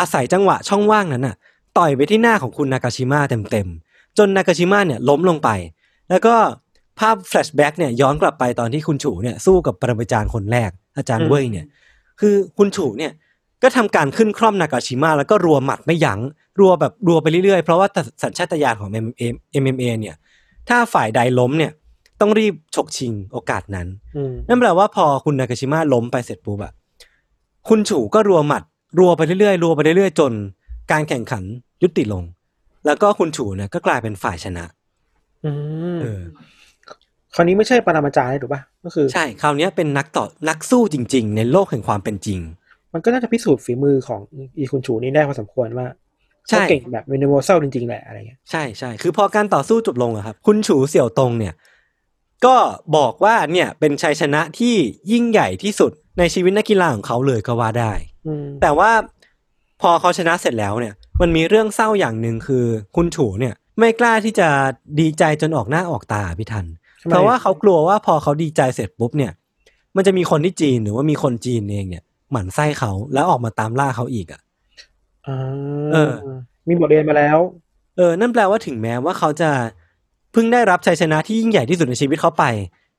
[0.00, 1.36] อาศัยจังหวะช่องว่างนั้นน่ะ
[1.78, 5.48] ต่อยไปที่หน้าของคุณนากาชิมะเต็มๆจนนากาชิมะเนี่ยล้มลงไป
[6.10, 6.34] แล้วก็
[6.98, 11.66] ภาพ flashback เนี่ยย้อนกลับไปตอนที่คุณฉูเนี่ยสู้กับปรมาจารย์คนแรกอาจารย์เว่ยเนี่ย
[12.20, 13.12] คือคุณฉูเนี่ย
[13.64, 16.20] ก็ทำการขึ้นคร่อมนากาชิมะแล้วก็รัวหมัดไม่ยัง้ง
[16.60, 17.88] รัวแบบรัวไปเรื่อยๆ เพราะว่า
[18.22, 19.22] สัญชาตญาณของ MMA
[19.62, 20.16] MMA เนี่ย
[20.68, 21.72] ถ้าฝ่ายใดล้มเนี่ย
[22.20, 23.86] ต้องรีบฉกชิงโอกาสนั้น
[24.16, 26.72] อืมนั่นแปลว่าพอคุณนากาชิมะล้มไปเสร็จปุ๊บอะ
[27.68, 28.62] คุณฉูก็รัวหมัด
[28.98, 30.32] รัวไปเรื่อยๆรัวไปเรื่อยๆ จน
[30.92, 31.42] การแข่งขัน
[31.82, 32.24] ยุติลง
[32.86, 34.64] แล้วก็คุณฉูเนี่ยก็กลายเป็นฝ่ายชนะ
[35.44, 35.50] อื
[35.96, 36.22] มเออ
[37.34, 42.40] คราวนี้ไม่ใช่ปรมาจารย์ถูกป่ะก็คือ ใช่ คราวเนี้ยเป็นนักต่อนักสู้จริง ๆ ในโลกแห่งความเป็นจริง
[42.94, 44.20] มันก็น่าจะพิสูจน์ฝีมือของ
[44.58, 45.86] อีคุณชูนี่ได้พอสมควรว่า
[46.48, 51.54] ใช่เขาเก่งแบบยูนิเวอร์แซลจริงๆแหละอะไรเงี้ยใช่ใช่คือพอการต่อสู้จบลงอะครับ คุณฉูเสี่ยวตงเนี่ย
[52.46, 52.56] ก็
[52.96, 54.74] บอกว่าเนี่ยเป็นชัยชนะที่
[55.12, 57.92] ยิ่งใหญ่ที่สุดในชีวิตนักกีฬาของเขาเลยก็ว่าได้
[58.26, 58.90] อืมแต่ว่า
[59.82, 62.64] พอเขาชนะเสร็จแล้วเนี่ย มันมีเรื่องเศร้าอย่างหนึ่งคือ
[62.96, 64.48] คุณฉูเนี่ย ไม่กล้าที่จะ
[65.00, 66.66] ดีใจจนออกหน้าออกตาพี่ทัน
[67.02, 69.32] ทำไมเพราะว่าเขากลัวว่าพอเขาดีใจเสร็จปุ๊บเนี่ย
[69.96, 72.04] มันจะมีคนที่จีนหรือว่ามีคนจีนเองเนี่ย
[72.34, 74.40] หมั่นไส้เขาแล้วออกมาตามล่าเขาอีกอะ
[75.26, 75.36] อ่า
[75.92, 76.12] เออ
[76.68, 77.38] มีบทเรียนมาแล้ว
[77.96, 79.50] เออ นั่นแปลว่าถึงแม้ว่าเขาจะ
[80.32, 82.44] เพิ่งได้รับชัยชนะที่ยิ่งใหญ่ที่สุดในชีวิตเขาไป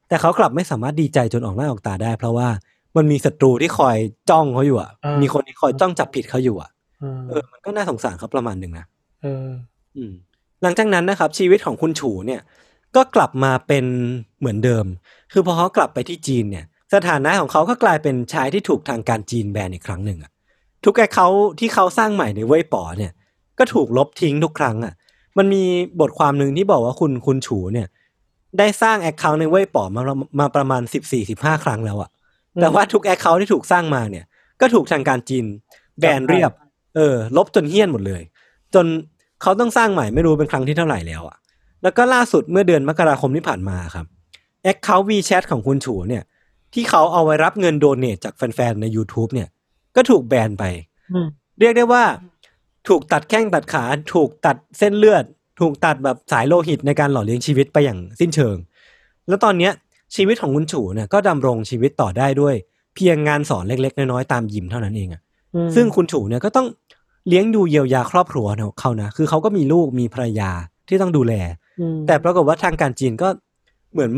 [0.10, 2.48] แต่เขากลับไม่สามารถดีใจจนออกหน้าออกตาได้ เพราะว่า
[2.96, 3.98] มันมีศัตรูที่คอย
[4.30, 6.70] จ้องเขาอยู่อะอ่ามีมีคนที่คอยจ้องจับผิดเขาอยู่อะ
[7.04, 8.86] อ่าเออ มันก็น่าสงสารเขาประมาณหนึ่งนะ
[9.22, 9.48] เออ
[9.96, 10.12] อืม
[10.64, 12.42] หลังจากนั้นนะครับ ชีวิตของคุณฉูเนี่ย
[12.96, 13.86] ก็กลับมาเป็น
[14.40, 14.86] เหมือนเดิม
[15.32, 20.32] คือพอเขากลับไปที่จีนเนี่ย สถานะของเขาก็กลายเป็นชายที่ถูกทางการจีนแบนอีกครั้งหนึ่งอะ
[20.86, 21.28] ทุกแอคเขา
[21.60, 23.12] ที่เขาสร้างใหม่ในเว่ยป๋อเนี่ย
[23.60, 24.94] ก็ถูกลบทิ้งทุกครั้งอะ
[25.38, 25.64] มันมี
[26.00, 27.88] บทความหนึ่งที่บอกว่าคุณคุณฉูเนี่ย
[28.60, 30.04] ได้สร้าง account ในเว่ยป๋อมา
[30.40, 32.10] มาประมาณสิบสี่สิบห้าครั้งแล้วอะ
[32.62, 34.26] แต่ว่าทุก account ที่ถูกสร้างมาเนี่ย
[34.62, 35.46] ก็ถูกทางการจีน
[36.00, 36.52] แบนเรียบ
[36.96, 38.22] เออ ลบจนเหี้ยนหมดเลย
[38.74, 38.86] จน
[39.42, 41.38] เขาต้องสร้างใหม่ไม่รู้เป็นครั้งที่เท่าไหร่แล้วอะ
[41.84, 44.06] แล้วก็ล่าสุดเมื่อเดือนมกราคมที่ผ่านมาครับ
[44.64, 46.24] แอคเคาท์ WeChat ของคุณฉูเนี่ย
[46.76, 49.50] ที่เขาเอาไว้รับเงินโดเนทจากแฟนๆ ใน YouTube เนี่ย
[49.96, 50.64] ก็ถูกแบนไป
[51.12, 51.28] อืม
[51.60, 52.04] เรียกได้ว่า
[52.88, 55.24] ถูกตัดแข้งตัดขา ถูกตัดเส้นเลือด
[55.60, 58.56] ถูกตัดแบบสายโลหิตในการหล่อเลี้ยงชีวิตไปอย่างสิ้นเชิง
[59.28, 59.72] แล้วตอนเนี้ย
[60.16, 62.56] ชีวิตของคุณฉูเนี่ยก็ดำรงชีวิตต่อได้ด้วย
[62.96, 65.22] เพียงงานสอนเล็ก ๆ น้อยๆ ตามยิมเท่านั้นเองอะ
[65.56, 66.68] อืมซึ่งคุณฉูเนี่ยก็ต้อง
[67.28, 68.46] เลี้ยงดูเยียวยาครอบครัว
[68.80, 70.52] เขานะ คือเขาก็มีลูกมีภรรยา
[70.88, 71.34] ที่ต้องดูแล
[71.80, 73.28] อืมแต่ปรากฏว่าทางการจีนก็
[73.94, 74.12] เหมือน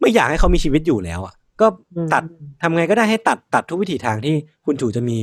[0.00, 2.22] ไม่อยากให้เขามีชีวิตอยู่แล้วอะ ก็อืมตัด
[2.62, 4.34] ทำไงก็ได้ให้ตัดตัดทุกวิถีทางที่
[4.64, 5.18] คุณฉูจะมี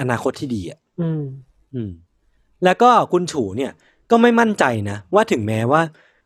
[0.00, 1.22] อนาคตที่ดีอะอืม
[1.74, 1.90] อืม
[2.64, 3.72] แล้วก็คุณฉูเนี่ย
[4.10, 5.80] ก็ไม่มั่นใจนะว่าถึงแม้ว่า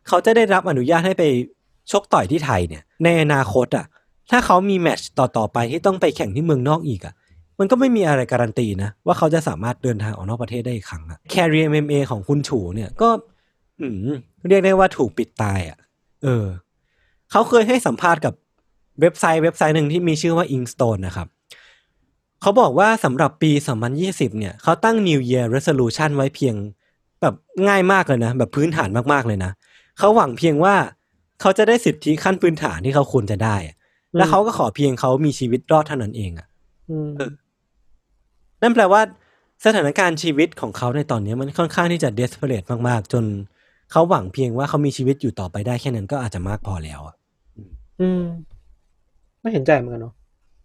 [0.07, 1.23] เขาจะได้รับอนุญาตให้ไป
[1.91, 3.85] ชกต่อยที่ไทยเนี่ย ในอนาคตอะ
[4.31, 7.13] ถ้าเขามีแมตช์ต่อๆไปที่ต้องไปแข่งที่เมืองนอกอีกอะ
[7.59, 13.09] มันก็ไม่มีอะไรการันตีนะ ว่าเขาจะสามารถเดินทางออกนอกประเทศได้อีกครั้งอะแคริ MMA ของคุณฉูเนี่ย ก็
[13.81, 13.95] อืม
[14.49, 15.77] เรียกได้ว่าถูกปิดตายอะ
[16.23, 16.45] เออ
[17.31, 18.33] เขาเคยให้สัมภาษณ์กับ
[19.01, 21.27] เว็บไซต์เว็บไซต์หนึ่งที่มีชื่อว่า Inkstone นะครับ
[22.41, 23.51] เขาบอกว่าสำหรับปี
[23.95, 26.55] 2020 เนี่ยเขาตั้ง New Year Resolution ไว้เพียง
[27.21, 27.35] แบบ
[27.67, 29.51] ง่ายมากเลยนะ แบบพื้นฐานมากๆเลยนะ
[29.97, 30.75] เขาหวังเพียงว่า
[31.41, 33.75] เขาจะได้สิทธิขั้นพื้นฐานที่เขาควรจะได้อะ
[34.15, 36.47] แล้วเขาก็ขอเพียงเขามีชีวิตรอดเท่านั้นเองอะ
[36.89, 37.09] อืม
[38.61, 39.01] นั่นแปลว่า
[39.65, 43.25] สถานการณ์ชีวิตของเขาในตอนนี้มันค่อนข้างที่จะเดสเพ a t e มากๆ จน
[43.91, 47.15] เขาหวังเพียงว่าเขามีชีวิตอยู่ต่อไปได้แค่นั้นก็อาจจะมากพอแล้วอะ
[48.01, 48.23] อืม
[49.47, 50.13] ไม่เห็นใจเหมือนกันเนาะ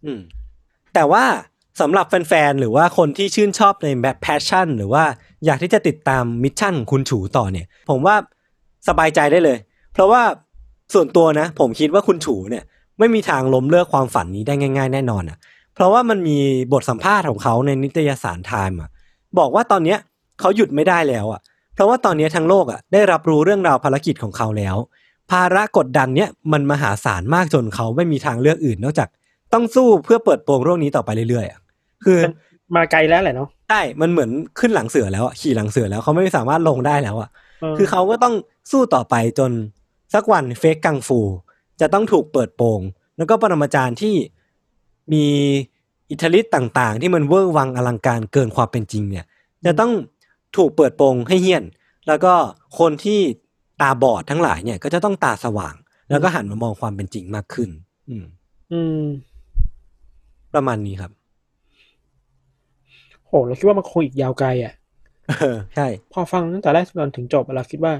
[0.05, 0.21] อืม
[0.93, 1.23] แต่ว่า
[1.81, 5.03] สำหรับแฟนๆ หรือว่าคนที่ชื่นชอบในแบบแพชชั่น หรือว่า
[5.45, 8.15] อยากที่จะติดตาม mission ของคุณฉูต่อเนี่ย ผมว่า
[8.87, 9.57] สบายใจได้เลย
[9.93, 10.21] เพราะว่า
[10.93, 12.63] ส่วนตัวนะ ผมคิดว่าคุณฉูเนี่ย
[12.99, 15.37] ไม่มีทางล้มเลิกความฝันนี้ได้ง่าย ๆ แน่นอนอะ
[15.75, 16.37] เพราะว่ามันมี
[16.73, 18.89] บทสัมภาษณ์ของเขาในนิตยสารไทม์อะ
[19.39, 19.99] บอกว่าตอนเนี้ย
[20.39, 21.41] เขาหยุดไม่ได้แล้วอะ
[21.73, 24.75] เพราะว่าตอนเนี้ยทั้งโลกอะได้รับรู้เรื่องราวภารกิจของเขาแล้ว
[25.31, 29.09] ภาระกดดันเนี้ยมันมหาศาลมากจนเขาไม่มีทางเลือกอื่น นอกจาก
[29.53, 31.59] ต้องสู้เพื่อเปิดโปงเรื่องนี้ต่อไปเรื่อยๆอะ
[32.03, 32.19] คือ
[32.75, 37.29] มาไกลแล้วแหละเนาะใช่มันเหมือนขึ้นหลังเสือแล้วอะขี่หลังเสือแล้วเขาไม่สามารถลงได้แล้วอะ
[37.77, 38.33] คือเขาก็ต้อง
[38.71, 39.51] สู้ต่อไปจน
[40.13, 41.19] สักวันเฟกกังฟู
[41.81, 42.79] จะต้องถูกเปิดโปง
[43.17, 44.15] แล้วก็ปรมาจารย์ที่
[45.13, 45.25] มี
[46.09, 49.25] อิทธิฤทธิ์ต่างๆ ที่มันเวอร์วังอลังการเกินความเป็นจริงเนี่ย
[49.65, 49.91] จะต้อง
[50.57, 51.63] ถูกเปิดโปงให้เหี้ยน
[52.07, 52.33] แล้วก็
[52.79, 53.19] คนที่
[53.81, 55.75] ตาบอดทั้งหลายเนี่ย ก็จะต้องตาสว่าง
[56.09, 57.69] แล้วก็หันมามองความเป็นจริงมากขึ้น
[58.09, 58.25] อืม
[58.71, 59.03] อืม
[60.53, 61.11] ประมาณนี้ครับ
[63.27, 64.73] โหเราคิดว่ามันคงอีกยาวไกลอะ
[65.39, 67.93] เออใช่ พอฟังตั้งแต่แรกจนถึงจบเราคิดว่า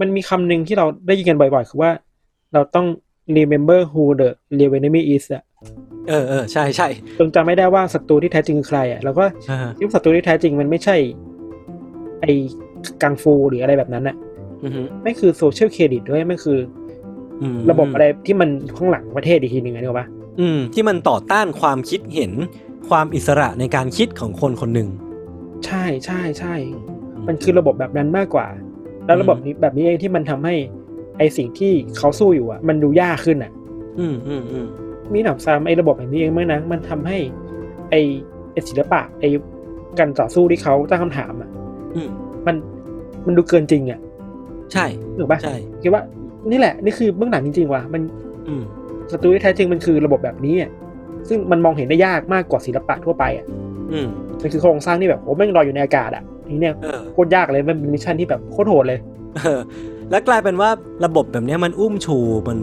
[0.00, 1.90] มันมีคำหนึ่งที่เราได้ยินกันบ่อยๆ คือว่า
[2.52, 2.86] เราต้อง
[3.36, 5.42] remember who the real enemy is อะ
[6.08, 10.96] เออเออใช่ใช่จงจำไม่ได้ว่าศัตรูที่แท้จริงคือใครอะแล้วก็อ่าคิดว่าศัตรูที่แท้จริงมันไม่ใช่
[12.20, 12.32] ไอ้
[13.02, 14.27] กังฟูหรืออะไรแบบนั้นอะอือฮึ
[15.02, 16.58] ไม่คือโซเชียลเครดิตด้วยไม่คือ
[17.42, 20.06] อืมระบบอะไรที่มันอยู่ข้างหลังประเทศอีกทีหนึ่งอะนึกออกปะ
[20.40, 22.32] อืม ที่มันต่อต้านความคิดเห็น
[22.88, 24.88] ความอิสระในการคิดของคนคนหนึ่ง
[25.66, 26.54] ใช่ใช่ใช่
[27.26, 28.46] มันคือระบบแบบนั้นมากกว่า
[29.06, 30.54] แล้วระบบนี้แบบนี้เองที่มันทำให้
[31.18, 33.52] ไอสิ่งที่เขาสู้อยู่อะมันดูยากขึ้นอะ
[33.98, 34.66] อืมอืมอืม
[35.12, 37.18] มีหนำซ้ำไอ้ระบบแบบนี้เองมั้งนะมันทำให้
[37.90, 38.00] ไอ้
[38.52, 39.28] ไอ้ศิลปะ ไอ้
[39.98, 41.48] การต่อสู้ที่เขาตั้งคำถามอะ
[41.94, 42.08] อืม
[42.46, 42.56] มัน
[43.26, 44.00] มันดูเกินจริงอะ
[44.72, 44.86] ใช่
[45.18, 46.02] ถูกปะใช่คิดว่า
[46.50, 48.02] นี่แหละ นี่คือเบื้องหลังจริงๆว่ะมัน
[48.48, 48.62] อืม
[49.12, 50.70] ศัตรูที่แท้จริงมันคือระบบแบบนี้อะ
[51.28, 53.46] ซึ่งมันมองเห็นได้ยากมากกว่าศิลปะทั่วไปอะ
[53.92, 54.06] อืม
[54.42, 58.98] มันคือโครงสร้างที่แบบโอ้แม่งลอยอยู่ในอากาศอะนี่เนี่ยเออโคตรยากเลยมันเป็นมิชชั่นที่แบบโคตรโหดเลย
[59.36, 59.60] เออ
[60.10, 60.70] แล้วกลายเป็นว่า
[61.04, 62.58] ระบบแบบเนี้ยมันอุ้มชูมัน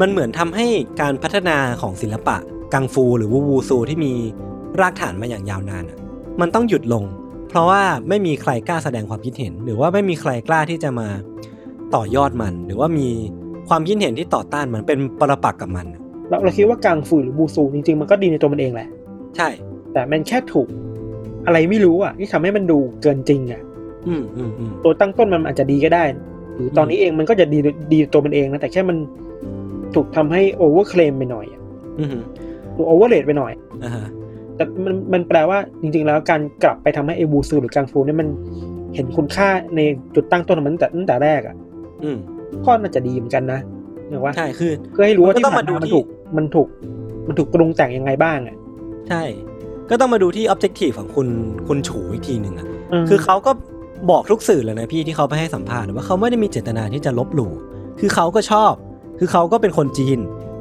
[0.00, 0.66] มันเหมือนทำให้
[1.00, 2.36] การพัฒนาของศิลปะ
[2.74, 4.12] กังฟูหรือวูวูซูที่มี
[4.80, 5.98] รากฐานมาอย่างยาวนานอะ
[6.40, 7.25] มันต้องหยุดลงเพ
[7.56, 11.08] ราะว่าไม่มีใครกล้าแสดงความคิดเห็น หรือว่าไม่มีใครกล้าที่จะมา
[11.94, 13.08] ต่อยอดมัน หรือว่ามี
[13.68, 18.88] ความคิดเห็นที่ต่อต้านมันเป็นปรปักษ์กับมันอะเราเราคิดว่ากังฟูหรือบูซูจริงๆ มันก็ดีในตัวมันเองแหละ
[19.36, 19.48] ใช่
[19.92, 20.68] แต่มันแค่ถูก
[21.46, 23.62] อะไรไม่รู้อะที่ทำให้มันดูเกินจริงอะ
[24.08, 26.04] อืมอืมอืมตัวตั้งต้นมันอาจจะดีก็ได้
[26.54, 27.58] หรือตอนนี้เองมันก็จะดี
[27.92, 28.96] ดีตัวมันเองนะแต่แค่มัน
[29.94, 31.60] ถูกทำให้โอเวอร์เคลมไปหน่อยอะ
[31.98, 32.08] อืม
[32.76, 33.52] ถูกโอเวอร์เลไปหน่อย
[33.84, 34.06] อ่าฮะ
[34.56, 38.28] แต่มันมันแปลว่าจริง ๆ แล้วการกลับไปทำให้เอบูซูหรือกังฟูเนี่ยมัน
[38.94, 39.80] เห็นคุณค่าใน
[40.14, 41.56] จุดตั้งต้นของมันตั้งแต่ตั้งแต่แรกอะ
[42.04, 42.18] อืม
[42.66, 43.60] ก็น่าจะดีเหมือนกันนะ
[44.08, 46.68] เห็นว่าใช่คือเพื่อให้รู้ว่ามันก็ที่ต้องผ่านมาดูมามันที่ถูกมันถูก
[47.26, 48.56] มันถูกปรุงแต่งยังไงบ้างอะ
[49.08, 49.22] ใช่
[49.90, 51.28] ก็ต้องมาดูที่ objective ของคุณ
[51.68, 52.66] คุณฉูอีกทีหนึ่งอะ
[53.02, 53.50] มคือเขาก็
[54.10, 57.52] บอกทุกสื่อเลยนะพี่ที่เขาไปให้สัมภาษณ์ว่าเขาไม่ได้มีเจตนาที่จะลบหลู่
[58.00, 58.72] คือเขาก็ชอบ
[59.18, 60.18] คือเขาก็เป็นคนจีน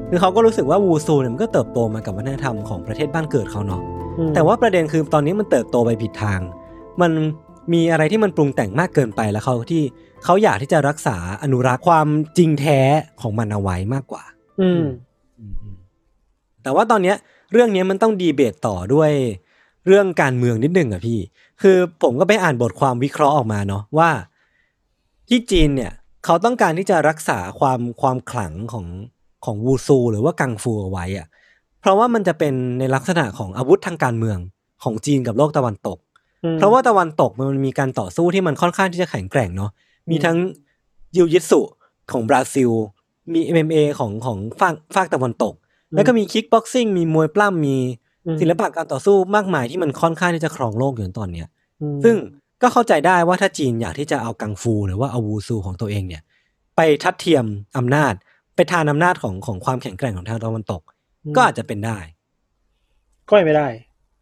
[0.10, 3.82] คือเขาก็รู้สึกว่าวูซูเนี่ยมันก็เติบโตมากับวัฒนธรรมของประเทศบ้านเกิดเขาเนาะ
[4.20, 6.42] อืมแต่ว่าประเด็นคือตอนนี้มันเติบโตไปผิดทาง
[7.02, 7.12] มัน
[7.74, 9.84] มีอะไรที่มันปรุงแต่งมากเกินไปแล้วเขาที่
[10.24, 12.80] เขาอยากที่จะรักษาอนุรักษ์ความจริงแท้
[13.22, 14.24] ของมันเอาไว้มากกว่า
[14.62, 14.84] อืม
[16.64, 17.18] แต่ว่าตอนเนี้ย
[17.52, 19.12] เรื่องเนี้ยมันต้องดีเบตต่อด้วย
[19.88, 21.20] เรื่องการเมืองนิดหนึ่งอะพี่
[21.62, 24.10] คือผมก็ไปอ่านบทความวิเคราะห์ออกมาเนาะว่า
[25.30, 25.92] ที่จีนเนี่ย
[26.26, 28.86] เขาต้องการที่จะรักษาความความขลังของ
[29.46, 31.28] ของวูซูหรือว่ากังฟูเอาไว้อะ
[31.82, 34.38] เพราะว่ามันจะเป็นในลักษณะของอาวุธทางการเมือง
[34.84, 35.98] ของจีนกับโลกตะวันตก
[36.44, 39.72] อืมเพราะว่าตะวันตกมันมีการต่อสู้ที่มันค่อนข้างที่จะแข็งแกร่งเนาะ
[40.10, 40.38] มีทั้ง
[41.16, 41.60] ยิวยิตสุ
[42.12, 42.72] ของบราซิล
[43.34, 45.54] มี MMA ของของฟากฟากตะวันตก
[45.96, 47.78] แล้วก็มีคิกบ็อกซิ่งมีมวยปล้ำมี
[48.26, 51.48] อืมศิลปะการต่อสู้มากมายที่มันค่อนข้างที่จะครองโลกอยู่ตอนเนี้ย
[51.82, 52.16] อืมซึ่ง
[52.62, 56.22] ก็เข้าใจได้ว่าถ้าจีนอยากที่จะเอากังฟูหรือว่าเอาวูซูของตัวเองเนี่ย
[56.76, 57.46] ไปทัดเทียม
[57.78, 58.14] อำนาจ
[58.56, 60.82] ไปทานอำนาจของของความแข็งแกร่งของทางตะวันตก
[61.26, 61.98] อืมก็อาจจะเป็นได้
[63.30, 63.68] ก็ไม่ได้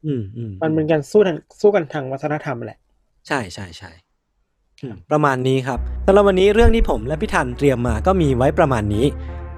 [0.05, 2.79] อืมอืมมมันเป็นการสู้ทางสู้กันทางวัฒนธรรมแหละ
[3.27, 3.91] ใช่ใช่ใช่
[4.81, 9.05] อืมประมาณนี้ครับสำหรับวันนี้เรื่องที่ผมและพี่ธัญเตรียมมาก็มีไว้ประมาณนี้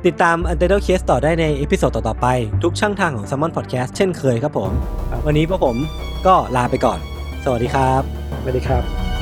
[0.06, 2.28] ติดตาม u n t i t l e Case ต่อได้ใน episode ต่อๆไป
[2.64, 4.72] ทุกช่องทางของ Salmon Podcast เช่นเคยครับผม
[5.12, 5.78] ครับวันนี้พวกผม
[6.28, 7.00] ก็ลาไปก่อน
[7.44, 8.02] สวัสดีครับ
[8.42, 9.15] สวัสดีครับ